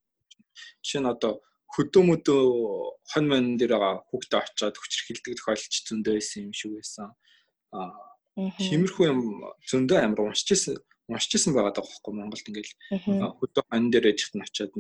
Жишээ 0.86 1.02
нь 1.02 1.12
одоо 1.12 1.34
хөдөө 1.74 2.04
мөдөө 2.08 2.44
хон 3.10 3.26
мөн 3.26 3.46
дээр 3.58 3.74
байгаа 3.74 3.96
хүүхдээ 4.10 4.40
очиод 4.40 4.78
хүчрхэлдэг 4.80 5.34
тохиолдолч 5.38 5.76
зөндөө 5.90 6.14
байсан 6.18 6.40
юм 6.48 6.54
шиг 6.56 6.72
байсан. 6.78 7.10
Аа 7.76 8.10
тиймэрхүү 8.58 9.06
юм 9.12 9.20
зөндөө 9.68 9.98
амар 10.00 10.32
уншижсэн 10.32 10.80
уншижсэн 11.10 11.54
байгаа 11.58 11.74
даа 11.74 11.86
байхгүй 11.86 12.14
Монголд 12.14 12.46
ингээл 12.46 12.74
хөдөө 13.42 13.64
хон 13.66 13.90
дээр 13.90 14.10
ээжт 14.14 14.34
нь 14.38 14.46
очиод 14.46 14.74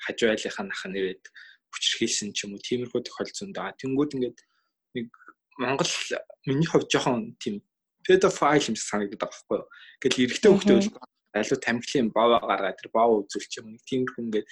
хажуу 0.00 0.30
айлынхаа 0.30 0.64
нах 0.64 0.82
нэрэд 0.86 1.24
хүчрхийлсэн 1.70 2.32
ч 2.32 2.46
юм 2.46 2.56
уу 2.56 2.62
тиймэрхүү 2.62 3.00
тохиолдол 3.04 3.36
зөндөө. 3.36 3.78
Тэнгүүд 3.78 4.14
ингээд 4.16 4.38
нэг 4.96 5.06
Монгол 5.60 5.92
миний 6.46 6.68
хувьд 6.70 6.88
жоохон 6.90 7.36
тийм 7.42 7.62
pedophile 8.06 8.64
юм 8.72 8.76
санагдаад 8.76 9.20
байгаа 9.20 9.30
байхгүй 9.30 9.56
юу. 9.60 9.66
Ингээл 10.00 10.24
эрэгтэй 10.24 10.50
бол 10.50 10.88
алуу 11.36 11.58
тамхилын 11.60 12.08
баваа 12.10 12.40
гаргаад 12.42 12.78
тэр 12.80 12.90
бав 12.90 13.10
үзүүлч 13.22 13.52
юм 13.60 13.76
нэг 13.76 13.82
тиймэрхүү 13.86 14.22
ингээд 14.24 14.46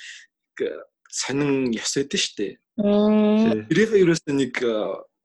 сонин 1.10 1.72
ёс 1.74 1.94
өгдөн 1.96 2.22
штэ. 2.22 2.60
Тэрийг 2.78 3.90
ерөөсөө 3.96 4.34
нэг 4.36 4.54
э, 4.62 4.72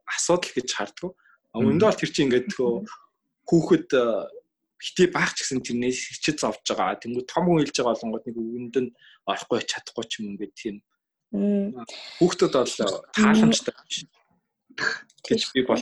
асуудал 0.07 0.53
гэж 0.55 0.69
харддаг. 0.73 1.11
Өндөө 1.53 1.87
бол 1.91 1.99
тэр 1.99 2.09
чинь 2.09 2.25
ингээд 2.31 2.49
хүүхэд 3.45 3.89
э, 4.83 4.85
хитий 4.85 5.07
баах 5.07 5.31
ч 5.31 5.47
гэсэн 5.47 5.63
тэрнээс 5.63 6.19
хичэд 6.19 6.43
зовж 6.43 6.67
байгаа. 6.67 6.99
Тэнгүү 6.99 7.23
том 7.23 7.47
хүн 7.47 7.63
хэлж 7.63 7.75
байгаа 7.79 7.95
болонгод 7.95 8.25
нэг 8.27 8.35
үгэнд 8.35 8.75
нь 8.83 8.89
орохгүй 9.23 9.63
чадахгүй 9.63 10.05
ч 10.11 10.11
юм 10.19 10.35
ингээд 10.35 10.53
тийм. 10.59 10.75
Хүүхдүүд 12.19 12.53
бол 12.53 12.75
тааламжтай 13.15 13.73
биш. 13.87 14.05
гэж 15.23 15.41
би 15.55 15.61
бол 15.63 15.81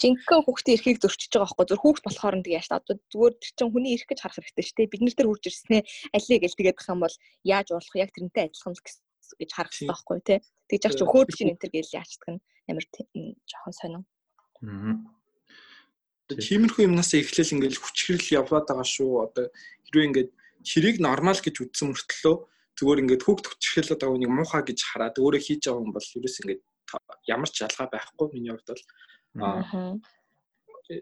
жинхэнэ 0.00 0.44
хүүхдийн 0.44 0.76
эрхийг 0.76 0.98
зөрчиж 1.00 1.32
байгаа 1.32 1.48
байхгүй. 1.48 1.66
Зөв 1.68 1.80
хүүхд 1.82 2.04
болохоор 2.06 2.36
нь 2.38 2.44
тэгээ 2.44 2.58
яаш 2.60 2.68
одоо 2.70 2.96
зүгээр 3.12 3.34
тэр 3.40 3.52
чин 3.56 3.68
хүний 3.72 3.92
эрх 3.96 4.06
гэж 4.08 4.18
харах 4.20 4.36
хэрэгтэй 4.36 4.64
шүү 4.66 4.76
дээ. 4.78 4.92
Бид 4.92 5.02
нар 5.02 5.16
тэр 5.16 5.28
хурж 5.30 5.44
ирснээ 5.48 5.82
алийг 6.16 6.40
гэл 6.42 6.58
тэгээд 6.58 6.80
их 6.80 6.90
юм 6.92 7.00
бол 7.02 7.16
яаж 7.44 7.66
уурлах 7.72 7.96
яг 8.02 8.10
тэрнтэй 8.12 8.44
адилхан 8.46 8.74
л 8.76 8.84
гэж 8.84 9.50
харах 9.52 9.72
хэрэгтэй 9.72 9.88
байхгүй 9.88 10.18
тий. 10.26 10.38
Тэгж 10.68 10.82
яах 10.84 10.96
чи 10.96 11.04
өхөөд 11.04 11.28
чинь 11.32 11.50
энэ 11.52 11.60
төр 11.62 11.72
гэл 11.72 11.96
яачдаг 11.96 12.28
нь 12.32 12.40
амар 12.68 12.84
жоохон 13.48 13.74
сонин 13.76 14.04
тиймэрхүү 16.30 16.86
юмнаас 16.86 17.12
эхлээл 17.16 17.54
ингээл 17.58 17.82
хүчрэл 17.82 18.28
яваад 18.38 18.66
байгаа 18.68 18.86
шүү. 18.86 19.12
Одоо 19.26 19.46
хэрвээ 19.88 20.06
ингээд 20.08 20.30
хэрийг 20.62 20.96
нормал 21.02 21.40
гэж 21.40 21.56
үзсэн 21.58 21.90
мөртлөө 21.90 22.36
зүгээр 22.78 23.02
ингээд 23.02 23.24
хүүхд 23.26 23.46
хүчрхэлээд 23.50 24.00
байгаа 24.00 24.14
хүнийг 24.14 24.32
муухай 24.32 24.62
гэж 24.64 24.78
хараад 24.80 25.16
өөрөө 25.18 25.42
хийж 25.42 25.62
байгаа 25.66 25.82
юм 25.82 25.92
бол 25.92 26.08
ерөөс 26.16 26.36
ингээд 26.40 26.62
ямар 27.28 27.50
ч 27.52 27.56
ялгаа 27.66 27.88
байхгүй 27.92 28.26
миний 28.32 28.52
хувьд 28.54 28.70
бол 28.72 28.84
Аа. 29.40 29.96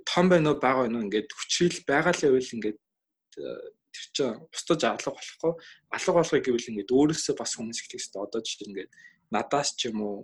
Том 0.06 0.28
байна 0.28 0.52
уу 0.52 0.60
бага 0.60 0.86
байна 0.86 0.98
уу? 0.98 1.06
Ингээд 1.08 1.34
хүчрэл 1.34 1.82
байгаа 1.86 2.14
л 2.14 2.22
байвал 2.22 2.54
ингээд 2.54 2.78
э, 2.78 3.58
тэр 3.90 4.06
чинь 4.14 4.38
бусдаж 4.54 4.80
алга 4.86 5.10
болохгүй. 5.18 5.52
Алга 5.90 6.12
болохыг 6.14 6.44
гэвэл 6.46 6.70
ингээд 6.70 6.94
өөрөөсөө 6.94 7.34
бас 7.34 7.58
хүмүүс 7.58 7.78
ихлэх 7.82 7.98
хэрэгтэй. 7.98 8.22
Одоо 8.22 8.40
жишээ 8.44 8.68
ингээд 8.70 8.90
надаас 9.34 9.74
ч 9.74 9.90
юм 9.90 9.98
уу 10.06 10.16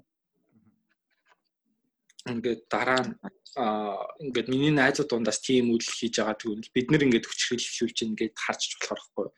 ингээд 2.32 2.62
дараа 2.70 3.00
нь 3.06 3.14
ингээд 4.24 4.48
миний 4.52 4.74
найзууд 4.74 5.08
дундаас 5.08 5.40
тийм 5.40 5.72
үйл 5.72 5.86
хийж 5.86 6.20
байгаа 6.20 6.36
тэгвэл 6.36 6.74
бид 6.76 6.88
нэр 6.90 7.06
ингээд 7.06 7.28
хүчрэл 7.28 7.64
эхлүүлж 7.64 7.98
ингээд 8.04 8.34
харж 8.36 8.62
болохоор 8.76 9.00
хгүй. 9.00 9.28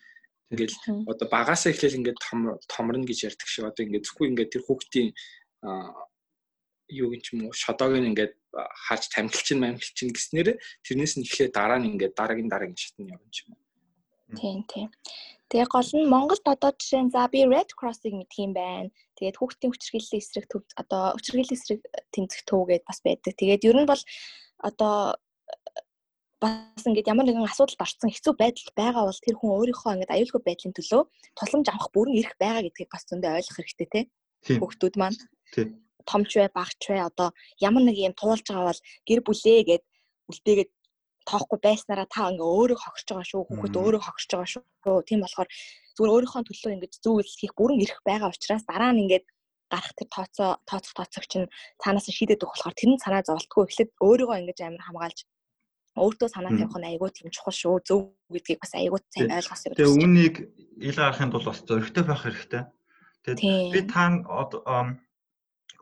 Ингээд 0.52 0.72
одоо 1.12 1.26
багасаа 1.28 1.70
эхлээл 1.70 1.98
ингээд 2.00 2.18
том 2.18 2.58
томрно 2.72 3.06
гэж 3.06 3.18
ярьдаг 3.28 3.48
шиг 3.48 3.68
одоо 3.70 3.82
ингээд 3.84 4.06
зөвхөн 4.08 4.30
ингээд 4.32 4.52
тэр 4.52 4.64
хүүхдийн 4.64 5.08
юу 6.88 7.08
гин 7.12 7.22
ч 7.22 7.26
юм 7.36 7.46
уу 7.46 7.52
шодоог 7.52 7.94
нь 8.00 8.10
ингээд 8.10 8.34
харж 8.88 9.02
тамхилчин 9.12 9.60
мамхилчин 9.60 10.08
гэснээр 10.10 10.48
тэрнээс 10.82 11.14
нь 11.20 11.26
эхлээ 11.28 11.48
дараа 11.52 11.78
нь 11.78 11.90
ингээд 11.92 12.16
дараагийн 12.16 12.48
дараагийн 12.48 12.80
шатнд 12.80 13.12
явна 13.12 13.30
ч 13.30 13.44
юм 13.44 13.54
уу. 13.54 13.67
Тийм 14.36 14.64
тийм. 14.68 14.88
Тэгээ 15.48 15.68
гол 15.72 15.90
нь 15.96 16.10
Монголд 16.12 16.44
одоо 16.44 16.72
жишээ 16.76 17.08
нь 17.08 17.12
за 17.14 17.24
би 17.32 17.48
Red 17.48 17.72
Cross-ыг 17.72 18.12
мэдх 18.12 18.36
юм 18.36 18.52
байна. 18.52 18.92
Тэгээд 19.16 19.40
хүүхдийн 19.40 19.72
хүчирхийллийн 19.72 20.20
эсрэг 20.20 20.44
төв 20.52 20.62
одоо 20.76 21.16
хүчирхийллийн 21.16 21.56
эсрэг 21.56 21.80
тэмцэх 22.12 22.44
төв 22.44 22.68
гэдээ 22.68 22.84
бас 22.84 23.00
байдаг. 23.00 23.32
Тэгээд 23.40 23.64
ер 23.64 23.76
нь 23.80 23.88
бол 23.88 24.02
одоо 24.60 25.16
бас 26.44 26.84
ингээд 26.84 27.08
ямар 27.08 27.24
нэгэн 27.24 27.48
асуудалд 27.48 27.80
орсон 27.80 28.12
хэцүү 28.12 28.34
байдал 28.36 28.70
байгаа 28.76 29.04
бол 29.08 29.24
тэр 29.24 29.36
хүн 29.40 29.50
өөрийнхөө 29.56 29.92
ингээд 29.96 30.14
аюулгүй 30.14 30.42
байдлын 30.44 30.76
төлөө 30.76 31.02
тусламж 31.34 31.66
авах 31.72 31.88
бүрэн 31.96 32.20
эрх 32.20 32.36
байгаа 32.36 32.62
гэдгийг 32.68 32.92
бас 32.92 33.08
зөндөө 33.08 33.32
ойлгох 33.40 33.56
хэрэгтэй 33.56 33.88
те. 33.88 34.00
Хүүхдүүд 34.60 34.94
маань. 35.00 35.18
Тийм 35.56 35.88
томч 36.08 36.34
бай 36.40 36.48
багч 36.48 36.80
бай 36.88 37.00
одоо 37.04 37.28
ямар 37.60 37.84
нэг 37.84 37.96
юм 38.00 38.14
туулж 38.16 38.48
байгаа 38.48 38.72
бол 38.72 38.80
гэр 39.08 39.20
бүлээ 39.26 39.60
гэд 39.68 39.84
үлдээгээд 40.32 40.70
тоохгүй 41.28 41.58
байснараа 41.60 42.08
та 42.08 42.32
ингээ 42.32 42.48
өөрөө 42.48 42.78
хогсож 42.80 43.08
байгаа 43.12 43.28
шүү 43.28 43.42
хүүхэд 43.44 43.76
өөрөө 43.76 44.02
хогсож 44.04 44.30
байгаа 44.32 44.50
шүү. 44.52 44.64
Тийм 45.08 45.20
болохоор 45.22 45.48
зүгээр 45.96 46.12
өөрийнхөө 46.14 46.42
төлөө 46.48 46.72
ингээ 46.74 46.90
зөв 47.04 47.14
үйлс 47.20 47.36
хийх 47.36 47.54
бүрэн 47.58 47.82
эрх 47.84 48.00
байгаа 48.08 48.32
учраас 48.32 48.64
дараа 48.64 48.92
нь 48.96 49.02
ингээ 49.04 49.22
гарах 49.68 49.92
тэр 49.92 50.08
тооцоо 50.08 50.50
тооцох 50.64 50.94
тооцогч 50.96 51.32
нь 51.36 51.50
цаанаас 51.82 52.08
шийдээд 52.08 52.40
өгөх 52.40 52.56
болохоор 52.56 52.76
тэр 52.80 52.90
нь 52.96 53.02
санаа 53.04 53.22
зовлтгүй. 53.28 53.68
Эхлээд 53.68 53.90
өөрийгөө 54.00 54.36
ингэж 54.40 54.58
амар 54.64 54.84
хамгаалж 54.88 55.18
өөртөө 56.00 56.28
санаа 56.32 56.52
тавих 56.56 56.76
нь 56.80 56.88
айгүй 56.88 57.10
тийм 57.12 57.28
чухал 57.34 57.56
шүү 57.60 57.76
зөв 57.84 58.00
гэдгийг 58.32 58.60
бас 58.62 58.72
айгүй 58.72 59.00
сайн 59.12 59.34
ойлгох 59.36 59.58
хэрэгтэй. 59.60 59.76
Тэгээ 59.76 59.96
үүнийг 60.00 60.34
ил 60.88 60.96
гаргахын 60.96 61.32
тулд 61.32 61.48
бас 61.50 61.60
зөрөгтэй 61.68 62.04
байх 62.06 62.22
хэрэгтэй. 62.24 62.62
Тэгээд 63.28 63.72
би 63.74 63.80
та 63.92 64.02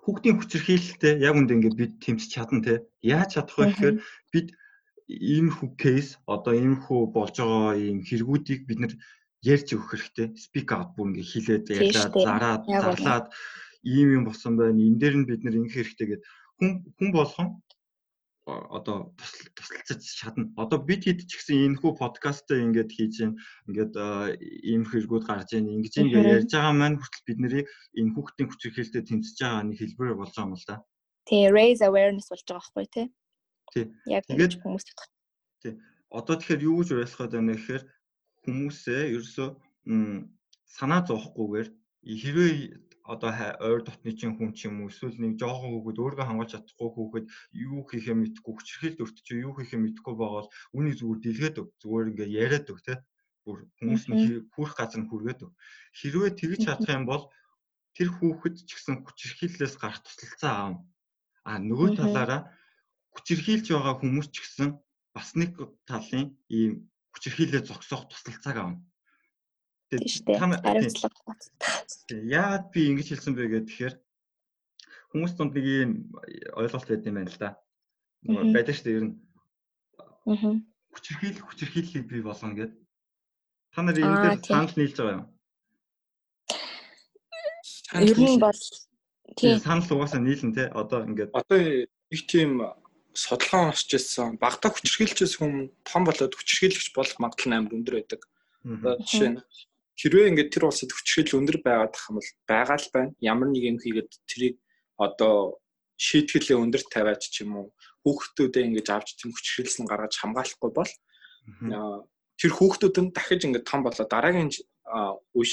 хүүхдийн 0.07 0.39
хүчирхийлэлтэй 0.39 1.13
яг 1.19 1.35
үндэ 1.35 1.55
ингээд 1.59 1.77
бид 1.79 1.93
тэмцэж 1.99 2.31
чадна 2.31 2.63
те. 2.63 2.75
Яаж 3.03 3.35
чадах 3.35 3.59
вэ 3.59 3.65
гэхээр 3.75 3.97
бид 4.31 4.47
ийм 5.07 5.55
хүү 5.55 5.71
кейс 5.79 6.19
одоо 6.27 6.55
ийм 6.55 6.75
хүү 6.83 7.01
болж 7.15 7.37
байгаа 7.39 7.79
ийм 7.79 8.03
хэрэгүүдийг 8.03 8.67
бид 8.67 8.79
нэр 8.83 8.95
ярьж 9.47 9.69
өгөх 9.75 9.91
хэрэгтэй. 9.95 10.27
Speak 10.35 10.69
out 10.75 10.99
бүр 10.99 11.15
ингээд 11.15 11.31
хилээд 11.31 11.67
яриад 11.71 12.13
зараад 12.15 12.63
зарлаад 12.67 13.27
ийм 13.87 14.09
юм 14.19 14.25
болсон 14.27 14.59
байна. 14.59 14.83
Энд 14.83 14.99
дээр 14.99 15.17
нь 15.23 15.29
бид 15.31 15.43
нэр 15.47 15.63
ингэх 15.63 15.79
хэрэгтэй 15.79 16.07
гэдэг 16.11 16.27
хүн 16.59 16.71
хүн 16.99 17.11
болгон 17.15 17.49
одоо 18.47 19.15
туслалцаж 19.59 20.03
чадна. 20.03 20.51
Одоо 20.55 20.79
бид 20.79 21.07
хэд 21.07 21.27
ч 21.27 21.39
гэсэн 21.39 21.67
энэ 21.67 21.79
хүү 21.83 21.93
подкастаа 21.99 22.63
ингээд 22.63 22.91
хийж 22.95 23.15
гин 23.19 23.33
ингээд 23.71 23.95
ийм 24.63 24.83
хэрэгүүд 24.87 25.25
гарч 25.27 25.51
ийн 25.59 25.67
ингэж 25.67 25.95
ингээд 25.99 26.33
ярьж 26.47 26.51
байгаа 26.55 26.75
маань 26.75 26.99
хүртэл 26.99 27.27
бид 27.27 27.39
нарыг 27.43 27.67
энэ 27.99 28.15
хүүхдийн 28.15 28.49
хүч 28.51 28.61
хэрхэлтэд 28.63 29.07
тэмцэж 29.11 29.37
байгаа 29.43 29.63
нэг 29.67 29.79
хэлбэр 29.83 30.15
болж 30.15 30.33
байгаа 30.35 30.47
юм 30.47 30.55
л 30.55 30.67
да. 30.71 30.77
Тий, 31.27 31.43
raise 31.51 31.83
awareness 31.83 32.31
болж 32.31 32.47
байгаа 32.47 32.63
байхгүй 32.63 32.87
тий. 32.87 33.07
Тий. 33.73 33.85
Ингэж 34.07 34.53
хүмүүс 34.63 34.85
бодох. 34.87 35.11
Тий. 35.63 35.75
Одоо 36.11 36.35
тэгэхээр 36.39 36.67
юу 36.67 36.77
гэж 36.83 36.89
ойлгоход 36.95 37.33
байна 37.35 37.55
гэхээр 37.57 37.83
хүмүүсээ 38.47 39.03
ерөөсөө 39.17 39.49
санаа 40.77 41.01
зовхгүйгээр 41.09 41.69
хэрвээ 42.07 42.53
одоо 43.07 43.31
ойр 43.63 43.83
дотны 43.87 44.13
чинь 44.19 44.35
хүн 44.35 44.51
ч 44.55 44.67
юм 44.67 44.83
уу 44.83 44.91
эсвэл 44.91 45.15
нэг 45.19 45.39
жоохон 45.39 45.79
хүүхэд 45.79 46.03
өөрийгөө 46.03 46.27
хамгаалж 46.27 46.53
чадахгүй 46.55 46.91
хүүхэд 46.91 47.27
юу 47.55 47.81
хийхээ 47.87 48.17
мэдэхгүй 48.19 48.55
хүчрхийлд 48.55 49.03
өртөж 49.03 49.27
юу 49.47 49.55
хийхээ 49.55 49.81
мэдэхгүй 49.83 50.15
байгаад 50.19 50.49
үнийг 50.75 50.97
зүгээр 50.99 51.21
дэлгээд 51.23 51.57
өг 51.63 51.69
зүгээр 51.83 52.11
ингээ 52.11 52.35
яриад 52.35 52.67
өг 52.67 52.81
те 52.83 52.95
бүр 53.47 53.59
хүмүүс 53.79 54.05
нь 54.11 54.43
хүрх 54.51 54.75
газар 54.75 55.01
нь 55.03 55.11
хүргээд 55.11 55.41
өг 55.47 55.53
хэрвээ 55.95 56.31
тэгж 56.35 56.61
чадах 56.67 56.91
юм 56.99 57.07
бол 57.07 57.25
тэр 57.95 58.11
хүүхэд 58.11 58.57
ч 58.67 58.71
гэсэн 58.75 59.07
хүчрхийллээс 59.07 59.75
гарах 59.79 60.03
тусалцаа 60.03 60.55
аав 60.59 60.75
а 61.47 61.63
нөгөө 61.63 61.89
талаараа 61.95 62.51
хүчрхийлж 63.17 63.73
байгаа 63.73 63.97
хүмүүс 63.97 64.29
ч 64.29 64.45
гэсэн 64.45 64.69
бас 65.17 65.33
нэг 65.41 65.57
талын 65.89 66.37
ийм 66.53 66.93
хүчрхийлээ 67.17 67.65
зогсоох 67.65 68.05
тусалцааг 68.13 68.57
аав 68.61 68.77
хариуцлага. 70.63 71.37
Яагаад 72.11 72.71
би 72.73 72.91
ингэж 72.91 73.09
хэлсэн 73.15 73.35
бэ 73.39 73.47
гэхээр 73.65 73.95
хүмүүс 75.15 75.33
донд 75.39 75.55
нэг 75.55 75.65
юм 75.65 75.93
ойлголт 76.59 76.89
байдаг 76.91 77.07
юм 77.07 77.17
байна 77.17 77.31
л 77.31 77.39
да. 77.39 77.51
Байдаг 78.27 78.75
шүү 78.75 78.85
дээ 78.87 78.99
ер 78.99 79.05
нь. 79.07 79.15
Аа. 80.27 80.59
Хүчрхийл 80.91 81.39
хүчрхийллийг 81.39 82.05
бий 82.11 82.23
болгоно 82.23 82.59
гэд. 82.59 82.73
Та 83.71 83.83
нар 83.83 83.95
энэ 83.95 84.23
дээр 84.23 84.43
санал 84.43 84.75
нийлж 84.75 84.97
байгаа 84.99 85.17
юм. 85.23 85.27
Ер 87.95 88.19
нь 88.19 88.43
бол 88.43 88.63
тийм 89.39 89.59
санал 89.63 89.87
угаасаа 89.87 90.19
нийлэн 90.19 90.51
те 90.51 90.67
одоо 90.75 91.07
ингээд 91.07 91.31
одоо 91.31 91.59
их 92.11 92.23
тийм 92.27 92.59
судалгаа 93.17 93.73
уншиж 93.73 93.91
байсан 93.97 94.37
багтаа 94.37 94.71
хүчрхийлчээс 94.71 95.41
хүм 95.41 95.73
том 95.89 96.03
болоод 96.05 96.37
хүчрхийлэгч 96.37 96.93
болох 96.93 97.17
магадлал 97.17 97.49
нь 97.49 97.57
амар 97.57 97.77
өндөр 97.81 97.95
байдаг. 97.97 98.21
Жишээ 99.09 99.31
нь 99.33 99.41
хэрвээ 99.97 100.29
ингээд 100.31 100.53
тэр 100.53 100.69
улсад 100.69 100.93
хүчрхийлэл 100.93 101.41
өндөр 101.41 101.59
байгаад 101.65 101.93
тах 101.97 102.07
юм 102.13 102.21
бол 102.21 102.31
байгаа 102.45 102.79
л 102.79 102.93
байна. 102.93 103.17
Ямар 103.25 103.49
нэг 103.49 103.65
юм 103.65 103.79
хийгээд 103.81 104.11
тэрийг 104.29 104.57
одоо 105.01 105.57
шийтгэлээ 105.97 106.61
өндөр 106.61 106.83
тавиач 106.93 107.23
ч 107.33 107.45
юм 107.45 107.57
уу 107.57 107.67
хүүхдүүдээ 108.05 108.69
ингэж 108.69 108.87
авч 108.93 109.17
тийм 109.17 109.33
хүчрхийлсэн 109.33 109.89
гаргаж 109.89 110.15
хамгаалахгүй 110.21 110.71
бол 110.77 110.93
тэр 112.37 112.53
хүүхдүүд 112.53 112.97
нь 113.01 113.15
дахиж 113.17 113.41
ингээд 113.49 113.65
том 113.65 113.81
болоо 113.81 114.05
дараагийн 114.05 114.53
үе 115.33 115.49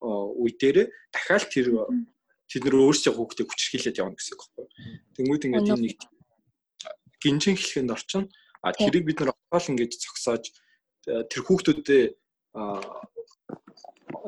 үе 0.00 0.52
дээр 0.56 0.88
дахиад 1.12 1.44
тэр 1.52 1.68
тэд 2.48 2.64
нар 2.64 2.76
өөрсдөө 2.80 3.12
хүүхдээ 3.12 3.44
хүчрхийлээд 3.44 4.00
явна 4.00 4.16
гэсэн 4.16 4.32
үг 4.32 4.40
байхгүй. 4.40 4.66
Тэнгүүд 5.20 5.46
ингээд 5.52 5.68
энэ 5.68 5.84
нэг 5.84 6.00
гинжин 7.22 7.56
хэлхэнд 7.56 7.94
орчин 7.94 8.24
а 8.62 8.72
тэрийг 8.72 9.04
бид 9.06 9.20
нар 9.20 9.34
отоол 9.50 9.70
ингэж 9.74 9.92
зогсоож 9.98 10.44
тэр 11.04 11.42
хүүхдүүдээ 11.46 12.04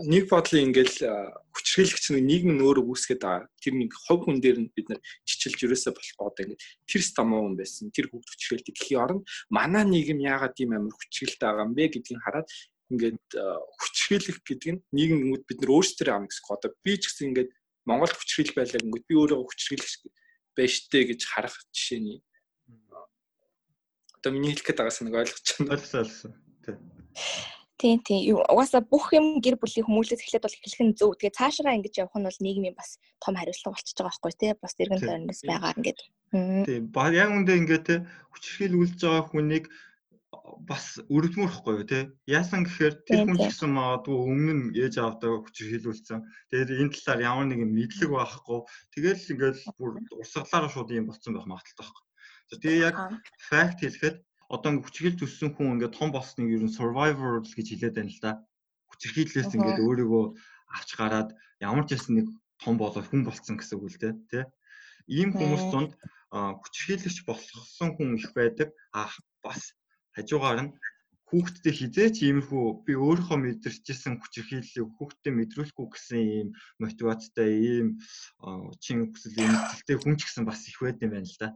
нэг 0.07 0.25
бодлын 0.29 0.71
ингээл 0.71 0.97
хүчрхийлэгч 1.53 2.05
нэг 2.15 2.25
нийгэм 2.25 2.53
нь 2.57 2.65
өөрөө 2.65 2.85
үүсгээд 2.89 3.21
байгаа. 3.21 3.49
Тэр 3.61 3.75
нэг 3.81 3.93
хувь 3.93 4.25
хүн 4.25 4.39
дээр 4.41 4.59
нь 4.65 4.73
бид 4.73 4.89
нар 4.89 5.01
чичилж 5.25 5.61
юусаа 5.61 5.93
болохгүй 5.93 6.25
одоо 6.25 6.43
ингээд 6.45 6.63
тэр 6.89 7.03
стамуу 7.05 7.41
хүн 7.45 7.57
байсан. 7.57 7.93
Тэр 7.93 8.07
хүүхд 8.09 8.29
хүчрхийлдэг 8.29 8.75
гэхийн 8.77 9.03
оронд 9.03 9.23
манай 9.53 9.85
нийгэм 9.85 10.21
яагаад 10.25 10.57
ийм 10.57 10.73
амар 10.77 10.95
хүчрхийлтэй 10.97 11.49
байгаа 11.49 11.67
юм 11.69 11.75
бэ 11.77 11.85
гэдгийг 11.97 12.21
хараад 12.23 12.49
ингээд 12.93 13.29
хүчрхийлэх 13.81 14.39
гэдэг 14.45 14.71
нь 14.73 14.83
нийгэмүүд 14.95 15.43
бид 15.49 15.59
нар 15.61 15.73
өөрсдөө 15.75 16.17
гэсэн. 16.29 16.49
Одоо 16.49 16.71
би 16.85 16.93
ч 16.97 17.03
гэсэн 17.09 17.29
ингээд 17.35 17.51
Монголд 17.89 18.15
хүчрхийл 18.17 18.53
байлаа 18.57 18.81
гингүүд 18.81 19.05
би 19.09 19.15
өөрөө 19.17 19.39
хүчрхийлэгч 19.49 19.93
байж 20.57 20.73
тээ 20.93 21.03
гэж 21.13 21.21
харах 21.25 21.57
жишээний 21.73 22.21
одоо 24.21 24.33
миний 24.37 24.53
хэлэх 24.53 24.67
гээд 24.69 24.81
байгаас 24.81 25.01
нэг 25.01 25.17
ойлгож 25.17 25.47
байна. 25.57 25.73
Ойлгосон 25.75 26.01
ойлгосон. 26.05 26.33
Тий. 26.65 26.77
Тийм 27.81 27.99
тийм. 28.05 28.37
Угаасаа 28.45 28.85
бүх 28.85 29.17
юм 29.17 29.41
гэр 29.41 29.57
бүлийн 29.57 29.89
хүмүүлээс 29.89 30.21
эхлээд 30.21 30.45
бол 30.45 30.53
эхлэх 30.61 30.83
нь 30.85 30.97
зөв. 31.01 31.17
Тэгээ 31.17 31.39
цаашаа 31.41 31.73
ингэж 31.81 31.95
явах 32.05 32.17
нь 32.21 32.29
бол 32.29 32.45
нийгмийн 32.45 32.77
бас 32.77 33.01
том 33.25 33.33
хариуцлага 33.41 33.73
болчихж 33.73 33.97
байгаа 33.97 34.13
байхгүй 34.13 34.33
тий. 34.37 34.53
Бас 34.61 34.73
эргэн 34.77 35.01
тойроноос 35.01 35.43
байгаа 35.49 35.73
ингээд. 35.81 36.01
Тийм. 36.69 36.85
Яг 37.17 37.31
үндэ 37.33 37.53
ингээд 37.57 37.85
те 37.89 37.97
хүчрхийл 38.37 38.77
үлдэж 38.77 39.01
байгаа 39.01 39.25
хүнийг 39.33 39.65
бас 40.69 41.01
өрөвдмөрөхгүй 41.09 41.75
юу 41.81 41.87
те. 41.89 42.01
Яасан 42.29 42.69
гэхээр 42.69 42.95
тэр 43.09 43.25
хүн 43.25 43.41
гэсэн 43.41 43.73
магадгүй 43.73 44.17
өмнө 44.29 44.53
нь 44.53 44.65
ээж 44.77 45.01
авдаа 45.01 45.41
хүчрхийлүүлсэн. 45.41 46.21
Тэгээд 46.53 46.77
энэ 46.85 46.93
талаар 47.01 47.21
ямар 47.25 47.47
нэгэн 47.49 47.73
мэдлэг 47.73 48.11
байхгүй. 48.13 48.61
Тэгэл 48.93 49.31
ингээд 49.33 49.57
бүр 49.81 50.05
урсгалаараа 50.21 50.69
шууд 50.69 50.93
юм 50.93 51.09
болцсон 51.09 51.33
байх 51.33 51.49
магадaltaй 51.49 51.81
байхгүй. 51.81 52.05
Тэгээ 52.51 52.83
яг 52.91 52.97
факт 53.39 53.79
хэлэхэд 53.81 54.17
одоо 54.51 54.69
ингээ 54.75 54.87
хүчрхийл 54.87 55.21
төссөн 55.23 55.51
хүн 55.55 55.79
ингээ 55.79 55.95
том 55.95 56.11
болсныг 56.11 56.51
ер 56.51 56.63
нь 56.67 56.75
survivor 56.75 57.39
гэж 57.47 57.67
хэлээд 57.71 57.95
байна 57.95 58.11
л 58.11 58.23
да. 58.25 58.33
Хүчрхийллээс 58.91 59.55
ингээ 59.55 59.79
өөрийгөө 59.87 60.25
авч 60.75 60.91
гараад 60.99 61.31
ямар 61.63 61.87
ч 61.87 61.95
ясн 61.95 62.13
нэг 62.19 62.27
том 62.59 62.75
болоод 62.75 63.07
хүн 63.07 63.23
болцсон 63.23 63.57
гэсэн 63.59 63.79
үг 63.79 63.95
л 63.95 64.03
дээ. 64.03 64.45
Ийм 65.07 65.31
хүмүүс 65.39 65.65
донд 65.71 65.93
хүчрхийлэгч 66.35 67.19
болсон 67.27 67.89
хүн 67.95 68.19
их 68.19 68.35
байдаг. 68.35 68.75
А 68.91 69.07
бас 69.47 69.75
хажуугаар 70.15 70.59
нь 70.67 70.75
хүүхдтэй 71.31 71.75
хизээч 71.79 72.17
иймэрхүү 72.27 72.65
би 72.87 72.93
өөрийнхөө 72.99 73.39
мэдэрчсэн 73.39 74.19
хүчрхийллийг 74.19 74.91
хүүхдтэй 74.99 75.33
мэдрүүлэхгүй 75.39 75.87
гэсэн 75.95 76.19
ийм 76.19 76.49
мотивацтай 76.83 77.51
ийм 77.55 77.89
чин 78.83 79.07
хүсэл 79.15 79.39
эмгэлтэй 79.39 79.97
хүн 80.03 80.19
ч 80.19 80.27
гэсэн 80.27 80.43
бас 80.43 80.67
их 80.67 80.83
байд 80.83 80.99
юм 81.07 81.15
байна 81.15 81.31
л 81.31 81.39
да. 81.39 81.49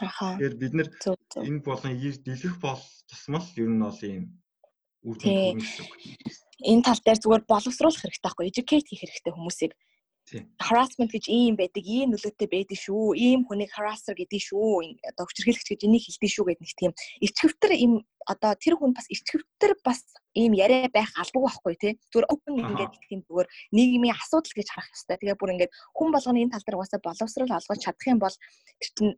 Тэгэхээр 0.00 0.54
бид 0.56 0.72
нэр 0.72 0.88
энэ 1.44 1.60
болгон 1.60 1.94
дэлгэх 2.00 2.56
бол 2.64 2.80
тусмал 3.08 3.44
ер 3.60 3.68
нь 3.68 3.82
бол 3.84 4.00
ийм 4.00 4.24
гэсэн 5.04 5.84
үг. 5.84 5.94
Энэ 6.64 6.84
тал 6.84 7.00
дээр 7.04 7.20
зүгээр 7.20 7.44
боловсруулах 7.44 8.00
хэрэгтэй 8.00 8.24
байхгүй 8.24 8.48
educate 8.48 8.88
хийх 8.88 9.02
хэрэгтэй 9.04 9.32
хүмүүсийг. 9.32 9.72
Harassment 10.62 11.10
гэж 11.10 11.26
ийм 11.26 11.58
байдаг, 11.58 11.82
ийм 11.82 12.14
нөлөөтэй 12.14 12.48
байдаг 12.48 12.78
шүү. 12.78 13.18
Ийм 13.18 13.40
хүнийг 13.48 13.72
harasser 13.74 14.14
гэдэг 14.14 14.38
шүү. 14.38 15.02
Одоо 15.10 15.24
хүчирхийлэгч 15.26 15.68
гэж 15.74 15.80
энийг 15.88 16.04
хэлдэг 16.06 16.30
шүү 16.30 16.44
гэдэг 16.46 16.62
нэг 16.62 16.74
тийм 16.78 16.92
ичгэвтер 17.26 17.72
ийм 17.74 17.92
одоо 18.30 18.52
тэр 18.54 18.78
хүн 18.78 18.94
бас 18.94 19.10
ичгэвтер 19.10 19.74
бас 19.82 20.06
ийм 20.38 20.54
яриа 20.54 20.86
байх 20.92 21.10
албагүй 21.18 21.50
байхгүй 21.50 21.74
тий. 21.82 21.92
Зүгээр 22.14 22.30
open 22.30 22.62
ингээд 22.62 22.94
тийм 23.10 23.20
зүгээр 23.26 23.48
нийгмийн 23.74 24.14
асуудал 24.14 24.54
гэж 24.54 24.68
харах 24.70 24.86
хэрэгтэй. 24.86 25.18
Тэгээ 25.18 25.40
бүр 25.40 25.52
ингээд 25.58 25.72
хүн 25.98 26.08
болгоны 26.14 26.38
энэ 26.46 26.52
тал 26.54 26.62
дээр 26.62 26.78
угаасаа 26.78 27.00
боловсрал 27.02 27.56
олгож 27.58 27.80
чадах 27.82 28.06
юм 28.06 28.20
бол 28.22 28.36
тэр 28.78 28.90
чинь 28.94 29.12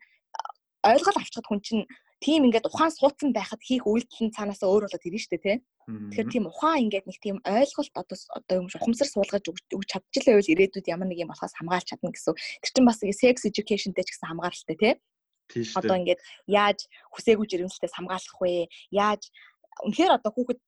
ойлгол 0.83 1.19
авчихад 1.19 1.47
хүн 1.47 1.61
чинь 1.63 1.85
тийм 2.23 2.47
ингээд 2.47 2.71
ухаан 2.71 2.93
суудсан 2.95 3.31
байхад 3.35 3.63
хийх 3.63 3.87
үйлдэл 3.87 4.31
нь 4.31 4.35
цаанаасаа 4.37 4.71
өөр 4.71 4.87
болоод 4.87 5.07
ирнэ 5.07 5.21
шүү 5.23 5.33
дээ 5.35 5.43
тий. 5.43 5.59
Тэгэхээр 5.91 6.29
тийм 6.31 6.45
ухаан 6.47 6.87
ингээд 6.87 7.07
нэг 7.11 7.19
тийм 7.19 7.37
ойлголт 7.43 7.95
одоо 7.99 8.17
одоо 8.39 8.55
юм 8.63 8.69
ухамсар 8.71 9.09
суулгаж 9.11 9.45
өгч 9.51 9.89
чадчихлаа 9.91 10.39
байвал 10.39 10.53
ирээдүйд 10.55 10.87
ямар 10.95 11.09
нэг 11.11 11.19
юм 11.23 11.31
болохоос 11.35 11.59
хамгаалж 11.59 11.87
чадна 11.91 12.15
гэсэн. 12.15 12.39
Тэр 12.63 12.71
чинь 12.71 12.87
бас 12.87 13.03
sex 13.03 13.37
educationтэй 13.51 14.05
ч 14.07 14.09
гэсэн 14.15 14.31
хамгаалалтай 14.31 14.77
тий. 14.79 14.95
Одоо 15.75 15.97
ингээд 15.99 16.23
яаж 16.47 16.87
хүсээгүй 17.11 17.47
жирэмслээс 17.51 17.95
хамгаалах 17.99 18.39
вэ? 18.39 18.71
Яаж 18.95 19.23
үнэхээр 19.83 20.17
одоо 20.23 20.31
хүүхэд 20.31 20.61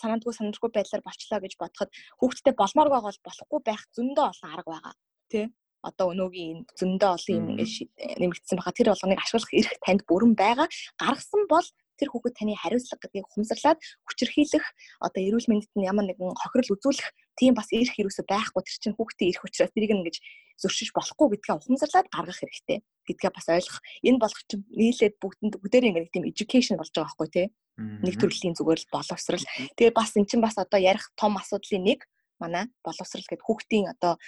санаандгүй 0.00 0.32
санагдгүй 0.32 0.70
байдлаар 0.72 1.04
болчлоо 1.04 1.38
гэж 1.44 1.52
бодоход 1.60 1.90
хүүхдтэй 2.18 2.54
болмоор 2.56 2.88
байгаа 2.88 3.12
бол 3.12 3.26
болохгүй 3.28 3.60
байх 3.68 3.82
зөндөө 3.92 4.24
олон 4.32 4.50
арга 4.56 4.70
байгаа. 4.72 4.94
Тэ? 5.28 5.52
Одоо 5.84 6.06
өнөөгийн 6.12 6.58
зөндөө 6.80 7.10
олон 7.16 7.36
юм 7.36 7.46
ингээд 7.52 7.72
нэмэгдсэн 8.20 8.56
байгаа. 8.58 8.74
Тэр 8.76 8.88
болгоныг 8.90 9.20
ашиглах 9.20 9.52
эрх 9.52 9.72
танд 9.84 10.02
бүрэн 10.08 10.32
байгаа. 10.34 10.68
Гаргасан 10.98 11.44
бол 11.52 11.66
тэр 11.98 12.08
хүүхэд 12.10 12.34
таны 12.34 12.58
хариуцлага 12.58 13.06
гэдгийг 13.06 13.28
ухамсарлаад 13.30 13.78
хүчрхийлэх 14.08 14.64
одоо 14.98 15.20
эрүүл 15.22 15.46
мэндэд 15.46 15.72
нь 15.78 15.86
ямар 15.86 16.06
нэгэн 16.10 16.34
хохирол 16.34 16.74
үзүүлэх 16.74 17.08
тийм 17.38 17.54
бас 17.54 17.70
эрх 17.70 17.94
юусоо 17.94 18.26
байхгүй 18.26 18.62
тэр 18.66 18.78
чинь 18.82 18.96
хүүхдийн 18.98 19.30
эрх 19.30 19.46
учраас 19.46 19.70
тэрийг 19.74 19.94
ингэж 19.94 20.16
зөрчиж 20.58 20.90
болохгүй 20.94 21.38
гэдгээ 21.38 21.54
ухамсарлаад 21.54 22.06
гаргах 22.10 22.38
хэрэгтэй 22.42 22.78
гэдгээ 23.06 23.30
бас 23.30 23.46
ойлгох. 23.46 23.78
Энэ 24.02 24.18
болох 24.22 24.42
чинь 24.50 24.66
нийлээд 24.74 25.14
бүгдэнд 25.22 25.54
бүгдээр 25.62 25.88
ингэ 25.90 26.14
тийм 26.14 26.26
education 26.26 26.78
болж 26.78 26.90
байгаа 26.94 27.10
байхгүй 27.14 27.28
тий. 27.30 27.46
Нэг 27.78 28.14
төрлийн 28.18 28.54
зүгээр 28.54 28.80
л 28.86 28.92
боловсрал. 28.94 29.46
Тэгээ 29.74 29.94
бас 29.94 30.14
эн 30.14 30.26
чинь 30.26 30.42
бас 30.42 30.58
одоо 30.58 30.78
ярих 30.78 31.10
том 31.18 31.34
асуудлын 31.38 31.82
нэг 31.82 32.06
манай 32.38 32.70
боловсрал 32.86 33.26
гэдэг 33.26 33.42
хүүхдийн 33.42 33.90
одоо 33.94 34.18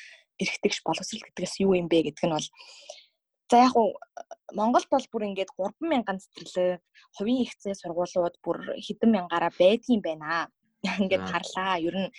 эрхтгш 0.42 0.78
боловсрал 0.84 1.24
гэдгээс 1.24 1.54
юу 1.64 1.72
юм 1.74 1.88
бэ 1.88 2.12
гэдг 2.12 2.22
нь 2.26 2.34
бол 2.36 2.48
за 3.50 3.56
яг 3.66 3.74
уу 3.76 3.94
Монголд 4.58 4.88
бол 4.90 5.06
бүр 5.12 5.22
ингээд 5.30 5.50
3000 5.54 6.22
цэцэрлэг 6.22 6.82
хувийн 7.16 7.42
ихцээ 7.46 7.74
сургуулиуд 7.78 8.36
бүр 8.42 8.58
хэдэн 8.86 9.10
мянгаараа 9.12 9.52
байдгийн 9.54 10.02
байна. 10.02 10.50
Ингээд 11.02 11.24
харлаа. 11.30 11.78
Ер 11.78 11.94
нь 11.94 12.10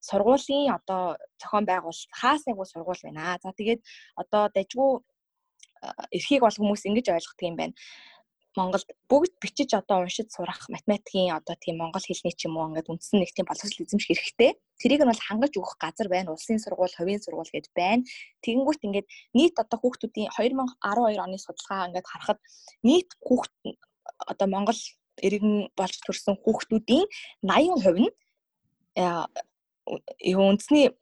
сургуулийн 0.00 0.76
одоо 0.76 1.16
зохион 1.40 1.64
байгуулалт 1.64 2.12
хаас 2.12 2.42
нэг 2.44 2.56
сургууль 2.68 3.04
байна. 3.04 3.40
За 3.42 3.52
тэгээд 3.56 3.80
одоо 4.16 4.48
дажгүй 4.52 4.90
эрхийг 6.12 6.40
бол 6.44 6.56
хүмүүс 6.56 6.84
ингэж 6.88 7.06
ойлгодог 7.16 7.44
юм 7.48 7.56
байна. 7.56 7.74
Монголд 8.54 8.86
бүгд 9.10 9.34
бичиж 9.42 9.74
одоо 9.74 10.06
уншиж 10.06 10.30
сурах 10.30 10.70
математикийн 10.70 11.34
одоо 11.34 11.58
тийм 11.58 11.82
монгол 11.82 12.02
хэлний 12.06 12.34
ч 12.38 12.46
юм 12.46 12.54
уу 12.56 12.70
ингээд 12.70 12.86
үндсэн 12.86 13.18
нэг 13.18 13.34
тийм 13.34 13.50
боловсрол 13.50 13.82
эзэмших 13.82 14.14
хэрэгтэй. 14.14 14.54
Тэрийг 14.78 15.02
нь 15.02 15.10
бол 15.10 15.26
хангаж 15.26 15.52
өгөх 15.58 15.74
газар 15.74 16.06
байна. 16.06 16.30
Улсын 16.30 16.62
сургууль, 16.62 16.94
хувийн 16.94 17.18
сургууль 17.18 17.50
гэж 17.50 17.74
байна. 17.74 18.06
Тэгэнгүүт 18.46 18.86
ингээд 18.86 19.06
нийт 19.34 19.58
одоо 19.58 19.78
хүүхдүүдийн 19.82 20.30
2012 20.38 21.18
оны 21.18 21.38
судалгаа 21.42 21.90
ингээд 21.90 22.06
харахад 22.06 22.40
нийт 22.86 23.10
хүүхд 23.26 23.54
одоо 24.22 24.46
Монгол 24.46 24.80
иргэн 25.18 25.74
болж 25.74 25.94
төрсэн 26.06 26.38
хүүхдүүдийн 26.38 27.06
80% 27.42 28.06
нь 28.06 28.10
юу 30.30 30.44
үндэсний 30.46 30.94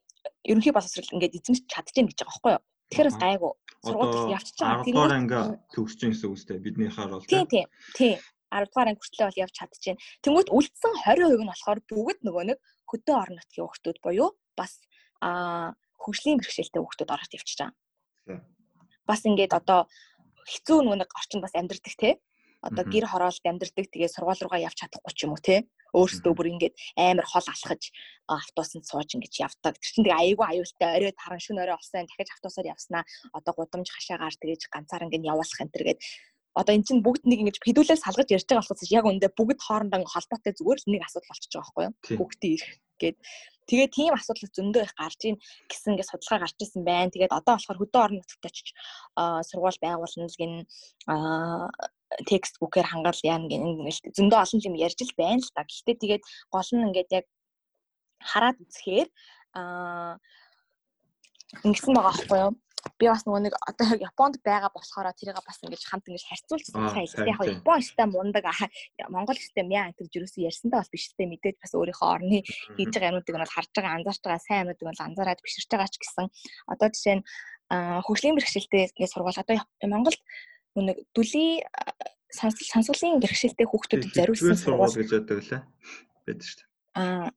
ерөнхий 0.48 0.72
боловсрол 0.72 1.12
ингээд 1.12 1.36
эзэмш 1.38 1.60
чадчихээн 1.68 2.08
гэж 2.08 2.18
байгаа 2.20 2.32
байхгүй 2.32 2.52
юу. 2.56 2.62
Тэгэхээр 2.90 3.08
бас 3.08 3.20
гайгүй. 3.20 3.52
Сургууль 3.82 4.34
явчихж 4.38 4.58
байгаа. 4.62 4.84
Тэгэхээр 4.86 5.16
анги 5.18 5.40
төгсөж 5.74 5.98
байгаа 5.98 6.12
гэсэн 6.14 6.28
үг 6.30 6.36
үстэй 6.38 6.58
бидний 6.62 6.90
харуул. 6.90 7.26
Тийм 7.26 7.46
тийм. 7.50 7.68
Тийм. 7.98 8.18
10 8.52 8.68
дугаар 8.70 8.88
анги 8.92 9.00
хүртлээ 9.02 9.26
бол 9.26 9.42
явж 9.42 9.54
чадчихээн. 9.58 9.98
Тэнгүүт 10.22 10.48
үлдсэн 10.54 10.94
20% 11.02 11.42
нь 11.42 11.50
болохоор 11.50 11.80
бүгд 11.90 12.20
нөгөө 12.22 12.44
нэг 12.52 12.58
хөдөө 12.86 13.16
орон 13.16 13.36
нутгийн 13.40 13.66
хүүхдүүд 13.66 13.98
буюу 14.04 14.30
бас 14.54 14.72
аа 15.24 15.74
хөгжлийн 15.98 16.38
бэрхшээлтэй 16.38 16.82
хүүхдүүд 16.82 17.14
ороод 17.14 17.32
явчихж 17.32 17.58
байгаа. 17.58 18.38
Бас 19.08 19.20
ингээд 19.26 19.52
одоо 19.56 19.80
хэцүү 20.46 20.78
нөгөө 20.84 20.98
нэг 21.00 21.10
орчинд 21.16 21.42
бас 21.42 21.54
амьдрдаг 21.58 21.94
те. 21.98 22.10
Одоо 22.62 22.84
гэр 22.86 23.06
хороолд 23.10 23.42
амьдрдаг 23.42 23.86
тэгээ 23.90 24.14
сургууль 24.14 24.42
руугаа 24.42 24.64
явж 24.66 24.78
чадахгүй 24.78 25.12
ч 25.12 25.26
юм 25.26 25.34
уу 25.34 25.42
те 25.42 25.66
өөрсдөө 25.92 26.32
бүр 26.32 26.50
ингээд 26.56 26.74
амар 26.96 27.26
хол 27.26 27.46
алхаж 27.50 27.82
автобусанд 28.30 28.86
сууж 28.86 29.10
ингэж 29.12 29.34
явдаг. 29.44 29.76
Тэр 29.76 29.90
чинь 29.92 30.06
тэгээ 30.06 30.22
айгүй 30.38 30.46
аюултай 30.46 30.88
орой 30.96 31.12
таран 31.12 31.42
шүн 31.42 31.60
орой 31.60 31.76
олсон 31.76 32.06
дахиж 32.08 32.30
автобусаар 32.32 32.72
явснаа. 32.72 33.02
Одоо 33.36 33.52
гудамж 33.58 33.88
хашаагаар 33.92 34.34
тэгэж 34.38 34.70
ганцаар 34.72 35.04
ингээд 35.10 35.28
явуулах 35.28 35.60
энэ 35.60 35.74
төргээд 35.74 36.00
одоо 36.52 36.72
эн 36.76 36.84
чинь 36.84 37.04
бүгд 37.04 37.24
нэг 37.24 37.38
ингэж 37.42 37.56
хідүүлэл 37.64 38.04
салгаж 38.04 38.28
ярьж 38.28 38.44
байгаа 38.44 38.64
болохоос 38.64 38.92
яг 38.92 39.04
үндэ 39.08 39.28
бүгд 39.32 39.60
хоорондоо 39.64 40.04
холбоотой 40.04 40.52
зүгээр 40.52 40.80
л 40.84 40.92
нэг 40.92 41.02
асуудал 41.08 41.32
болчихж 41.32 41.52
байгаа 41.56 41.64
байхгүй 41.72 41.84
юу? 41.88 41.94
Бүгдийн 42.20 42.54
ирэх 42.60 42.72
гээд. 43.00 43.16
Тэгээ 43.62 43.88
тийм 43.88 44.12
асуудал 44.12 44.50
зөндөө 44.52 44.82
их 44.84 44.94
гарч 44.98 45.20
ийн 45.24 45.36
гэсэн 45.70 45.96
ингэ 45.96 46.04
судалгаа 46.04 46.44
гарч 46.44 46.56
ирсэн 46.60 46.82
байна. 46.84 47.14
Тэгээд 47.14 47.32
одоо 47.32 47.54
болохоор 47.56 47.80
хөдөө 47.80 48.00
орон 48.04 48.18
нутагт 48.20 48.44
очиж 48.44 48.68
сургууль 49.48 49.80
байгуулна 49.80 50.28
л 50.28 50.40
гин 50.40 50.54
текст 52.26 52.58
бүкээр 52.60 52.88
хангаал 52.88 53.20
яана 53.22 53.48
гин 53.48 53.62
зөндөө 54.16 54.38
олон 54.44 54.60
юм 54.68 54.76
ярьж 54.76 54.98
л 55.02 55.18
байна 55.18 55.42
л 55.42 55.52
та. 55.54 55.64
Гэхдээ 55.64 55.96
тэгээд 56.02 56.22
гол 56.52 56.68
нь 56.72 56.86
ингээд 56.88 57.10
яг 57.18 57.26
хараад 58.20 58.56
үзэхээр 58.62 59.08
аа 59.58 60.18
ингэсэн 61.64 61.94
байгаа 61.94 62.12
байхгүй 62.12 62.38
юу? 62.44 62.52
би 62.98 63.06
бас 63.06 63.22
нөгөө 63.26 63.42
нэг 63.46 63.54
одоо 63.62 63.94
Японд 63.94 64.42
байгаа 64.42 64.70
болохоор 64.74 65.14
тэрийг 65.14 65.38
бас 65.46 65.58
ингэж 65.62 65.82
хамт 65.86 66.06
ингэж 66.10 66.24
харьцуулж 66.26 66.66
байгаа 66.74 67.06
юм. 67.06 67.30
Яг 67.30 67.62
Япон 67.62 67.82
систем 67.82 68.10
мундаг 68.10 68.44
Монгол 69.06 69.38
систем 69.38 69.70
яа 69.70 69.94
гэж 69.94 70.10
юусэн 70.18 70.46
ярьсантай 70.50 70.78
бас 70.82 70.90
биш 70.90 71.06
систем 71.10 71.30
мэдээж 71.30 71.62
бас 71.62 71.72
өөрийнхөө 71.78 72.08
орны 72.10 72.42
хийж 72.42 72.90
байгаа 72.90 73.10
юмнуудыг 73.14 73.36
нь 73.38 73.52
харж 73.54 73.70
байгаа 73.70 73.94
анзаарч 74.02 74.22
байгаа 74.22 74.42
сайн 74.42 74.60
юмнуудыг 74.66 74.86
нь 74.90 75.04
анзаараад 75.06 75.40
биширч 75.42 75.68
байгаа 75.70 75.90
ч 75.90 75.96
гэсэн 76.02 76.26
одоо 76.66 76.88
жишээ 76.90 77.16
нь 77.18 77.24
хөгжлийн 78.06 78.36
бэрхшээлтэй 78.36 79.06
сургууль 79.06 79.42
одоо 79.42 79.56
Монголд 79.86 80.20
нэг 80.80 80.98
дүлийн 81.12 81.60
сонсголын 82.32 83.20
бэрхшээлтэй 83.20 83.66
хүүхдүүдэд 83.68 84.16
зориулсан 84.16 84.56
сургууль 84.56 84.96
гэж 84.96 85.10
яддаг 85.12 85.38
лээ. 85.44 85.62
Байдаг 86.24 86.46
шүү 86.48 86.58
дээ. 86.60 86.68
Аа 86.96 87.28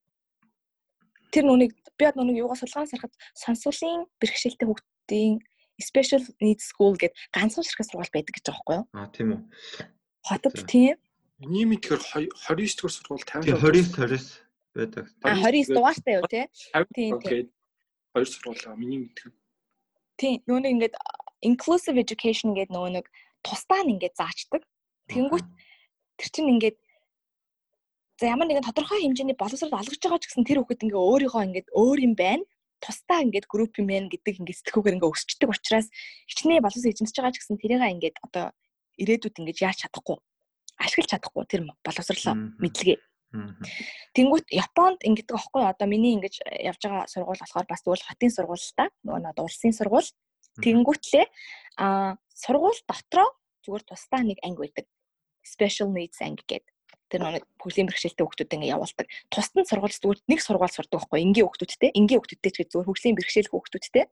тэр 1.35 1.43
нүг 1.43 1.75
би 1.99 2.03
одоо 2.07 2.23
нүг 2.23 2.39
юугаас 2.39 2.63
судалгаан 2.63 2.87
сарахад 2.87 3.13
сонсголын 3.35 4.07
бэрхшээлтэй 4.23 4.67
хүүхд 4.67 4.87
хотын 5.05 5.39
special 5.81 6.23
needs 6.41 6.63
school 6.71 6.95
гэдэг 6.95 7.17
ганцхан 7.35 7.63
ширхэг 7.63 7.85
сургууль 7.85 8.13
байдаг 8.13 8.33
гэж 8.35 8.45
байгаа 8.47 8.63
байхгүй 8.63 8.75
юу? 8.79 8.85
Аа 8.95 9.07
тийм 9.11 9.27
үү. 9.35 9.41
Хотод 10.23 10.55
тийм. 10.65 10.95
Миний 11.39 11.67
мэдхээр 11.67 11.99
29 11.99 12.79
дугаар 12.79 12.95
сургууль 12.95 13.27
50 13.27 13.59
29 13.59 13.91
29 13.91 14.39
байдаг. 14.71 15.05
29 15.19 15.75
дугаартай 15.75 16.13
юу 16.15 16.27
тий? 16.31 16.45
Тийм. 16.95 17.51
Хоёр 18.15 18.27
сургууль 18.27 18.65
аа 18.65 18.79
миний 18.79 18.99
мэдхээр. 19.03 19.33
Тийм 20.15 20.39
нэг 20.47 20.71
ингээд 20.73 20.95
inclusive 21.45 21.97
education 22.01 22.57
гэдэг 22.57 22.73
нөгөө 22.73 22.91
нэг 22.97 23.05
тусдаа 23.45 23.81
нь 23.85 23.93
ингээд 23.95 24.17
заачдаг. 24.17 24.61
Тэнгүүт 25.13 25.47
тэр 26.17 26.29
чинь 26.33 26.51
ингээд 26.57 26.77
за 28.19 28.33
ямар 28.33 28.47
нэгэн 28.49 28.65
тодорхой 28.65 29.05
хэмжээний 29.05 29.37
боловсрол 29.37 29.77
олгож 29.77 29.99
байгаа 30.01 30.21
ч 30.21 30.25
гэсэн 30.27 30.47
тэр 30.47 30.59
хүүхэд 30.65 30.85
ингээ 30.89 31.01
өөрийнхөө 31.09 31.45
ингээд 31.45 31.67
өөр 31.77 31.99
юм 32.07 32.13
байна 32.17 32.43
тусдаа 32.83 33.23
ингээд 33.25 33.49
групп 33.49 33.73
юм 33.81 33.87
байна 33.91 34.07
гэдэг 34.11 34.39
ингээд 34.39 34.59
сэтгүүгээр 34.61 34.95
ингээд 34.97 35.13
өсчдөг 35.15 35.49
учраас 35.51 35.87
хичнээн 36.29 36.63
боловсрол 36.63 36.91
эзэмсэж 36.91 37.15
байгаа 37.17 37.33
ч 37.33 37.37
гэсэн 37.41 37.59
тэрийг 37.59 37.83
ингээд 37.83 38.17
одоо 38.25 38.45
ирээдүйд 39.01 39.39
ингээд 39.41 39.63
яаж 39.63 39.77
чадахгүй 39.83 40.17
ашиглаж 40.79 41.09
чадахгүй 41.11 41.43
тэр 41.47 41.61
боловсрол 41.83 42.35
мэдлэгээ. 42.59 42.99
Тэнгүүт 44.15 44.47
Японд 44.51 44.99
ингэдэг 45.03 45.35
аахгүй 45.35 45.63
одоо 45.67 45.87
миний 45.87 46.15
ингэж 46.15 46.39
явж 46.71 46.79
байгаа 46.83 47.07
сургууль 47.11 47.41
болохоор 47.41 47.67
бас 47.67 47.83
тэгвэл 47.83 48.07
хотын 48.07 48.31
сургууль 48.31 48.63
л 48.63 48.75
та 48.79 48.87
нөгөө 49.03 49.21
над 49.23 49.37
улсын 49.43 49.75
сургууль. 49.75 50.07
Тэнгүүтлээ 50.63 51.25
а 51.81 52.15
сургууль 52.31 52.79
дотроо 52.87 53.29
зүгээр 53.65 53.83
тусдаа 53.83 54.21
нэг 54.23 54.39
анги 54.43 54.59
байдаг. 54.63 54.85
Special 55.45 55.89
needs 55.91 56.21
анги 56.21 56.43
гэдэг 56.47 56.75
тэр 57.09 57.21
нэг 57.21 57.45
бүлийн 57.61 57.87
бэрхшээлтэй 57.87 58.25
хүүхдүүд 58.25 58.55
ингээ 58.55 58.73
явуулдаг. 58.73 59.07
Тусад 59.29 59.55
нь 59.55 59.69
сургууль 59.69 59.93
зүгээр 59.93 60.19
нэг 60.25 60.39
сургууль 60.41 60.73
сурдаг 60.73 60.99
байхгүй 61.05 61.19
энгийн 61.21 61.45
хүүхдүүдтэй. 61.45 61.91
Энгийн 61.93 62.19
хүүхдүүдтэй 62.19 62.51
ч 62.51 62.57
зүгээр 62.73 62.87
хөгжлийн 62.89 63.17
бэрхшээл 63.17 63.51
хүүхдүүдтэй. 63.53 64.05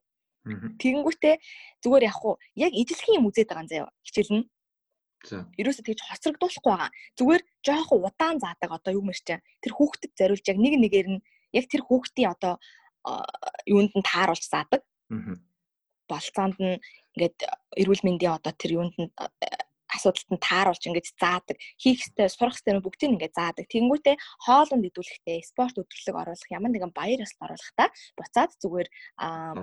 Тэгэнгүүтээ 0.43 1.35
зүгээр 1.81 2.03
яг 2.03 2.15
хуу 2.19 2.35
яг 2.59 2.71
ижилхэн 2.75 3.17
юм 3.17 3.27
үзээд 3.31 3.49
байгаа 3.49 3.63
юм 3.63 3.71
заяа 3.71 3.89
хичээл 4.03 4.33
нь. 4.37 4.45
За. 5.23 5.47
Ерөөсө 5.55 5.87
тэгж 5.87 6.03
хоцрогдуулахгүй 6.03 6.71
байгаа. 6.71 6.91
Зүгээр 7.15 7.41
жоохон 7.63 7.99
удаан 8.03 8.37
заадаг 8.43 8.71
одоо 8.75 8.91
юу 8.91 9.07
мэрч 9.07 9.23
тэр 9.23 9.71
хүүхдэд 9.71 10.11
зориулж 10.19 10.45
яг 10.51 10.59
нэг 10.59 10.75
нэгээр 10.83 11.07
нь 11.15 11.23
яг 11.55 11.65
тэр 11.71 11.87
хүүхдийн 11.87 12.35
одоо 12.35 12.59
юунд 13.63 13.95
нь 13.95 14.03
тааруулж 14.03 14.43
заадаг. 14.43 14.83
Аа. 15.07 15.39
Болцоонд 16.13 16.57
нь 16.61 16.77
ингээд 17.17 17.37
эрүүл 17.81 18.05
мэндийн 18.05 18.37
одоо 18.37 18.53
тэр 18.53 18.77
юунд 18.77 18.95
нь 19.01 19.09
асуудалд 19.93 20.29
нь 20.33 20.41
тааруулж 20.41 20.83
ингэж 20.89 21.07
заадаг. 21.21 21.57
Хийх 21.77 22.01
ёстой, 22.01 22.29
сурах 22.29 22.57
ёстой 22.57 22.73
нь 22.73 22.83
бүгдийг 22.83 23.13
ингэж 23.13 23.33
заадаг. 23.37 23.65
Тэнгүүтээ 23.69 24.15
хоолнд 24.45 24.87
идэвхтэй 24.89 25.39
спорт 25.45 25.77
өдрлөг 25.77 26.17
оруулах 26.17 26.49
ямар 26.49 26.71
нэгэн 26.73 26.93
баяр 26.97 27.21
ёслол 27.21 27.53
оруулахдаа 27.53 27.89
буцаад 28.17 28.51
зүгээр 28.57 28.87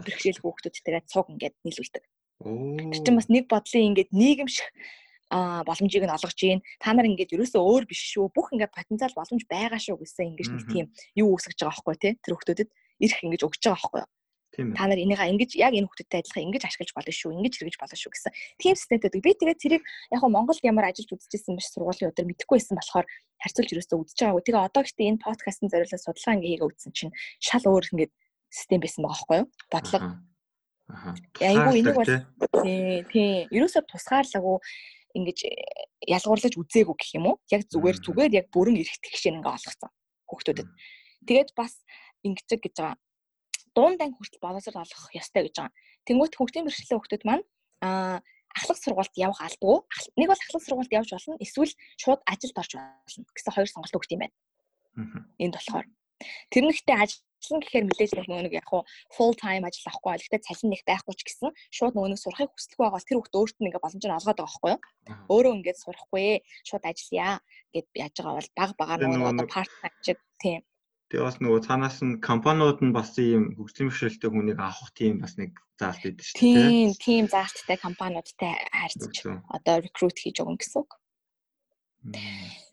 бэрхшээл 0.06 0.42
хүүхдүүдтэйгээ 0.42 1.10
цуг 1.10 1.26
ингэж 1.34 1.54
нийлүүлдэг. 1.66 2.04
Тэр 2.40 3.02
чинь 3.02 3.18
бас 3.18 3.28
нэг 3.28 3.44
бодлын 3.50 3.88
ингэж 3.90 4.08
нийгэмших 4.14 4.68
а 5.30 5.62
боломжийг 5.62 6.02
нь 6.02 6.10
олгож 6.10 6.34
гин 6.34 6.58
та 6.82 6.90
нар 6.90 7.06
ингээд 7.06 7.34
ерөөсөө 7.38 7.62
өөр 7.62 7.84
биш 7.86 8.02
шүү 8.10 8.34
бүх 8.34 8.50
ингээд 8.50 8.74
потенциал 8.74 9.14
боломж 9.14 9.46
байгаа 9.46 9.78
шүү 9.78 10.02
гэсэн 10.02 10.34
ингэж 10.34 10.48
нэг 10.50 10.64
тийм 10.66 10.86
юу 11.14 11.38
үүсгэж 11.38 11.62
байгаа 11.62 11.70
байхгүй 11.70 11.96
тий 12.02 12.12
тэр 12.18 12.34
хүмүүстэд 12.34 12.70
ирэх 12.98 13.20
ингэж 13.22 13.42
өгч 13.46 13.62
байгаа 13.62 13.78
байхгүй 13.78 14.02
Та 14.50 14.90
нар 14.90 14.98
энийг 14.98 15.22
ингэж 15.22 15.54
яг 15.54 15.78
энэ 15.78 15.86
хүмүүстэй 15.86 16.26
адилхан 16.26 16.46
ингэж 16.50 16.62
ашиглаж 16.66 16.90
болно 16.90 17.14
шүү, 17.14 17.30
ингэж 17.38 17.54
хэрэгж 17.54 17.76
болно 17.78 17.94
шүү 17.94 18.10
гэсэн. 18.10 18.32
Тийм 18.58 18.74
системтэй. 18.74 19.22
Би 19.22 19.30
тэгээд 19.38 19.62
тэрийг 19.62 19.82
яг 20.10 20.22
нь 20.26 20.34
Монголд 20.34 20.58
ямар 20.66 20.90
ажиллаж 20.90 21.14
үзчихсэн 21.14 21.54
биш 21.54 21.70
сургуулийн 21.70 22.10
өдөр 22.10 22.26
мэдэхгүй 22.26 22.58
байсан 22.58 22.74
болохоор 22.74 23.06
харьцуулж 23.38 23.70
ерөөсөө 23.70 23.98
үзэж 24.02 24.18
байгаагүй. 24.18 24.42
Тэгээ 24.42 24.66
одоо 24.66 24.82
гэхдээ 24.82 25.10
энэ 25.14 25.22
подкастын 25.22 25.70
зориулаад 25.70 26.02
судалгаа 26.02 26.34
ингээ 26.34 26.50
хийгээ 26.50 26.66
үзсэн 26.66 26.92
чинь 26.98 27.12
шал 27.38 27.64
өөр 27.70 27.84
ингээд 27.94 28.12
систем 28.50 28.80
байсан 28.82 29.02
байгаа 29.06 29.14
байхгүй 29.22 29.38
юу? 29.38 29.46
Бодлого. 29.70 30.08
Аа. 30.90 31.14
Айгу 31.38 31.70
энийг 31.78 31.94
бол 31.94 32.10
тий, 32.66 33.06
тий. 33.06 33.30
Ерөөсөө 33.54 33.82
тусгаарлаггүй 33.86 34.58
ингэж 35.14 35.38
ялгуурлаж 36.10 36.54
үзээгүй 36.58 36.96
гэх 36.98 37.14
юм 37.14 37.26
уу? 37.30 37.36
Яг 37.54 37.70
зүгээр 37.70 37.98
зүгээр 38.02 38.32
яг 38.34 38.46
бүрэн 38.50 38.82
эрхт 38.82 39.02
гişэн 39.06 39.38
ингээ 39.38 39.54
олгоцсон 39.54 39.90
хүүхдүүдэд. 40.26 40.68
Тэгээд 41.26 41.50
бас 41.54 41.78
ингэж 42.26 42.46
гэж 42.50 42.74
байгаа 42.74 42.98
дунд 43.76 43.98
анги 44.02 44.16
хүртэл 44.18 44.44
боловсрол 44.44 44.82
олгох 44.82 45.14
ёстой 45.14 45.42
гэж 45.46 45.54
байгаа. 45.56 45.74
Тэнгүүт 46.06 46.34
хөгжлийн 46.36 46.66
бэрхшээлийн 46.66 46.98
хүүхдүүд 46.98 47.24
маань 47.26 47.44
аа 47.80 48.18
ахлах 48.56 48.78
сургуульд 48.82 49.14
явах 49.14 49.40
алдгүй. 49.46 49.76
Нэг 50.18 50.28
бол 50.30 50.42
ахлах 50.42 50.64
сургуульд 50.64 50.92
явж 50.92 51.10
болно. 51.14 51.38
Эсвэл 51.38 51.72
шууд 52.02 52.20
ажилд 52.26 52.56
орж 52.58 52.72
болно 52.74 53.30
гэсэн 53.34 53.54
хоёр 53.54 53.68
сонголт 53.70 53.96
өгд 53.96 54.14
юм 54.14 54.22
байна. 54.26 54.36
Энд 55.38 55.54
болохоор 55.54 55.86
тэр 56.50 56.64
нэгтээ 56.66 56.96
ажиллана 56.98 57.64
гэхээр 57.64 57.88
мэдээж 57.88 58.12
нөгөө 58.12 58.44
нэг 58.44 58.54
яг 58.60 58.68
хуу 58.68 58.84
full 59.14 59.32
time 59.32 59.64
ажил 59.64 59.88
авахгүй 59.88 60.20
гэхдээ 60.20 60.44
цалин 60.44 60.70
нэг 60.76 60.82
байхгүй 60.84 61.14
ч 61.16 61.20
гэсэн 61.24 61.50
шууд 61.72 61.94
нөгөө 61.96 62.10
нэг 62.12 62.20
сурахыг 62.20 62.52
хүсэлгүй 62.52 62.84
байгаа 62.84 62.96
бол 63.00 63.08
тэр 63.08 63.16
хүүхд 63.16 63.38
өөрт 63.40 63.56
нь 63.56 63.68
ингээ 63.70 63.84
боломжоор 63.84 64.16
олгоод 64.20 64.36
байгаа 64.36 64.44
байхгүй 64.44 64.70
юу? 64.74 64.80
Өөрөө 65.32 65.52
ингээд 65.56 65.78
сурахгүй 65.80 66.28
шууд 66.68 66.84
ажиллая 66.84 67.34
гэд 67.72 67.88
яаж 67.96 68.14
байгаа 68.20 68.36
бол 68.36 68.50
баг 68.60 68.70
багаар 68.76 69.00
нөгөө 69.08 69.30
одоо 69.32 69.46
part 69.48 69.72
time 69.80 69.96
чиг 70.04 70.18
тийм 70.36 70.60
Тэгээ 71.10 71.26
бас 71.26 71.38
нөгөө 71.42 71.60
цаанаас 71.66 71.98
нь 72.06 72.22
компаниуд 72.22 72.78
нь 72.86 72.94
бас 72.94 73.10
ийм 73.18 73.58
хөгжлийн 73.58 73.90
бэрхшээлтэй 73.90 74.30
хүнийг 74.30 74.62
авах 74.62 74.94
тийм 74.94 75.18
бас 75.18 75.34
нэг 75.34 75.58
заалт 75.74 76.06
өгдөө 76.06 76.22
шүү 76.22 76.38
дээ. 76.38 76.70
Тийм, 76.70 76.88
тийм 77.02 77.24
заалттай 77.26 77.76
компаниудтай 77.82 78.54
харьцаж 78.70 79.16
одоо 79.50 79.74
recruit 79.82 80.14
хийж 80.14 80.38
өгөн 80.38 80.54
гэсэн 80.54 80.86
үг. 80.86 80.90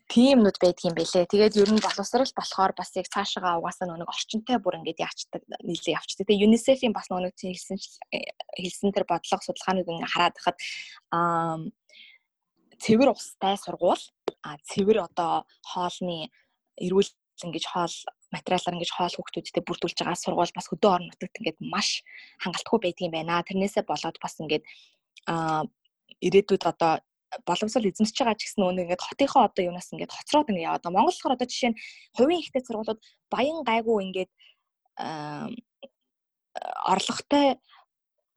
Тимнүүд 0.08 0.56
байдаг 0.62 0.84
юм 0.86 0.94
бэлээ. 0.94 1.26
Тэгээд 1.26 1.58
ер 1.58 1.70
нь 1.74 1.82
боловсрал 1.82 2.30
болохоор 2.30 2.72
бас 2.78 2.94
яг 2.94 3.10
цаашаа 3.10 3.58
угаасаа 3.58 3.90
нэг 3.90 4.06
орчинтай 4.06 4.62
бүр 4.62 4.80
ингээд 4.80 5.02
яачдаг 5.02 5.42
нийлээ 5.66 5.98
явчдаг. 5.98 6.30
Тэгээд 6.30 6.46
UNICEF-ийн 6.46 6.94
бас 6.94 7.10
нэг 7.10 7.34
хэлсэн 7.34 7.76
хэлсэн 7.76 8.94
тэр 8.94 9.04
бодлого 9.04 9.42
судалгааныг 9.42 9.84
ингээд 9.84 10.14
хараад 10.14 10.36
хахад 10.38 10.58
аа 11.12 11.58
цэвэр 12.78 13.12
устай 13.12 13.58
сургуул 13.58 14.00
а 14.46 14.56
цэвэр 14.62 15.10
одоо 15.10 15.44
хоолны 15.60 16.30
эрүүл 16.78 17.10
ингэж 17.44 17.64
хоол 17.68 17.96
материалаар 18.34 18.76
ингэж 18.76 18.90
хоол 18.92 19.14
хүүхдүүдтэй 19.16 19.62
бүрдүүлж 19.64 19.98
байгаа 19.98 20.18
сургууль 20.20 20.56
бас 20.56 20.68
хөдөө 20.68 20.90
орон 20.92 21.08
нутагт 21.08 21.38
ингээд 21.40 21.58
маш 21.64 22.04
хангалтгүй 22.44 22.78
байдаг 22.84 23.04
юм 23.08 23.14
байна. 23.16 23.46
Тэрнээсээ 23.48 23.84
болоод 23.88 24.16
бас 24.20 24.34
ингээд 24.40 24.64
аа 25.32 25.64
ирээдүйд 26.20 26.64
одоо 26.68 26.92
боловсрол 27.44 27.88
эзэмсэж 27.88 28.16
байгаа 28.20 28.36
ч 28.36 28.42
гэсэн 28.48 28.60
нөгөө 28.64 28.84
ингээд 28.84 29.06
хотынхоо 29.08 29.42
одоо 29.48 29.62
юунаас 29.68 29.92
ингээд 29.92 30.12
хоцроод 30.16 30.48
ингээд 30.48 30.68
яваад. 30.68 30.88
Монгол 30.88 31.12
болохоор 31.12 31.36
одоо 31.36 31.48
жишээ 31.48 31.70
нь 31.72 31.80
хувийн 32.16 32.40
ихтэй 32.40 32.62
сургуулиуд 32.64 33.00
баян 33.32 33.60
гайгүй 33.68 33.96
ингээд 34.08 34.32
орлоготой 36.92 37.46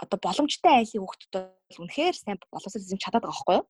одоо 0.04 0.18
боломжтой 0.20 0.74
айлын 0.82 1.04
хүүхдүүд 1.04 1.34
бол 1.36 1.82
үнэхээр 1.84 2.16
сайн 2.16 2.38
боловсрол 2.52 2.84
эзэмж 2.84 3.02
чадаад 3.02 3.24
байгаа 3.24 3.32
байхгүй 3.32 3.56
юу? 3.60 3.66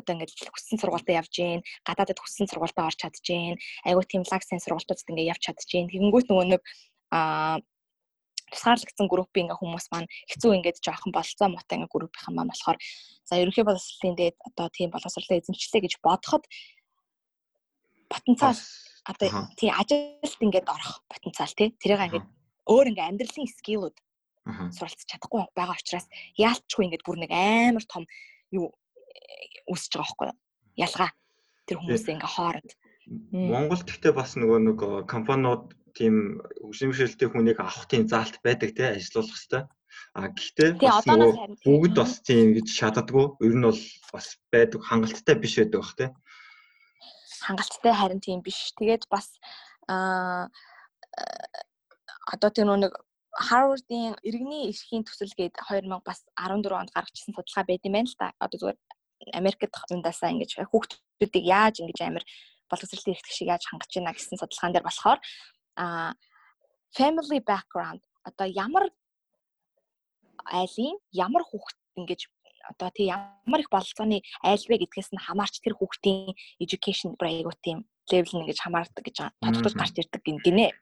Одоо 0.00 0.12
ингээд 0.16 0.52
хүссэн 0.52 0.80
сургуультад 0.80 1.20
явж 1.20 1.32
гин, 1.36 1.60
гадаадд 1.84 2.20
хүссэн 2.20 2.48
сургуультад 2.48 2.88
орч 2.88 2.98
чадж 3.00 3.20
гин, 3.20 3.60
айгуу 3.84 4.04
тийм 4.04 4.24
лаг 4.24 4.42
сайн 4.44 4.60
сургуультад 4.60 5.04
ингээд 5.04 5.32
явж 5.36 5.42
чадж 5.44 5.68
гин. 5.68 5.88
Тэгэнгүүт 5.92 6.28
нөгөө 6.32 6.46
нэг 6.56 6.62
аа 7.12 7.60
тусгаарлагдсан 8.54 9.08
группийн 9.08 9.46
ингээ 9.48 9.60
хүмүүс 9.60 9.86
маань 9.90 10.08
хэцүү 10.30 10.50
ингээд 10.60 10.78
жоохон 10.84 11.12
болцоо 11.12 11.48
мотой 11.50 11.76
ингээ 11.80 11.92
группийнхан 11.92 12.34
маань 12.34 12.52
болохоор 12.52 12.78
за 13.26 13.40
ерөнхий 13.42 13.64
боловсролын 13.66 14.16
дээд 14.16 14.36
одоо 14.48 14.68
тийм 14.70 14.90
боловсролоо 14.94 15.36
эзэмчлээ 15.40 15.82
гэж 15.82 15.94
бодоход 16.04 16.44
потенциал 18.12 18.60
одоо 19.10 19.28
тий 19.58 19.70
ажилд 19.70 20.40
ингээд 20.46 20.70
орох 20.70 21.02
потенциал 21.10 21.52
тий. 21.56 21.74
Тэрийг 21.82 22.00
ингээд 22.06 22.26
өөр 22.70 22.86
ингээ 22.94 23.08
амьдралын 23.10 23.48
скиллүүд 23.58 23.96
суралцж 24.76 25.08
чадахгүй 25.08 25.40
байгаа 25.56 25.76
учраас 25.76 26.06
яалтчгүй 26.36 26.84
ингээд 26.86 27.06
бүр 27.06 27.18
нэг 27.24 27.32
амар 27.32 27.84
том 27.88 28.04
юу 28.52 28.70
үсэж 29.72 29.92
байгаа 29.96 30.04
байхгүй 30.04 30.26
юу 30.30 30.38
ялгаа 30.86 31.10
тэр 31.66 31.78
хүмүүсээ 31.78 32.14
ингээ 32.14 32.34
хооронд 32.36 32.70
Монголд 33.30 33.84
гэхдээ 33.84 34.12
бас 34.16 34.32
нөгөө 34.40 34.58
нэг 34.64 34.78
компаниуд 35.04 35.76
тийм 35.92 36.40
хөгжимшилтэй 36.64 37.28
хүнийг 37.28 37.60
авах 37.60 37.86
тийм 37.86 38.08
заалт 38.08 38.40
байдаг 38.40 38.72
те 38.74 38.96
ажилуулах 38.96 39.36
хэвээр. 39.36 39.66
А 40.16 40.28
гэхдээ 40.32 40.70
бас 40.80 41.04
бүгд 41.62 41.94
бас 41.94 42.12
тийм 42.24 42.56
гэж 42.56 42.66
шатдаггүй. 42.72 43.26
Ер 43.46 43.54
нь 43.54 43.66
бол 43.68 43.82
бас 44.10 44.26
байдаг 44.50 44.80
хангалттай 44.82 45.36
биш 45.38 45.54
байдаг 45.60 45.80
бах 45.84 45.94
те. 46.00 46.06
Хангалттай 47.46 47.92
харин 47.94 48.20
тийм 48.24 48.40
биш. 48.42 48.72
Тэгээд 48.74 49.04
бас 49.12 49.38
аа 49.86 50.50
одоо 52.32 52.50
тэр 52.50 52.72
нэг 52.74 52.96
Harvard-ийн 53.34 54.14
иргэний 54.22 54.70
эрхийн 54.70 55.04
төсөл 55.04 55.34
гээд 55.34 55.58
2000 55.58 55.90
бас 56.06 56.22
14 56.38 56.70
онд 56.70 56.90
гаргачихсан 56.94 57.34
судалгаа 57.34 57.66
байт 57.66 57.86
юм 57.86 57.94
байна 57.94 58.10
л 58.10 58.18
да. 58.18 58.30
Одоо 58.38 58.58
зүгээр 58.58 58.78
Америкт 59.32 59.72
ундаасаа 59.90 60.30
ингэж 60.34 60.60
хүүхдүүдийг 60.68 61.44
яаж 61.46 61.80
ингэж 61.80 62.00
амир 62.04 62.24
боловсролын 62.70 63.14
эрхтг 63.14 63.32
шиг 63.32 63.48
яаж 63.48 63.64
хангаж 63.66 63.90
байна 63.94 64.12
гэсэн 64.12 64.38
судалгаан 64.40 64.72
дээр 64.72 64.86
болохоор 64.88 65.18
а 65.80 66.12
family 66.96 67.40
background 67.40 68.00
одоо 68.28 68.46
ямар 68.48 68.84
айлын 70.44 70.96
ямар 71.12 71.42
хүүхэд 71.46 71.78
ингэж 72.00 72.20
одоо 72.70 72.88
тий 72.96 73.06
ямар 73.12 73.60
их 73.60 73.70
бололцооны 73.70 74.22
айл 74.42 74.64
вэ 74.68 74.76
гэдгээс 74.82 75.10
нь 75.12 75.24
хамаарч 75.24 75.60
тэр 75.60 75.76
хүүхдийн 75.76 76.32
education 76.64 77.16
айгуу 77.20 77.52
тийм 77.60 77.84
level 78.10 78.32
нь 78.36 78.42
ингэж 78.44 78.60
хамаардаг 78.60 79.04
гэж 79.04 79.16
тодтолж 79.40 79.74
гарч 79.76 79.94
ирдэг 80.00 80.22
гинэ. 80.44 80.72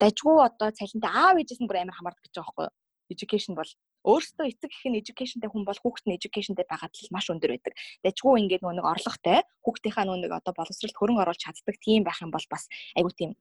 Дажгүй 0.00 0.36
одоо 0.44 0.68
цалинтай 0.72 1.12
аав 1.12 1.36
ээжээс 1.40 1.60
нь 1.60 1.68
бүр 1.68 1.80
амар 1.84 1.96
хамаардаг 1.96 2.24
гэж 2.24 2.34
байгаа 2.36 2.46
байхгүй 2.48 2.64
юу? 2.68 2.74
Education 3.12 3.52
бол 3.56 3.70
өөрөөсөө 4.06 4.46
эцэг 4.46 4.70
гэх 4.70 4.86
нь 4.86 5.00
educationтэй 5.02 5.50
хүн 5.50 5.64
бол 5.66 5.80
хүүхэд 5.80 6.06
нь 6.06 6.16
educationтэй 6.18 6.66
байгаад 6.68 6.94
л 6.94 7.14
маш 7.14 7.26
өндөр 7.32 7.50
байдаг. 7.54 7.74
Дажгүй 8.06 8.38
ингээд 8.46 8.62
нөгөө 8.62 8.76
нэг 8.78 8.86
орлоготой 8.86 9.38
хүүхдийнхаа 9.66 10.04
нөгөө 10.06 10.22
нэг 10.22 10.32
одоо 10.38 10.52
боловсролд 10.54 10.96
хөрөнгө 10.98 11.22
оруулж 11.26 11.42
чаддаг 11.42 11.76
тийм 11.82 12.02
байх 12.06 12.22
юм 12.22 12.30
бол 12.30 12.46
бас 12.46 12.70
айгуу 12.94 13.12
тийм 13.14 13.34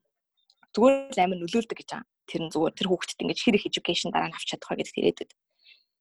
зүгээр 0.74 1.18
амар 1.22 1.40
нөлөөлдөг 1.42 1.78
гэж 1.78 1.90
байгаа. 1.94 2.10
Тэр 2.28 2.42
нь 2.46 2.52
зүгээр 2.54 2.74
тэр 2.76 2.88
хүүхдэд 2.90 3.22
ингэж 3.24 3.40
хэр 3.42 3.58
их 3.58 3.70
education 3.70 4.10
дараа 4.12 4.30
нь 4.30 4.38
авч 4.38 4.48
чадах 4.50 4.70
вэ 4.74 4.82
гэдэгт 4.82 5.00
ирээдүйд. 5.00 5.32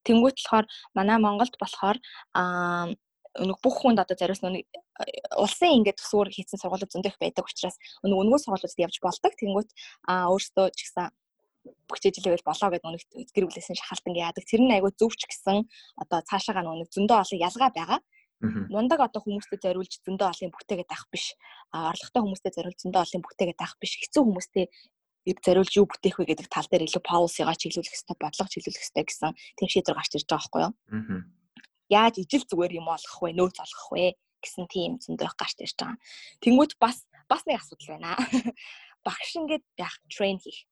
Тэнгүүт 0.07 0.37
болохоор 0.41 0.67
манай 0.95 1.19
Монголд 1.23 1.55
болохоор 1.61 1.99
аа 2.35 2.91
өнөг 3.37 3.59
бүх 3.61 3.77
хүнд 3.81 4.01
одоо 4.01 4.17
зариус 4.17 4.41
нүг 4.41 4.65
улсын 5.37 5.77
ингээд 5.77 6.01
төсвөр 6.01 6.33
хийсэн 6.33 6.61
сургуулиуд 6.61 6.93
зөндөх 6.93 7.21
байдаг 7.21 7.45
учраас 7.45 7.77
өнөг 8.01 8.19
өнгөө 8.25 8.41
сургуулиудад 8.41 8.85
явж 8.87 8.97
болдог. 9.05 9.33
Тэнгүүт 9.37 9.71
аа 10.09 10.33
өөртөө 10.33 10.67
ч 10.73 10.79
гэсэн 10.89 11.13
бүгчээжлэвэл 11.89 12.47
болоо 12.47 12.69
гэдэг 12.71 12.89
өнөг 12.89 13.03
гэр 13.35 13.47
бүлээсэн 13.47 13.77
шахалт 13.77 14.07
ингээ 14.07 14.27
яадаг. 14.29 14.45
Тэр 14.47 14.63
нь 14.63 14.75
айгүй 14.75 14.93
зөвч 14.95 15.21
гэсэн 15.27 15.67
одоо 16.03 16.19
цаашаага 16.29 16.63
нүг 16.63 16.91
зөндөө 16.93 17.19
олон 17.23 17.41
ялгаа 17.43 17.71
байгаа. 17.75 18.01
Мундаг 18.69 19.01
одоо 19.01 19.21
хүмүүстэй 19.25 19.59
зориулж 19.65 19.93
зөндөө 20.05 20.29
олон 20.29 20.51
бүтээгээд 20.53 20.93
авах 20.93 21.09
биш. 21.09 21.33
А 21.73 21.89
орлоготой 21.91 22.23
хүмүүстэй 22.23 22.53
зориулж 22.53 22.79
зөндөө 22.85 23.03
олон 23.03 23.23
бүтээгээд 23.25 23.63
авах 23.65 23.79
биш. 23.81 23.93
Хэцүү 23.97 24.23
хүмүүстэй 24.29 24.65
зориулж 25.27 25.73
юу 25.75 25.89
бүтээх 25.91 26.21
вэ 26.21 26.25
гэдэг 26.31 26.47
тал 26.53 26.69
дээр 26.71 26.87
илүү 26.87 27.03
policy-га 27.03 27.57
чиглүүлэх 27.59 27.91
хэрэгтэй, 27.91 28.17
бодлого 28.21 28.53
чиглүүлэх 28.53 28.79
хэрэгтэй 28.79 29.05
гэсэн 29.11 29.31
тийм 29.59 29.69
шийдвэр 29.73 29.99
гарч 29.99 30.13
ирж 30.15 30.27
байгаа 30.31 30.39
байхгүй 30.39 30.63
юу? 30.63 30.73
Аа. 30.95 31.21
Яаж 31.91 32.15
ижил 32.23 32.45
зүгээр 32.47 32.79
юм 32.79 32.87
олгох 32.87 33.19
вэ, 33.27 33.31
нөөц 33.35 33.57
олгох 33.59 33.89
вэ 33.91 34.15
гэсэн 34.39 34.65
тийм 34.71 34.91
зөндөө 35.03 35.35
гарч 35.35 35.59
ирж 35.67 35.75
байгаа. 35.83 35.99
Тэнгүүт 36.47 36.73
бас 36.79 37.03
бас 37.27 37.43
нэг 37.43 37.59
асуудал 37.59 37.99
байна. 37.99 38.15
Багш 39.07 39.31
ингээд 39.35 39.65
яг 39.83 39.95
трейн 40.07 40.39
хийх. 40.39 40.63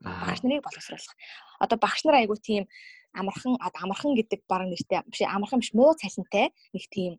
Багш 0.00 0.40
нарыг 0.42 0.64
боловсруулах. 0.64 1.16
Одоо 1.60 1.76
багш 1.78 2.04
нар 2.04 2.16
айгу 2.20 2.36
тийм 2.36 2.64
амархан 3.12 3.58
амархан 3.60 4.16
гэдэг 4.16 4.40
баг 4.48 4.64
нэртэй 4.64 5.02
биш 5.10 5.20
амархан 5.26 5.60
биш 5.60 5.72
муу 5.76 5.92
цалинтай 5.98 6.54
нэг 6.72 6.84
тийм 6.88 7.12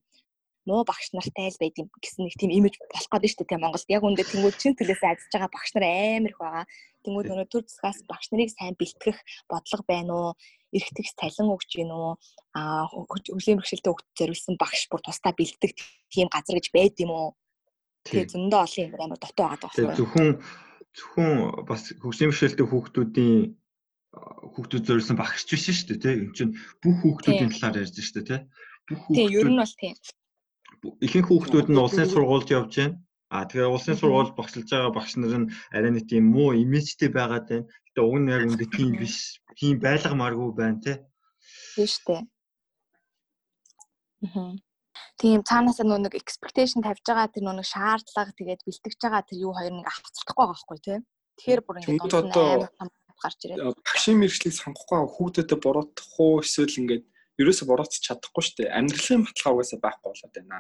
муу 0.66 0.84
багш 0.86 1.10
нартай 1.14 1.50
л 1.50 1.62
байд 1.62 1.76
юм 1.82 1.90
гэсэн 1.90 2.26
нэг 2.26 2.36
тийм 2.38 2.52
имиж 2.54 2.78
болох 2.78 3.10
гэдэг 3.10 3.30
шүү 3.34 3.46
дээ 3.50 3.62
Монголд. 3.62 3.90
Яг 3.90 4.06
үндэ 4.06 4.24
тэнгууд 4.30 4.56
чин 4.62 4.78
төлөөсөө 4.78 5.10
ажиллаж 5.10 5.34
байгаа 5.34 5.52
багш 5.52 5.70
нар 5.74 5.86
амар 5.90 6.32
их 6.32 6.40
байгаа. 6.42 6.66
Тэнгууд 7.02 7.28
нөгөө 7.30 7.48
төр 7.50 7.64
засгаас 7.66 8.00
багш 8.06 8.26
нарыг 8.30 8.50
сайн 8.54 8.76
бэлтгэх 8.78 9.20
бодлого 9.50 9.84
байна 9.90 10.12
уу? 10.14 10.30
Эрхтгс 10.72 11.18
цалин 11.18 11.50
өгч 11.50 11.70
гин 11.82 11.92
үү? 11.92 12.14
Аа 12.54 12.86
хөгжлийн 12.94 13.58
бэрхшээлтэй 13.58 13.92
хөгж 13.92 14.08
зориулсан 14.16 14.56
багш 14.62 14.82
бүр 14.88 15.02
тусдаа 15.02 15.34
бэлтгэх 15.34 15.74
тийм 16.14 16.30
газар 16.30 16.56
гэж 16.62 16.68
байд 16.70 16.96
юм 17.02 17.12
уу? 17.12 17.30
Тэгээ 18.06 18.30
зөндөө 18.30 18.62
олон 18.62 18.86
юм 18.86 19.02
амар 19.02 19.20
дотоо 19.20 19.46
байгаа 19.50 19.66
байхгүй 19.66 19.82
юу? 19.82 19.98
Зөвхөн 19.98 20.30
зөвхөн 20.98 21.66
бас 21.70 21.82
хөгжлийн 22.02 22.32
бэрхшээлтэй 22.32 22.68
хүүхдүүдийн 22.68 23.40
хүүхдүүд 24.12 24.84
зориулсан 24.88 25.18
багш 25.20 25.48
биш 25.48 25.64
шүү 25.72 25.88
дээ 25.96 26.04
тий. 26.04 26.16
Энд 26.20 26.36
чинь 26.36 26.54
бүх 26.84 26.98
хүүхдүүдийн 27.00 27.52
талаар 27.56 27.82
ярьж 27.84 27.96
шүү 27.96 28.16
дээ 28.20 28.28
тий. 28.28 28.42
Бүх 28.88 29.00
хүүхдүүд 29.08 29.32
Тийм, 29.32 29.40
ер 29.40 29.48
нь 29.52 29.62
бол 29.62 29.76
тийм. 29.80 29.96
Ихэнх 31.06 31.28
хүүхдүүд 31.32 31.68
нь 31.72 31.82
улсын 31.84 32.12
сургуульд 32.12 32.50
явж 32.52 32.74
байна. 32.76 33.00
А 33.32 33.48
тэгээ 33.48 33.72
улсын 33.72 33.96
сургуульд 33.96 34.36
багшлж 34.36 34.68
байгаа 34.68 34.92
багш 34.92 35.16
нар 35.16 35.36
нь 35.40 35.52
арай 35.72 35.92
нэг 35.96 36.06
тийм 36.12 36.26
муу 36.36 36.52
имижтэй 36.52 37.08
байгаад 37.08 37.48
байна. 37.48 37.70
Гэтэ 37.88 38.02
уг 38.04 38.18
нь 38.20 38.32
яг 38.36 38.44
үндэ 38.52 38.68
тийм 38.76 38.92
биш. 39.00 39.40
Тийм 39.56 39.80
байлгамааргүй 39.80 40.52
байна 40.60 40.84
тий. 40.84 40.98
Тийм 41.80 41.88
шүү 41.88 42.04
дээ. 42.08 42.22
Аа. 44.36 44.54
Тийм 45.22 45.46
цаанаас 45.46 45.78
нэг 45.86 46.18
expectation 46.18 46.82
тавьж 46.82 47.06
байгаа 47.06 47.30
тэр 47.30 47.46
нэг 47.46 47.62
шаардлага 47.62 48.34
тэгээд 48.34 48.66
бэлтгэж 48.66 48.98
байгаа 48.98 49.22
тэр 49.22 49.38
юу 49.46 49.54
хоёр 49.54 49.74
нэг 49.78 49.86
авцдахгүй 49.86 50.34
байгаа 50.34 50.58
байхгүй 50.58 50.80
тий. 50.82 51.00
Тэгэхээр 51.38 51.62
бүр 51.62 51.76
ингэ 51.78 52.10
дунд 52.10 52.34
нь 52.34 52.90
гарч 53.22 53.40
ирээд 53.46 53.78
багшийн 53.86 54.18
мэрэгчлийг 54.18 54.56
сонгохгүй 54.58 55.00
хүүхдэдээ 55.14 55.60
буруутгах 55.62 56.18
уу 56.18 56.42
эсвэл 56.42 56.74
ингээд 56.82 57.06
ерөөсө 57.38 57.64
буруутгах 57.70 58.02
чадахгүй 58.02 58.42
шүү 58.42 58.56
дээ. 58.66 58.74
Амьдралын 58.74 59.26
баталгаа 59.30 59.54
угаасаа 59.54 59.80
байхгүй 59.86 60.10
болоод 60.10 60.34
байна. 60.34 60.60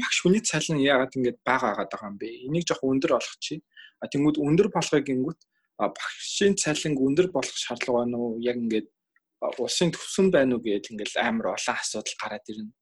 Багш 0.00 0.18
хүний 0.24 0.42
цалин 0.42 0.80
яагаад 0.80 1.16
ингэж 1.16 1.36
бага 1.44 1.66
агаад 1.76 1.90
байгаа 1.92 2.08
юм 2.08 2.16
бэ? 2.18 2.28
Энийг 2.48 2.64
жоох 2.64 2.82
өндөр 2.88 3.12
болгох 3.16 3.38
чи. 3.44 3.60
А 4.00 4.08
тэнгууд 4.08 4.40
өндөр 4.40 4.68
болгохыг 4.72 5.06
гингүүт 5.12 5.40
багшийн 5.76 6.56
цалин 6.56 6.96
өндөр 6.96 7.28
болох 7.36 7.56
шаардлага 7.56 8.04
байна 8.04 8.16
уу? 8.16 8.40
Яг 8.40 8.56
ингээд 8.56 8.88
улсын 9.60 9.92
төвсөн 9.92 10.32
байна 10.32 10.56
уу 10.56 10.64
гэдэл 10.64 10.96
ингээл 10.96 11.20
амар 11.20 11.54
олон 11.54 11.76
асуудал 11.76 12.16
гараад 12.20 12.48
ирнэ. 12.48 12.72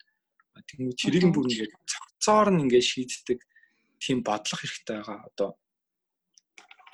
Тэнгууд 0.53 0.99
чирийг 1.01 1.25
бүр 1.33 1.49
ингээд 1.49 1.73
цогцоор 1.89 2.49
нь 2.53 2.63
ингээд 2.69 2.89
шийддэг 2.91 3.41
тийм 4.03 4.21
бодлого 4.27 4.61
хэрэгтэй 4.61 4.97
байгаа. 5.01 5.19
Одоо 5.29 5.51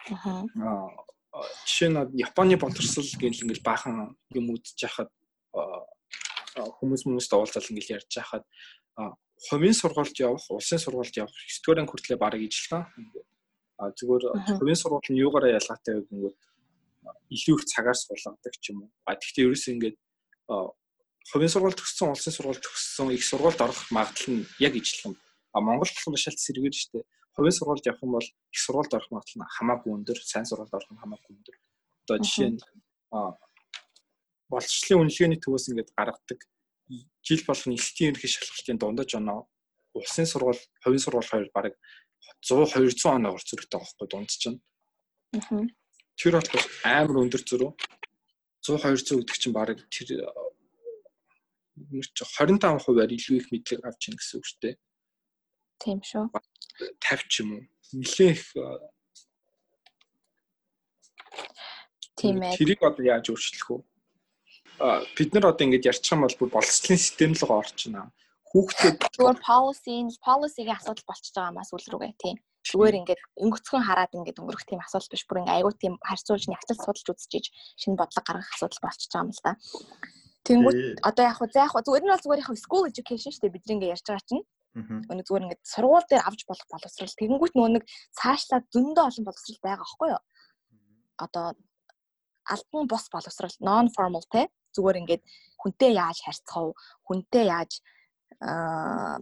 Аа 0.09 1.09
жишээ 1.67 1.91
нь 1.93 1.99
Японы 2.19 2.57
боловсрал 2.57 3.07
гэл 3.21 3.43
ингээл 3.45 3.67
баахан 3.67 4.17
юм 4.35 4.47
үзэж 4.55 4.79
яхад 4.89 5.11
хүмүүс 6.57 7.03
хүмүүст 7.07 7.33
уулзал 7.35 7.71
ингээл 7.71 8.03
ярьж 8.03 8.13
яхад 8.19 8.45
хувийн 9.47 9.77
сургуульд 9.77 10.17
явах, 10.19 10.51
улсын 10.51 10.83
сургуульд 10.83 11.15
явах 11.15 11.31
9 11.31 11.63
дугаар 11.63 11.79
анги 11.79 11.91
хүртлээр 11.93 12.19
бараг 12.19 12.43
ижилхэн. 12.43 12.83
А 13.79 13.95
зүгээр 13.95 14.25
хувийн 14.59 14.81
сургууль 14.81 15.11
нь 15.15 15.23
юугаараа 15.23 15.55
ялгаатай 15.55 15.95
вэ 15.95 16.03
гэнгүүт 16.11 16.39
илүү 17.35 17.57
их 17.59 17.65
цагаар 17.71 17.95
суулгадаг 17.95 18.55
ч 18.59 18.75
юм 18.75 18.83
уу. 18.83 18.91
А 19.07 19.15
тэгвэл 19.15 19.55
ерөөсөө 19.55 19.73
ингээд 19.79 19.97
хувийн 21.27 21.53
сургууль 21.53 21.75
төгссөн, 21.75 22.15
улсын 22.15 22.33
сургууль 22.33 22.63
төгссөн 22.63 23.11
их 23.13 23.25
сургуульд 23.27 23.61
орох 23.61 23.91
магадлал 23.91 24.43
нь 24.43 24.49
яг 24.63 24.75
ижилхэн. 24.79 25.15
А 25.55 25.61
Монгол 25.61 25.91
болохоор 25.91 26.19
шалт 26.19 26.39
сэргээр 26.39 26.77
штэ 26.77 27.03
хувийн 27.39 27.55
сургуульд 27.55 27.87
явах 27.87 28.03
юм 28.03 28.13
бол 28.19 28.27
их 28.27 28.61
сургуульд 28.61 28.95
орох 28.95 29.11
магадлал 29.15 29.47
нь 29.47 29.55
хамаагүй 29.57 29.91
өндөр, 29.95 30.19
сайн 30.27 30.47
сургуульд 30.47 30.75
орох 30.75 30.91
нь 30.91 31.01
хамаагүй 31.03 31.33
өндөр. 31.39 31.57
Одоо 32.03 32.17
жишээ 32.19 32.51
нь 32.51 32.61
боловсролын 34.51 35.03
үнэлгээний 35.07 35.39
төвөөс 35.39 35.69
ингээд 35.71 35.95
гаргадаг 35.95 36.41
жил 37.23 37.43
болгоны 37.47 37.77
элтийн 37.79 38.11
ерөнхий 38.11 38.33
шалгалтын 38.33 38.79
дундаж 38.81 39.11
оноо 39.15 39.47
улсын 39.95 40.27
сургууль, 40.27 40.63
хувийн 40.83 41.05
сургууль 41.05 41.31
хоёр 41.31 41.49
бараг 41.55 41.75
100 42.43 42.75
200 42.75 43.07
оноо 43.07 43.37
зөрөгтэй 43.39 43.79
байхгүй 43.79 44.07
дунд 44.09 44.31
чинь. 44.35 44.59
Тэр 46.19 46.35
болохоор 46.41 46.67
амар 46.83 47.23
өндөр 47.23 47.43
зөрөө. 47.47 47.71
100 48.67 48.83
200 48.83 49.23
гэдэг 49.23 49.37
чинь 49.39 49.55
бараг 49.55 49.79
тэр 49.93 50.27
25%-аар 51.91 53.11
илүү 53.15 53.37
их 53.39 53.49
мэдлэг 53.53 53.87
авч 53.87 54.03
ийн 54.09 54.17
гэсэн 54.19 54.37
үг 54.39 54.47
шүү 54.47 54.61
дээ. 54.63 54.77
Тийм 55.79 55.99
шүү. 56.03 56.25
50 57.01 57.29
ч 57.31 57.35
юм 57.43 57.49
уу. 57.55 57.63
Нилээх 57.95 58.43
Тийм 62.19 62.43
ээ. 62.43 62.59
Тэрийг 62.59 62.83
одоо 62.83 63.05
яаж 63.07 63.31
өөрчлөх 63.31 63.69
вэ? 63.71 63.79
А 64.83 65.03
бид 65.15 65.31
нар 65.35 65.55
одоо 65.55 65.65
ингэж 65.67 65.87
ярьчих 65.87 66.13
юм 66.15 66.27
бол 66.27 66.39
бүр 66.39 66.51
боловсролын 66.51 66.99
систем 66.99 67.33
л 67.35 67.47
гоо 67.47 67.63
орчихно. 67.63 68.11
Хүүхдэд 68.51 68.99
зүгээр 69.15 69.39
policy 69.39 69.95
policy-гийн 70.19 70.79
асуудал 70.79 71.07
болчихж 71.07 71.35
байгаа 71.39 71.55
маа 71.55 71.67
сүүл 71.67 71.87
рүүгээ 71.95 72.15
тийм. 72.19 72.37
Зүгээр 72.67 72.99
ингээд 73.01 73.23
өнгөцгөн 73.39 73.87
хараад 73.87 74.13
ингээд 74.19 74.41
өнгөрөх 74.43 74.67
тийм 74.67 74.83
асуудал 74.83 75.13
биш 75.15 75.25
бүр 75.31 75.41
ингээд 75.47 75.57
айгүй 75.63 75.75
тийм 75.79 75.95
харьцуулж 76.03 76.45
нягтлал 76.51 76.83
судалж 76.83 77.07
үзчихэж 77.07 77.47
шинэ 77.81 77.99
бодлого 77.99 78.27
гаргах 78.27 78.51
асуудал 78.55 78.83
болчихж 78.83 79.11
байгаа 79.15 79.25
юм 79.25 79.33
л 79.33 79.43
да. 79.47 79.53
Тэнгүүт 80.47 81.03
одоо 81.03 81.25
яг 81.25 81.37
хөө 81.39 81.49
за 81.53 81.67
яг 81.67 81.73
зүгээр 81.75 82.05
нь 82.05 82.13
бол 82.13 82.25
зүгээр 82.25 82.43
яг 82.43 82.51
school 82.59 82.85
education 82.91 83.31
шүү 83.33 83.43
дээ 83.43 83.55
бидний 83.55 83.75
ингээд 83.77 83.95
ярьж 83.95 84.07
байгаа 84.07 84.29
чинь. 84.29 84.45
Өнөө 84.79 85.25
зүгээр 85.27 85.45
ингээд 85.45 85.63
сургууль 85.67 86.09
дээр 86.09 86.23
авч 86.29 86.41
болох 86.47 86.69
боловсрал 86.71 87.19
тэгэнгүүт 87.19 87.55
нөгөө 87.57 87.73
нэг 87.75 87.85
цаашлаад 88.15 88.65
зөндөө 88.75 89.05
олон 89.09 89.25
боловсрал 89.27 89.61
байгаа 89.67 89.85
аахгүй 89.85 90.09
юу? 90.15 90.23
Одоо 91.19 91.45
альбан 92.55 92.87
бос 92.87 93.05
боловсрал 93.13 93.57
non 93.61 93.87
formal 93.97 94.25
те 94.31 94.49
зүгээр 94.77 95.01
ингээд 95.03 95.23
хүнтэй 95.61 95.93
яаж 95.99 96.19
харьцах 96.23 96.57
вэ? 96.63 96.73
Хүнтэй 97.07 97.45
яаж 97.51 97.73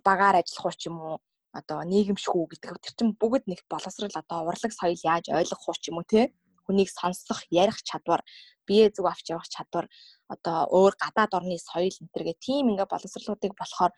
багаар 0.04 0.36
ажиллах 0.42 0.66
уу 0.68 0.76
ч 0.76 0.86
юм 0.90 0.96
уу? 1.00 1.16
Одоо 1.56 1.80
нийгэмшгүй 1.88 2.44
гэдэг 2.52 2.76
тэр 2.84 2.94
чинь 2.94 3.16
бүгд 3.16 3.48
нэг 3.48 3.64
боловсрал 3.70 4.12
одоо 4.12 4.38
урлаг 4.44 4.72
соёл 4.76 5.00
яаж 5.00 5.32
ойлгох 5.32 5.64
уу 5.64 5.76
ч 5.80 5.88
юм 5.88 5.98
уу 6.02 6.06
те? 6.06 6.36
Хүнийг 6.66 6.90
сонсох, 6.90 7.46
ярих 7.48 7.78
чадвар, 7.86 8.20
бие 8.66 8.90
зүг 8.90 9.06
авч 9.06 9.30
явах 9.30 9.46
чадвар, 9.46 9.86
одоо 10.34 10.58
өөр 10.76 10.94
гадаад 11.02 11.32
орны 11.38 11.56
соёл 11.58 11.98
энэ 12.00 12.12
төргээ 12.14 12.36
тийм 12.46 12.64
ингээ 12.70 12.88
боловсролуудыг 12.90 13.52
болохоор 13.58 13.92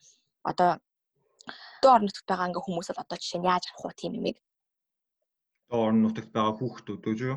одоо 0.51 0.71
дөө 1.81 1.91
орон 1.95 2.07
нутагт 2.07 2.29
байгаа 2.29 2.49
ингээ 2.49 2.67
хүмүүс 2.67 2.89
л 2.93 3.03
одоо 3.03 3.17
жишээ 3.21 3.41
нь 3.41 3.49
яаж 3.53 3.65
авах 3.67 3.85
уу 3.87 4.01
тийм 4.01 4.13
юмыг 4.21 4.37
дөө 5.69 5.81
орон 5.85 6.01
нутагт 6.03 6.33
байгаа 6.33 6.55
хүүхдүүд 6.57 7.03
үү 7.09 7.17
юу? 7.29 7.37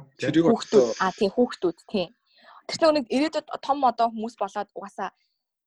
Хүүхдүүд 0.56 0.90
а 1.04 1.12
тийм 1.20 1.32
хүүхдүүд 1.36 1.78
тийм. 1.92 2.10
Тэр 2.68 2.92
нэг 2.96 3.06
ирээдүйд 3.16 3.48
том 3.68 3.84
одоо 3.84 4.08
хүмүүс 4.12 4.36
болоод 4.40 4.70
угаасаа 4.78 5.10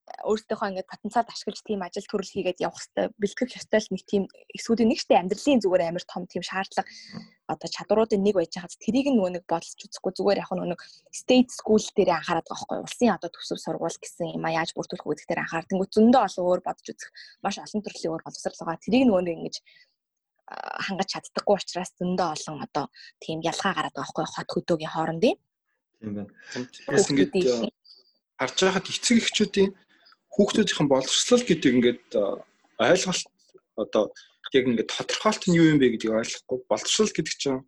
өөртөөхөө 0.04 0.68
ингээд 0.68 0.92
потенциал 0.92 1.24
ашиглаж 1.28 1.60
тийм 1.64 1.80
ажил 1.80 2.04
төрөл 2.04 2.28
хийгээд 2.28 2.60
явах 2.60 2.76
хэрэгтэй 2.76 3.06
бэлтгэх 3.16 3.56
ёстой 3.56 3.80
л 3.80 3.92
нэг 3.92 4.02
тийм 4.04 4.22
эсвүүдийн 4.52 4.88
нэг 4.92 5.00
штэ 5.00 5.16
амьдралын 5.16 5.62
зүгээр 5.64 5.82
амар 5.88 6.04
том 6.04 6.28
тийм 6.28 6.44
шаардлага. 6.44 6.88
Одоо 7.48 7.68
чадваруудын 7.72 8.20
нэг 8.20 8.36
байж 8.36 8.52
хаад 8.52 8.76
тэрийг 8.84 9.08
нөгөө 9.12 9.32
нэг 9.40 9.44
бодолч 9.48 9.80
үзэхгүй. 9.80 10.12
Зүгээр 10.12 10.42
яг 10.44 10.50
нэг 10.52 10.80
state 11.08 11.50
school 11.56 11.80
дээр 11.80 12.20
анхаарат 12.20 12.48
байгаа 12.48 12.68
байхгүй. 12.68 12.84
Улсын 12.84 13.16
одоо 13.16 13.30
төсөв 13.32 13.58
сургууль 13.60 14.00
гэсэн 14.00 14.36
юм 14.36 14.44
а 14.44 14.52
яаж 14.52 14.76
бүрдүүлэх 14.76 15.08
үү 15.08 15.16
гэдгээр 15.24 15.42
анхаар 15.44 15.68
тэнгуү 15.68 15.88
зөндөө 15.88 16.22
олон 16.24 16.44
өөр 16.44 16.60
бодож 16.64 16.86
үзэх 16.92 17.10
маш 17.44 17.56
олон 17.60 17.80
төрлийн 17.84 18.12
өөр 18.12 18.24
боловсрал 18.24 18.60
байгаа. 18.60 18.84
Тэрийг 18.84 19.04
нөгөө 19.08 19.24
нэг 19.24 19.36
ингэж 19.40 19.56
хангаж 20.84 21.08
чаддаггүй 21.12 21.56
учраас 21.56 21.92
зөндөө 22.00 22.28
олон 22.32 22.56
одоо 22.64 22.84
тийм 23.20 23.40
ялгаа 23.40 23.72
гараад 23.76 23.96
байгаа 23.96 24.12
байхгүй. 24.12 24.24
Хот 24.36 24.50
хөдөөгийн 24.52 24.92
хоорондын. 24.92 25.36
Тийм 26.00 26.12
байна. 26.16 26.32
Тэгээс 26.52 27.08
ингэж 27.12 27.72
харж 28.40 28.58
байхад 28.66 28.86
эцэг 28.90 29.16
эхчүүдийн 29.22 29.70
хүүхдүүдийн 30.34 30.88
боловсрол 30.90 31.44
гэдэг 31.46 31.70
ингээд 31.78 32.02
ойлголт 32.82 33.26
одоо 33.78 34.10
яг 34.54 34.64
ингээд 34.66 34.90
тодорхойлт 34.90 35.42
нь 35.46 35.58
юу 35.58 35.66
юм 35.74 35.78
бэ 35.78 35.94
гэдгийг 35.94 36.14
ойлгохгүй 36.14 36.58
боловсрол 36.70 37.10
гэдэг 37.14 37.34
чинь 37.38 37.62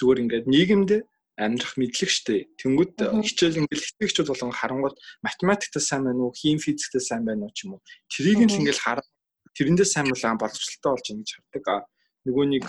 зүгээр 0.00 0.22
ингээд 0.24 0.46
нийгэмд 0.48 0.90
амьдрах 1.36 1.74
мэдлэг 1.80 2.10
штэ. 2.12 2.52
Тэнгүүд 2.60 2.92
хичээл 3.24 3.60
ингээд 3.64 3.84
хичээлчүүд 3.84 4.28
болон 4.28 4.52
харангуул 4.52 4.96
математиктаа 5.24 5.80
сайн 5.80 6.04
байна 6.04 6.28
уу, 6.28 6.36
хим 6.36 6.60
физиктаа 6.60 7.00
сайн 7.00 7.24
байна 7.24 7.48
уу 7.48 7.52
ч 7.56 7.64
юм 7.64 7.76
уу. 7.76 7.84
Тэрийг 8.12 8.48
л 8.48 8.60
ингээд 8.60 8.80
хараад 8.84 9.08
тэрэндээ 9.56 9.88
сайн 9.88 10.08
болоо 10.12 10.36
боловсралтай 10.36 10.90
болж 10.92 11.06
ингэж 11.08 11.30
хардаг. 11.52 11.88
Нөгөө 12.28 12.44
нэг 12.52 12.64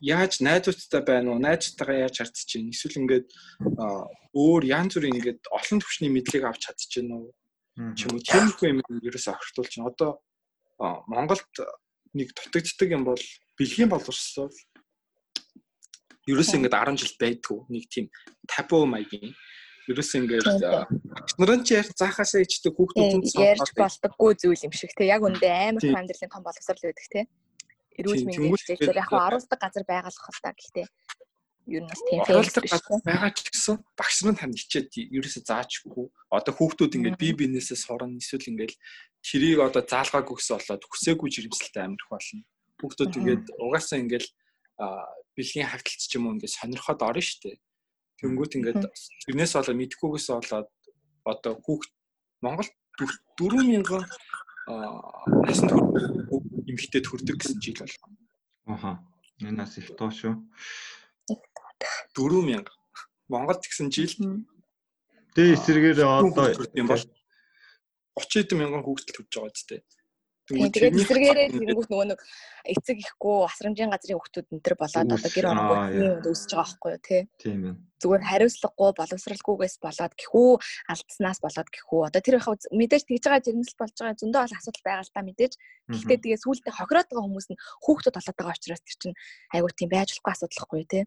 яаж 0.00 0.32
найзуудтай 0.40 1.02
байна 1.02 1.34
уу, 1.34 1.42
найзтайгаа 1.42 2.06
яаж 2.06 2.14
харьцаж 2.22 2.46
чинь 2.46 2.70
эсвэл 2.70 3.02
ингээд 3.04 3.26
өөр 4.32 4.62
янз 4.70 4.94
бүрийн 4.96 5.18
ингээд 5.18 5.40
олон 5.50 5.78
төвчний 5.82 6.10
мэдлэг 6.14 6.46
авч 6.46 6.70
чадчихна 6.70 7.14
уу? 7.20 7.34
Ч 7.96 8.06
юм 8.06 8.16
уу 8.16 8.24
тиймэрхүү 8.24 8.66
юм 8.70 8.80
ерөөсө 9.00 9.30
огтулж 9.34 9.72
байна. 9.76 9.90
Одоо 9.90 10.10
Монголд 11.08 11.44
нэг 12.14 12.32
дутагддаг 12.34 12.88
юм 12.90 13.04
бол 13.04 13.22
бэлгийн 13.58 13.90
боловсрол. 13.90 14.54
Ерөөсөө 16.28 16.56
ингээд 16.60 16.76
10 16.76 17.00
жил 17.00 17.14
байдгүй. 17.20 17.58
Нэг 17.68 17.84
тийм 17.88 18.06
табу 18.48 18.84
маягийн. 18.86 19.34
Ерөөсөө 19.90 20.18
ингээд 20.22 20.46
нарын 21.40 21.64
ч 21.66 21.74
ярь 21.74 21.90
заахаасаа 21.96 22.44
ичдэг 22.44 22.76
хүүхдүүд 22.76 23.26
ярьж 23.40 23.70
болдоггүй 23.74 24.32
зүйл 24.38 24.66
юм 24.68 24.74
шиг 24.76 24.92
те 24.94 25.08
яг 25.10 25.24
үндэ 25.24 25.48
амар 25.48 25.82
том 25.82 25.98
амьдралын 25.98 26.30
том 26.30 26.44
боловсрол 26.44 26.84
байдаг 26.84 27.08
те 27.10 27.26
эрүүл 27.98 28.24
мэндийн 28.28 28.54
хэлээр 28.54 29.02
яг 29.02 29.10
оруулдаг 29.10 29.58
газар 29.58 29.84
байгалах 29.88 30.30
л 30.30 30.44
та 30.44 30.52
гэхдээ 30.54 30.86
ер 31.70 31.82
нь 31.86 31.90
бас 31.90 32.02
тийм 32.02 32.20
биш 32.26 32.74
байгаа 33.06 33.30
ч 33.30 33.38
гэсэн 33.46 33.76
багш 33.94 34.16
нар 34.26 34.36
тань 34.36 34.58
хичээд 34.58 34.90
ерөөсөө 35.14 35.44
заачгүй. 35.46 36.06
Одоо 36.34 36.52
хүүхдүүд 36.58 36.96
ингээд 36.98 37.20
бие 37.22 37.34
биенээсээ 37.38 37.78
сурна 37.78 38.18
эсвэл 38.18 38.50
ингээд 38.50 38.74
тэрийг 39.22 39.58
одоо 39.62 39.82
заалгаагүй 39.86 40.36
гэсэн 40.36 40.58
болоод 40.58 40.82
хүсээгүй 40.90 41.28
жирэмслэлтэй 41.30 41.82
амьдрах 41.86 42.10
болно. 42.10 42.42
Хүүхдүүд 42.82 43.12
ингээд 43.18 43.44
угаасаа 43.62 43.98
ингээд 44.02 44.26
бэлгийн 45.36 45.70
хагталч 45.70 46.02
ч 46.10 46.12
юм 46.18 46.26
уу 46.26 46.34
ингээд 46.34 46.56
сонирхоод 46.58 47.00
орно 47.06 47.22
штэ. 47.22 47.62
Тэнгүүт 48.18 48.56
ингээд 48.58 48.82
тэрнээс 49.30 49.52
болоод 49.54 49.78
мэдхгүйгээс 49.78 50.28
болоод 50.34 50.68
одоо 51.24 51.52
хүүхд 51.62 51.90
Монголд 52.42 52.72
4000 52.98 53.84
насанд 55.46 55.72
эмэгтэй 56.68 57.02
төрдөг 57.02 57.36
гэсэн 57.40 57.60
жил 57.60 57.78
болно. 57.80 58.16
Аха. 58.66 58.90
Энэ 59.40 59.56
нас 59.56 59.78
их 59.78 59.96
тоо 59.96 60.10
шүү. 60.12 60.36
4000 62.16 62.66
Монголд 63.30 63.62
гэсэн 63.62 63.88
жил 63.94 64.14
Тэ 65.34 65.54
эсрэгээр 65.54 66.02
одоо 66.02 66.50
юм 66.74 66.86
бол 66.90 67.04
30 68.18 68.50
хэдэн 68.50 68.58
мянган 68.58 68.82
хүүхдэл 68.82 69.14
төрж 69.14 69.30
байгаа 69.30 69.54
ч 69.54 69.60
тийм. 69.68 69.82
Тэгээд 70.50 70.98
эсрэгээрээ 70.98 71.48
тэгэнгүүт 71.54 71.90
нөгөө 71.94 72.06
нэг 72.10 72.20
эцэг 72.66 72.98
ихгүй 72.98 73.46
асрамжийн 73.46 73.94
газрын 73.94 74.18
хүүхдүүд 74.18 74.50
энэ 74.50 74.64
төр 74.66 74.74
болоод 74.82 75.10
одоо 75.14 75.30
гэр 75.30 75.46
оронгууд 75.46 76.26
өсөж 76.26 76.50
байгаа 76.50 76.66
байхгүй 76.66 76.90
юу 76.90 77.02
тий. 77.06 77.22
Тийм 77.38 77.58
байна. 77.62 77.78
Зүгээр 78.02 78.24
хариуцлагагүй 78.26 78.90
боловсралгүйгээс 78.98 79.76
болоод 79.78 80.14
гэхүү 80.18 80.50
алдснаас 80.90 81.38
болоод 81.38 81.68
гэхүү 81.70 82.00
одоо 82.10 82.20
тэр 82.26 82.36
их 82.42 82.46
мэдээж 82.74 83.02
тэгж 83.06 83.22
байгаа 83.30 83.46
жирэмсэл 83.46 83.78
болж 83.78 83.94
байгаа 83.94 84.18
зөндөө 84.18 84.40
бол 84.42 84.58
асуудал 84.58 84.84
байгаа 84.90 85.04
л 85.06 85.14
та 85.14 85.22
мэдээж. 85.22 85.52
Гэхдээ 85.94 86.18
тэгээ 86.18 86.42
сүултээ 86.42 86.74
хохироод 86.74 87.08
байгаа 87.14 87.26
хүмүүс 87.30 87.46
нь 87.54 87.60
хүүхдүүд 87.86 88.16
болоод 88.18 88.38
байгаа 88.42 88.56
учраас 88.58 88.82
тэр 88.82 88.96
чинь 88.98 89.18
айгүй 89.54 89.70
тийм 89.78 89.90
байж 89.94 90.08
болохгүй 90.18 90.32
асуудал 90.34 90.58
байхгүй 90.58 90.78
юу 90.82 90.90
тий. 90.90 91.04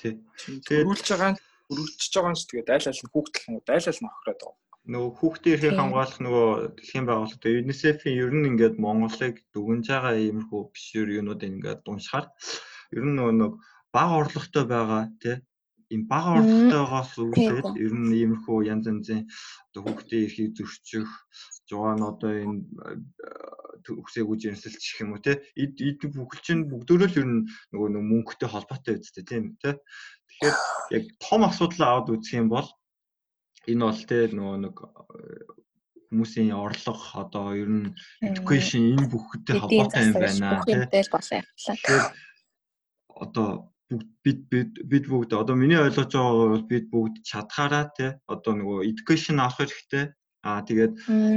Тий. 0.00 0.16
Төрүүлж 0.64 1.06
байгаа 1.12 1.30
нь 1.36 1.40
өргөжж 1.70 2.12
байгаа 2.16 2.32
нь 2.32 2.40
тэгээд 2.40 2.72
айл 2.72 2.88
айл 2.88 3.02
нь 3.04 3.12
хүүхдэлхэн 3.12 3.54
айл 3.68 3.88
айл 3.90 4.00
нь 4.00 4.08
охироод 4.08 4.40
байгаа. 4.40 4.58
Нөгөө 4.90 5.12
хүүхдийн 5.20 5.54
эрхийг 5.54 5.76
хамгаалах 5.76 6.18
нөгөө 6.24 6.48
дэлхийн 6.76 7.06
байгууллагад 7.06 7.44
UNICEF-ийн 7.60 8.20
ер 8.24 8.32
нь 8.32 8.48
ингээд 8.50 8.76
Монголыг 8.80 9.36
дүгнж 9.52 9.86
байгаа 9.92 10.14
иймэрхүү 10.16 10.60
бишэр 10.72 11.08
юунуудыг 11.20 11.50
ингээд 11.52 11.84
уншихаар 11.84 12.26
ер 12.96 13.04
нь 13.04 13.16
нөгөө 13.16 13.34
нэг 13.38 13.52
бага 13.94 14.14
орлоготой 14.24 14.64
байгаа 14.72 15.02
тий. 15.22 15.36
Ийм 15.92 16.02
бага 16.10 16.40
орлоготойгоос 16.40 17.12
үүсээд 17.22 17.66
ер 17.84 17.94
нь 18.00 18.14
иймэрхүү 18.18 18.58
янз 18.72 18.86
янзын 18.90 19.22
одоо 19.68 19.82
хүүхдийн 19.84 20.24
эрхийг 20.26 20.50
зөрчих 20.56 21.08
жугаан 21.70 22.02
одоо 22.02 22.30
энэ 22.34 22.58
өксээгүү 23.86 24.36
жирэмсэлч 24.42 24.82
гэх 24.82 25.02
юм 25.06 25.14
уу 25.14 25.22
те? 25.22 25.40
Эд 25.56 25.78
бүхэл 25.78 26.42
чинь 26.44 26.68
бүгдөө 26.68 26.96
л 27.06 27.18
ер 27.22 27.26
нь 27.26 27.46
нөгөө 27.72 27.88
нэг 27.94 28.04
мөнгөтэй 28.10 28.48
холбоотой 28.50 28.98
үсттэй 29.00 29.24
тийм 29.24 29.56
те? 29.62 29.78
Тэгэхээр 30.42 30.56
яг 30.98 31.04
том 31.22 31.46
асуудал 31.46 32.02
аваад 32.02 32.12
үзэх 32.18 32.42
юм 32.42 32.48
бол 32.52 32.68
энэ 33.70 33.84
бол 33.86 34.02
те 34.04 34.18
нөгөө 34.34 34.56
нэг 34.66 34.76
хүмүүсийн 36.10 36.50
орлого 36.50 37.06
одоо 37.22 37.54
ер 37.54 37.70
нь 37.70 37.86
education 38.20 38.82
энэ 38.98 39.08
бүхтэй 39.08 39.56
холбоотой 39.62 40.02
юм 40.10 40.14
байна 40.18 40.60
те? 40.66 41.00
одоо 43.20 43.70
бид 44.22 44.40
бид 44.50 44.70
бид 44.90 45.04
бүгд 45.06 45.34
одоо 45.34 45.54
миний 45.54 45.78
ойлгож 45.78 46.10
байгаа 46.14 46.48
бол 46.54 46.66
бид 46.66 46.86
бүгд 46.90 47.14
чадхаараа 47.26 47.84
те 47.94 48.06
одоо 48.26 48.52
нөгөө 48.58 48.86
education 48.90 49.38
авах 49.38 49.62
хэрэгтэй 49.62 50.04
Аа 50.40 50.64
тэгээд 50.64 50.92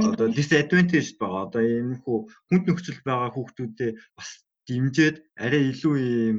одоо 0.08 0.26
disadvantage 0.32 1.10
байгаа. 1.20 1.44
Одоо 1.46 1.62
энэ 1.62 2.00
хүү 2.02 2.18
хүнд 2.48 2.64
нөхцөл 2.66 3.00
байгаа 3.04 3.30
хүүхдүүдэд 3.36 3.96
бас 4.16 4.28
дэмжиж 4.64 5.16
арай 5.36 5.62
илүү 5.72 5.94
ийм 6.00 6.38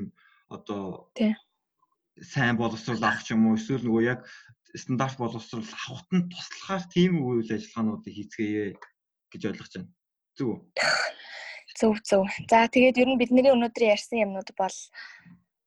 одоо 0.50 1.10
сайн 2.22 2.58
боловсрол 2.58 3.04
авах 3.06 3.30
юм 3.30 3.46
уу 3.48 3.58
эсвэл 3.60 3.86
нөгөө 3.86 4.04
яг 4.10 4.20
стандарт 4.74 5.18
боловсрол 5.22 5.68
авахт 5.86 6.10
нь 6.16 6.28
туслахаар 6.32 6.84
тийм 6.90 7.22
үйл 7.22 7.54
ажиллагаануудыг 7.54 8.14
хийцгээе 8.16 8.66
гэж 9.32 9.42
ойлгож 9.50 9.72
байна. 9.76 9.92
Зөв 10.38 10.48
үү? 10.52 10.60
Зөв 11.80 11.96
зөв. 12.08 12.26
За 12.50 12.68
тэгээд 12.72 13.00
ер 13.04 13.10
нь 13.14 13.20
бидний 13.20 13.52
өнөөдөр 13.52 13.84
ярьсан 13.94 14.24
юмнууд 14.26 14.50
бол 14.58 14.78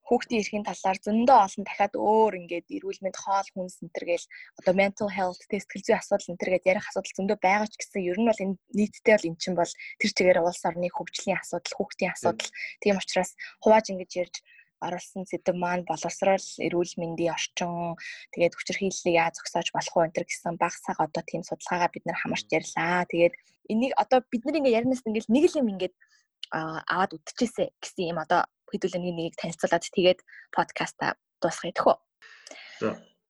хүүхдийн 0.09 0.41
эрхийн 0.41 0.65
талаар 0.65 0.99
зөндөө 1.05 1.39
олон 1.47 1.65
дахиад 1.69 1.95
өөр 1.95 2.33
ингээд 2.41 2.67
эрүүл 2.77 3.01
мэнд 3.05 3.17
хоол 3.21 3.49
хүнс 3.53 3.77
энтер 3.85 4.05
гээл 4.09 4.27
одоо 4.59 4.75
mental 4.81 5.09
health 5.13 5.41
сэтгэл 5.45 5.85
зүйн 5.85 6.01
асуудал 6.01 6.33
энтер 6.33 6.49
гээд 6.53 6.71
ярих 6.73 6.89
асуудал 6.89 7.17
зөндөө 7.17 7.39
байгаа 7.45 7.69
ч 7.69 7.75
гэсэн 7.77 8.09
ер 8.09 8.19
нь 8.19 8.29
бол 8.29 8.45
энэ 8.45 8.57
нийтдээ 8.79 9.15
бол 9.17 9.29
эн 9.29 9.37
чинь 9.37 9.59
бол 9.61 9.73
тэр 10.01 10.11
чигээр 10.17 10.41
улс 10.41 10.63
орны 10.69 10.89
хөгжлийн 10.89 11.41
асуудал 11.41 11.77
хүүхдийн 11.77 12.13
асуудал 12.17 12.51
тийм 12.81 12.97
учраас 12.97 13.31
хувааж 13.61 13.87
ингэж 13.93 14.13
ярьж 14.23 14.37
оруулсан 14.87 15.27
сэдв 15.27 15.59
маань 15.59 15.85
боловсрол, 15.91 16.47
эрүүл 16.67 16.95
мэндийн 17.03 17.35
орчин, 17.35 17.99
тэгээд 18.35 18.55
хүчирхийллийг 18.55 19.17
яаж 19.19 19.35
зогсоож 19.43 19.69
болох 19.75 19.95
вэ 19.95 20.07
энэ 20.07 20.23
гэсэн 20.23 20.55
баг 20.55 20.75
цаг 20.85 20.99
одоо 21.03 21.23
тийм 21.27 21.43
судалгаагаа 21.43 21.91
бид 21.91 22.05
нэр 22.07 22.19
хамарч 22.19 22.47
ярьлаа. 22.59 23.03
Тэгээд 23.11 23.35
энийг 23.73 23.93
одоо 23.99 24.23
бид 24.31 24.43
нар 24.47 24.59
ингээ 24.59 24.79
яринаас 24.79 25.03
ингээл 25.03 25.35
нэг 25.35 25.45
л 25.51 25.59
юм 25.61 25.69
ингээд 25.75 25.95
аваад 26.53 27.17
үтчихээсэ 27.17 27.65
гэсэн 27.83 28.11
юм 28.13 28.19
одоо 28.23 28.47
хэдүүлээ 28.71 29.01
нэг 29.03 29.15
нэгийг 29.15 29.37
танилцуулаад 29.41 29.85
тэгээд 29.93 30.21
подкаста 30.53 31.17
дуусгая 31.41 31.73
тэхүү. 31.77 31.97
За 32.81 32.89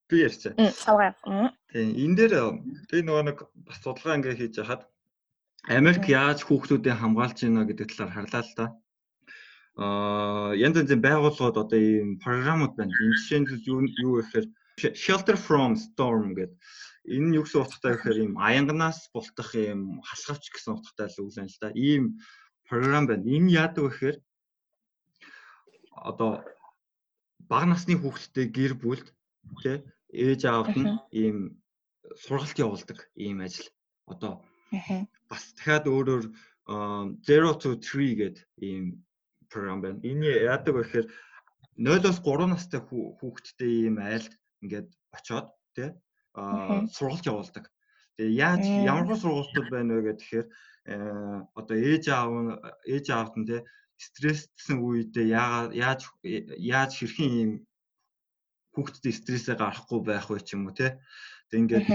би 0.09 0.17
ярьцаа. 0.27 0.53
Савгаа. 0.73 1.13
Тийм 1.73 1.89
энэ 1.95 2.17
дээр 2.17 2.35
би 2.91 2.99
нөгөө 3.05 3.25
нэг 3.29 3.39
бас 3.67 3.79
судалгаа 3.83 4.19
ингээ 4.19 4.39
хийж 4.39 4.55
яхад 4.63 4.83
Америк 5.69 6.05
яаж 6.09 6.47
хүүхдүүдийн 6.47 6.99
хамгаалж 6.99 7.39
байна 7.45 7.69
гэдэг 7.69 7.87
талаар 7.93 8.15
харлаа 8.15 8.43
л 8.47 8.55
да 8.57 8.67
аа 9.79 10.59
янз 10.59 10.77
янзын 10.81 11.03
байгууллагууд 11.07 11.57
одоо 11.63 11.79
ийм 11.79 12.19
програмууд 12.25 12.75
байна. 12.75 12.91
Энэ 12.91 13.15
жишээнд 13.19 13.49
юу 13.73 13.81
юу 14.03 14.13
гэхээр 14.19 14.47
Shelter 15.03 15.37
from 15.47 15.79
Storm 15.79 16.35
гэдэг 16.35 16.59
энэ 17.15 17.27
нь 17.31 17.37
юу 17.39 17.45
гэсэн 17.47 17.63
утгатай 17.63 17.95
гэхээр 17.95 18.19
ийм 18.27 18.35
аянганаас 18.43 19.07
бултах 19.15 19.55
ийм 19.55 20.03
хасгавч 20.03 20.45
гэсэн 20.51 20.75
утгатай 20.75 21.07
л 21.15 21.23
үг 21.23 21.31
л 21.31 21.59
да. 21.63 21.71
Ийм 21.79 22.19
програм 22.69 23.07
байна. 23.07 23.25
Энэ 23.25 23.55
яадаг 23.63 23.83
вэ 23.85 23.91
гэхээр 23.91 24.17
одоо 26.11 26.45
бага 27.51 27.67
насны 27.73 27.95
хүүхдтэй 27.99 28.47
гэр 28.59 28.73
бүлд 28.83 29.07
тий 29.63 29.77
ээж 30.13 30.41
аавд 30.45 30.77
нь 30.77 30.93
ийм 31.23 31.37
сургалт 32.25 32.57
явуулдаг 32.65 32.99
ийм 33.17 33.41
ажил. 33.47 33.69
Одоо 34.13 34.33
бас 35.31 35.43
дахиад 35.57 35.85
өөрөөр 35.89 36.25
0 36.69 37.63
to 37.63 37.71
3 37.81 38.21
гэдэг 38.21 38.45
ийм 38.61 38.85
програм 39.49 39.81
байна. 39.81 40.05
Энэ 40.05 40.29
яадаг 40.53 40.75
вэ 40.77 40.83
гэхээр 40.85 41.07
0-оос 41.81 42.19
3 42.21 42.53
настай 42.53 42.81
хүүхэдтэй 42.85 43.73
ийм 43.89 43.97
айлд 43.99 44.33
ингээд 44.63 44.89
очоод 45.17 45.49
тий 45.75 45.91
сургалт 46.93 47.25
явуулдаг. 47.25 47.65
Тэгээ 48.19 48.35
яаж 48.35 48.65
ямар 48.67 49.17
сургалтууд 49.17 49.69
байна 49.71 50.03
вэ 50.03 50.13
гэхээр 50.19 50.47
одоо 51.59 51.77
ээж 51.77 52.05
аав 52.09 52.33
ээж 52.89 53.07
аавд 53.13 53.35
нь 53.41 53.49
тий 53.49 53.61
стресссэн 53.99 54.79
үедээ 54.79 55.27
яаж 55.75 56.03
яаж 56.75 56.91
хэрхэн 56.97 57.31
ийм 57.41 57.53
хүүхдтэй 58.73 59.13
стрессээ 59.13 59.57
гарахгүй 59.59 60.01
байх 60.07 60.27
вэ 60.31 60.39
ч 60.47 60.55
юм 60.55 60.71
уу 60.71 60.75
тий. 60.79 60.95
Тэг 61.51 61.59
ингээд 61.67 61.87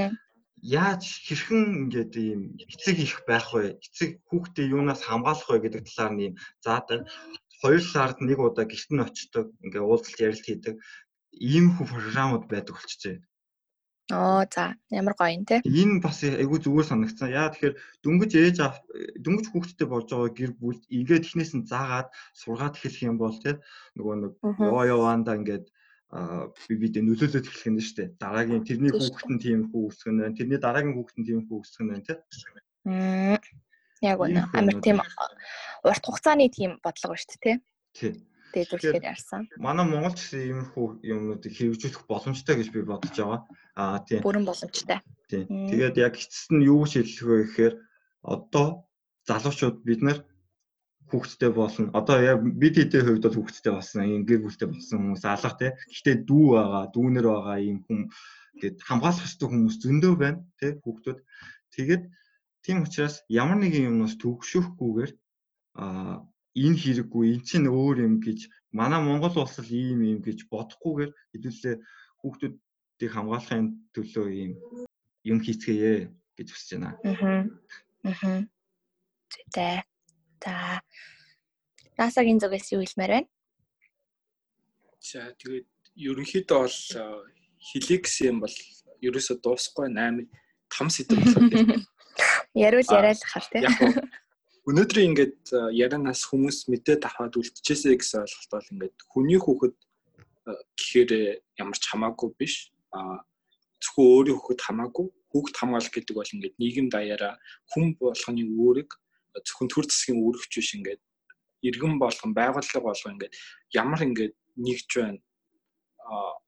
яаж 0.60 1.04
хэрхэн 1.26 1.64
ингээд 1.88 2.14
ийм 2.20 2.42
эцэг 2.60 2.98
их 3.00 3.16
байх 3.24 3.48
вэ? 3.56 3.80
Эцэг 3.80 4.20
хүүхдээ 4.28 4.72
юунаас 4.76 5.02
хамгаалах 5.08 5.48
вэ 5.48 5.58
гэдэг 5.64 5.84
талаар 5.88 6.14
ийм 6.20 6.36
заадаг. 6.60 7.08
2 7.64 7.80
сард 7.80 8.20
нэг 8.20 8.40
удаа 8.44 8.68
гэрт 8.68 8.92
нь 8.92 9.04
очдог, 9.08 9.56
ингээ 9.64 9.84
уулзалт 9.88 10.20
ярилт 10.20 10.44
хийдэг 10.44 10.76
ийм 11.32 11.72
хүү 11.74 11.86
програмууд 11.88 12.46
байдаг 12.52 12.76
болчихжээ. 12.76 13.18
Оо 14.12 14.44
за 14.52 14.76
ямар 14.92 15.16
гоё 15.16 15.32
юм 15.32 15.46
те. 15.48 15.64
Энэ 15.64 16.04
бас 16.04 16.20
айгүй 16.28 16.60
зүгээр 16.60 16.88
санагдсан. 16.92 17.32
Яа 17.32 17.56
тэгэхээр 17.56 17.76
дөнгөж 18.04 18.32
ээж 18.36 18.58
дөнгөж 19.24 19.46
хүүхдтэй 19.48 19.88
болж 19.88 20.12
байгаа 20.12 20.32
гэр 20.36 20.52
бүл 20.60 20.80
ингээд 20.92 21.24
ихнээс 21.24 21.56
нь 21.56 21.68
заагаад 21.72 22.12
сургаад 22.36 22.76
эхлэх 22.76 23.08
юм 23.08 23.16
бол 23.16 23.38
те 23.40 23.64
нөгөө 23.96 24.16
нэг 24.20 24.34
яваа 24.60 24.86
яваанда 24.92 25.40
ингээд 25.40 25.66
би 26.68 26.74
бидээ 26.84 27.04
нөлөөлөд 27.08 27.48
эхлэх 27.48 27.68
юм 27.72 27.80
шүү 27.80 27.96
дээ. 27.96 28.10
Дараагийн 28.20 28.68
тэрний 28.68 28.92
хүүхэд 28.92 29.30
нь 29.34 29.42
тийм 29.42 29.60
хүү 29.72 29.82
өсгөх 29.88 30.12
нь 30.12 30.20
байна. 30.20 30.38
Тэрний 30.38 30.60
дараагийн 30.60 30.96
хүүхэд 31.00 31.18
нь 31.24 31.28
тийм 31.28 31.40
хүү 31.48 31.58
өсгөх 31.64 31.82
нь 31.82 31.92
байна 31.96 32.04
те. 32.04 32.14
Яг 34.04 34.20
үнэ. 34.20 34.52
Амар 34.52 34.78
тийм 34.84 35.00
урт 35.00 36.04
хугацааны 36.04 36.52
тийм 36.52 36.78
бодлого 36.84 37.16
ба 37.16 37.22
шүү 37.24 37.40
дээ, 37.40 37.42
тий. 37.42 37.56
Тэгээд 37.96 38.18
үлдэхээр 38.56 39.04
ярьсан. 39.04 39.50
Манай 39.58 39.86
Монголд 39.90 40.18
гэсэн 40.22 40.42
иймэрхүү 40.46 40.86
юмнуудыг 41.02 41.54
хэрэгжүүлэх 41.54 42.06
боломжтой 42.06 42.56
гэж 42.62 42.68
би 42.72 42.82
бодож 42.86 43.16
байгаа. 43.18 43.42
Аа 43.76 44.00
тийм. 44.06 44.22
Бүрэн 44.22 44.46
боломжтой. 44.46 45.02
Тийм. 45.30 45.46
Тэгээд 45.50 45.96
яг 45.98 46.14
эцэст 46.16 46.52
нь 46.54 46.68
юу 46.68 46.86
гэж 46.86 46.94
хэлэх 46.94 47.26
вэ 47.26 47.38
гэхээр 47.44 47.76
одоо 48.22 48.86
залуучууд 49.26 49.78
бид 49.82 50.02
нар 50.06 50.20
хүүхдтэй 51.10 51.52
болно. 51.54 51.90
Одоо 51.98 52.18
яг 52.22 52.40
бид 52.42 52.78
хэдийн 52.78 53.06
хувьд 53.06 53.26
бол 53.26 53.38
хүүхдтэй 53.42 53.74
болсон, 53.74 54.06
ийм 54.06 54.24
гэр 54.26 54.42
бүлтэй 54.46 54.68
болсон 54.70 54.98
хүмүүс 55.02 55.24
алга 55.26 55.54
тий. 55.58 55.72
Гэхдээ 55.90 56.16
дүү 56.30 56.46
байгаа, 56.54 56.84
дүүнэр 56.94 57.26
байгаа 57.30 57.58
ийм 57.62 57.80
хүн 57.86 58.10
гээд 58.62 58.78
хамгаалах 58.82 59.28
ёстой 59.28 59.48
хүмүүс 59.50 59.76
зөндөө 59.82 60.14
байна 60.18 60.40
тий 60.58 60.72
хүүхдүүд. 60.82 61.20
Тэгээд 61.74 62.04
Тийм 62.64 62.88
учраас 62.88 63.20
ямар 63.28 63.60
нэгэн 63.60 63.92
юмнаас 63.92 64.16
төгшөхгүйгээр 64.24 65.12
а 65.84 66.24
энэ 66.54 66.78
хэрэггүй 66.78 67.26
эн 67.34 67.42
чинь 67.42 67.68
өөр 67.68 67.98
юм 68.06 68.16
гэж 68.22 68.50
манай 68.72 69.02
Монгол 69.02 69.34
улс 69.42 69.58
л 69.58 69.72
ийм 69.74 70.06
юм 70.06 70.20
гэж 70.22 70.46
бодохгүйгээр 70.54 71.12
хэдүүлээ 71.34 71.76
хүүхдүүдийг 72.22 73.12
хамгаалахын 73.14 73.66
төлөө 73.94 74.28
ийм 74.30 74.52
юм 75.26 75.38
хийцгээе 75.42 76.14
гэж 76.38 76.48
хүсэж 76.54 76.70
байна. 76.78 76.98
Аа. 77.04 77.46
Аа. 78.06 78.42
Зүйтэй. 79.34 79.82
За. 80.44 80.82
Насагийн 81.98 82.42
зүгээс 82.42 82.74
юу 82.74 82.86
хэлмээр 82.86 83.12
байна? 83.14 83.30
За 85.02 85.34
тэгээд 85.42 85.68
ерөнхийдөө 85.98 86.60
бол 86.62 86.80
хилээ 87.62 88.00
гэсэн 88.02 88.28
юм 88.30 88.38
бол 88.44 88.56
ерөөсө 89.02 89.42
дуусахгүй 89.42 89.88
8 89.90 90.30
том 90.74 90.88
сэдв 90.90 91.18
болоод 91.18 91.86
Ярил 92.54 92.86
яриалахаар 92.86 93.46
тий. 93.50 93.62
Өнөөдрийн 94.64 95.12
ингээд 95.12 95.76
ярианаас 95.76 96.24
хүмүүс 96.32 96.72
мэдээд 96.72 97.04
аваад 97.04 97.36
үлдчихээсэ 97.36 98.00
гэсэн 98.00 98.24
ойлголт 98.24 98.52
бол 98.56 98.72
ингээд 98.72 98.96
хүний 99.12 99.40
хүүхэд 99.40 99.76
гэхээр 100.80 101.12
ямар 101.60 101.76
ч 101.76 101.84
хамаагүй 101.92 102.30
биш. 102.40 102.72
А 102.96 103.28
зөвхөн 103.84 104.08
өөрийн 104.08 104.40
хүүхэд 104.40 104.62
хамаагүй 104.64 105.06
хүүхэд 105.36 105.60
хамгаалах 105.60 105.92
гэдэг 105.92 106.16
бол 106.16 106.34
ингээд 106.36 106.56
нийгэм 106.64 106.88
даяараа 106.88 107.36
хүн 107.76 108.00
болгоны 108.00 108.44
үүрэг 108.48 108.90
зөвхөн 109.44 109.68
төр 109.68 109.86
засгийн 109.92 110.24
үүрэгч 110.24 110.54
биш 110.56 110.72
ингээд 110.80 111.02
иргэн 111.68 112.00
болгон 112.00 112.32
байгууллага 112.32 112.88
болгон 112.88 113.14
ингээд 113.20 113.36
ямар 113.76 114.02
ингээд 114.08 114.34
нэгж 114.64 114.90
байна 114.96 115.20
а 116.08 116.40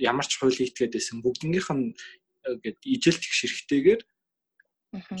ямар 0.00 0.24
ч 0.24 0.40
хууль 0.40 0.64
ийтгээд 0.64 0.96
байсан 0.96 1.20
бүгднийх 1.20 1.68
нь 1.76 1.92
ингээд 2.48 2.78
ижил 2.88 3.18
тэгш 3.20 3.38
хэрэгтэйгээр 3.44 4.02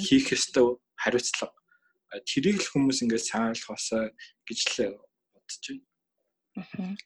хийх 0.00 0.26
ёстой 0.32 0.80
хариуцлага 0.96 1.59
тэрийг 2.26 2.58
л 2.62 2.70
хүмүүс 2.72 3.02
ингээд 3.06 3.24
сайн 3.24 3.52
ойлгохосоо 3.54 4.10
гэж 4.46 4.58
л 4.66 4.98
бодож 5.34 5.64
байна. 5.70 6.96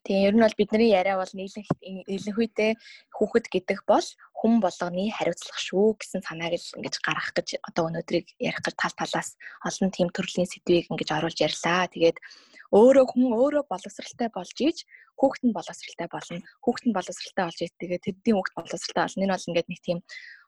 Тэгээ 0.00 0.32
ер 0.32 0.34
нь 0.34 0.40
бол 0.40 0.56
бидний 0.56 0.88
яриа 0.96 1.20
бол 1.20 1.28
нийлэн 1.36 1.64
нийлэнхүйдээ 2.08 2.72
хүүхэд 3.12 3.46
гэдэг 3.52 3.78
бол 3.84 4.06
хүн 4.40 4.54
болгоны 4.64 5.12
хариуцлага 5.12 5.60
шүү 5.60 6.00
гэсэн 6.00 6.24
санааг 6.24 6.56
л 6.56 6.76
ингэж 6.80 6.94
гаргах 7.04 7.36
гэж 7.36 7.60
одоо 7.68 7.92
өнөөдрийг 7.92 8.26
ярих 8.40 8.64
гэж 8.64 8.74
тал 8.80 8.96
талаас 8.96 9.36
олон 9.60 9.92
тийм 9.92 10.08
төрлийн 10.08 10.48
сэдвийг 10.48 10.88
ингэж 10.88 11.08
оруулж 11.12 11.38
ярьлаа. 11.44 11.92
Тэгээд 11.92 12.16
өөрөө 12.72 13.04
хүн 13.12 13.28
өөрөө 13.36 13.64
боловсралтай 13.68 14.28
болж 14.32 14.56
ийж 14.64 14.78
хүүхэд 15.20 15.42
нь 15.44 15.56
боловсралтай 15.58 16.08
болно. 16.08 16.40
Хүүхэд 16.64 16.84
нь 16.88 16.96
боловсралтай 16.96 17.44
болж 17.44 17.58
ийж 17.60 17.72
тэгээд 17.76 18.04
тэдний 18.08 18.34
хүүхэд 18.34 18.56
боловсралтай 18.56 19.02
болно. 19.04 19.24
Энэ 19.28 19.34
бол 19.36 19.48
ингээд 19.52 19.68
нэг 19.68 19.80
тийм 19.84 19.98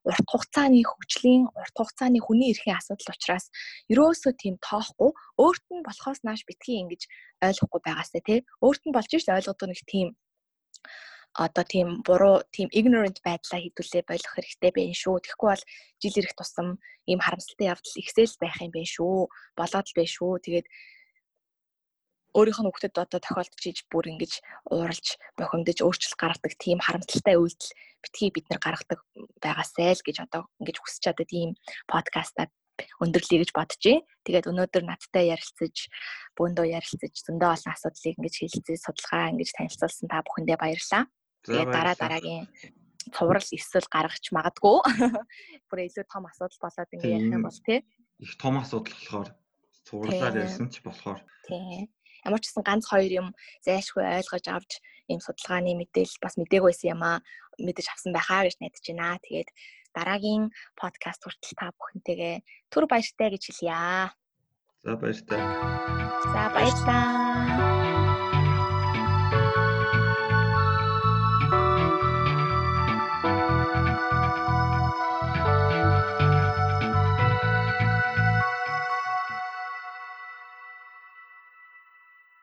урт 0.08 0.26
хугацааны 0.30 0.82
хөгжлийн 0.82 1.42
урт 1.58 1.74
хугацааны 1.78 2.18
хүний 2.22 2.50
эрхийн 2.52 2.78
асуудал 2.78 3.14
учраас 3.14 3.46
ерөөсөө 3.92 4.32
тийм 4.42 4.54
тоохгүй 4.58 5.10
өөрт 5.42 5.64
нь 5.74 5.86
болохоос 5.86 6.20
нааш 6.26 6.42
битгий 6.48 6.82
ингэж 6.82 7.02
ойлгохгүй 7.46 7.80
байгаасаа 7.86 8.22
тий 8.26 8.38
өөрт 8.66 8.82
нь 8.86 8.94
болж 8.96 9.10
ш 9.14 9.26
ойлгодог 9.30 9.68
нэг 9.70 9.80
тийм 9.86 10.08
одоо 11.32 11.64
тийм 11.64 11.88
буруу 12.06 12.44
тийм 12.52 12.68
ignorant 12.78 13.18
байдлаа 13.24 13.60
хэдүүлээ 13.62 14.04
болох 14.04 14.32
хэрэгтэй 14.36 14.70
байх 14.76 14.92
шүү. 14.92 15.16
Тэгэхгүй 15.24 15.48
бол 15.48 15.64
жил 16.02 16.18
ирэх 16.20 16.34
тусам 16.36 16.68
ийм 17.08 17.20
харамсалтай 17.24 17.72
явдал 17.72 18.00
ихсэл 18.02 18.36
байх 18.36 18.60
юм 18.60 18.72
байна 18.76 18.90
шүү. 18.96 19.16
Болоод 19.56 19.86
л 19.88 19.96
байх 19.96 20.10
шүү. 20.12 20.32
Тэгээд 20.44 20.66
өөрийнх 22.32 22.60
нь 22.64 22.68
хүүхдэд 22.68 22.96
одоо 22.96 23.20
тохиолдож 23.20 23.64
иж 23.68 23.84
бүр 23.92 24.08
ингэж 24.16 24.40
ууралж 24.72 25.20
бохимдож 25.36 25.78
өөрчлөлт 25.84 26.16
гаргадаг 26.16 26.52
тийм 26.56 26.80
харамсалтай 26.80 27.36
үйлдэл 27.36 27.76
битгий 28.00 28.30
бид 28.32 28.46
нар 28.48 28.60
гаргадаг 28.64 29.00
байгаасай 29.44 29.92
л 29.92 30.00
гэж 30.00 30.16
одоо 30.24 30.48
ингэж 30.56 30.76
хүсэж 30.80 31.00
чадаад 31.12 31.30
ийм 31.30 31.50
подкастаа 31.84 32.48
өндөрлөе 33.04 33.44
гэж 33.44 33.50
бодчихъя. 33.52 34.00
Тэгээд 34.24 34.48
өнөөдөр 34.48 34.84
надтай 34.88 35.28
ярилцаж, 35.28 35.92
бөөндөө 36.40 36.66
ярилцаж, 36.72 37.14
зөндөө 37.20 37.50
олон 37.52 37.72
асуудлыг 37.76 38.16
ингэж 38.16 38.34
хэлэлцээ, 38.40 38.80
судалгаа 38.80 39.30
ингэж 39.36 39.50
танилцуулсан 39.52 40.08
та 40.08 40.24
бүхэндээ 40.24 40.56
баярлалаа. 40.56 41.04
Тэгээд 41.44 41.68
дараа 41.68 41.94
дараагийн 42.00 42.48
цуврал 43.12 43.44
эсвэл 43.44 43.92
гаргаж 43.92 44.24
магадгүй. 44.32 44.78
Бүр 45.68 45.78
илүү 45.84 46.04
том 46.08 46.24
асуудал 46.26 46.60
болоод 46.64 46.90
ингэ 46.96 47.12
ярих 47.12 47.34
юм 47.36 47.44
бол 47.44 47.60
тий. 47.60 47.84
Их 48.24 48.34
том 48.40 48.56
асуудал 48.56 48.96
болохоор 48.96 49.28
цувралаар 49.84 50.34
ярьсан 50.48 50.72
ч 50.72 50.80
болохоор. 50.80 51.20
Тий 51.44 51.92
ямар 52.26 52.40
ч 52.40 52.50
гэсэн 52.50 52.64
ганц 52.64 52.84
хоёр 52.88 53.12
юм 53.12 53.28
зайлшгүй 53.66 54.04
ойлгож 54.04 54.46
авч 54.48 54.72
ийм 55.10 55.20
судалгааны 55.22 55.74
мэдээлэл 55.76 56.22
бас 56.22 56.34
мдэггүй 56.38 56.70
байсан 56.70 56.92
юм 56.94 57.02
аа 57.02 57.18
мэдэж 57.58 57.86
авсан 57.90 58.12
байхаа 58.14 58.46
гэж 58.46 58.56
найдаж 58.58 58.84
байна. 58.86 59.22
Тэгээд 59.24 59.50
дараагийн 59.92 60.44
подкаст 60.78 61.20
хүртэл 61.22 61.58
та 61.58 61.74
бүхэнтэйгээ 61.76 62.36
түр 62.72 62.84
баяртай 62.88 63.28
гэж 63.30 63.42
хэлье. 63.50 64.14
За 64.84 64.96
баяр 64.96 65.20
та. 65.28 65.36
За 66.32 66.42
баярлалаа. 66.54 67.81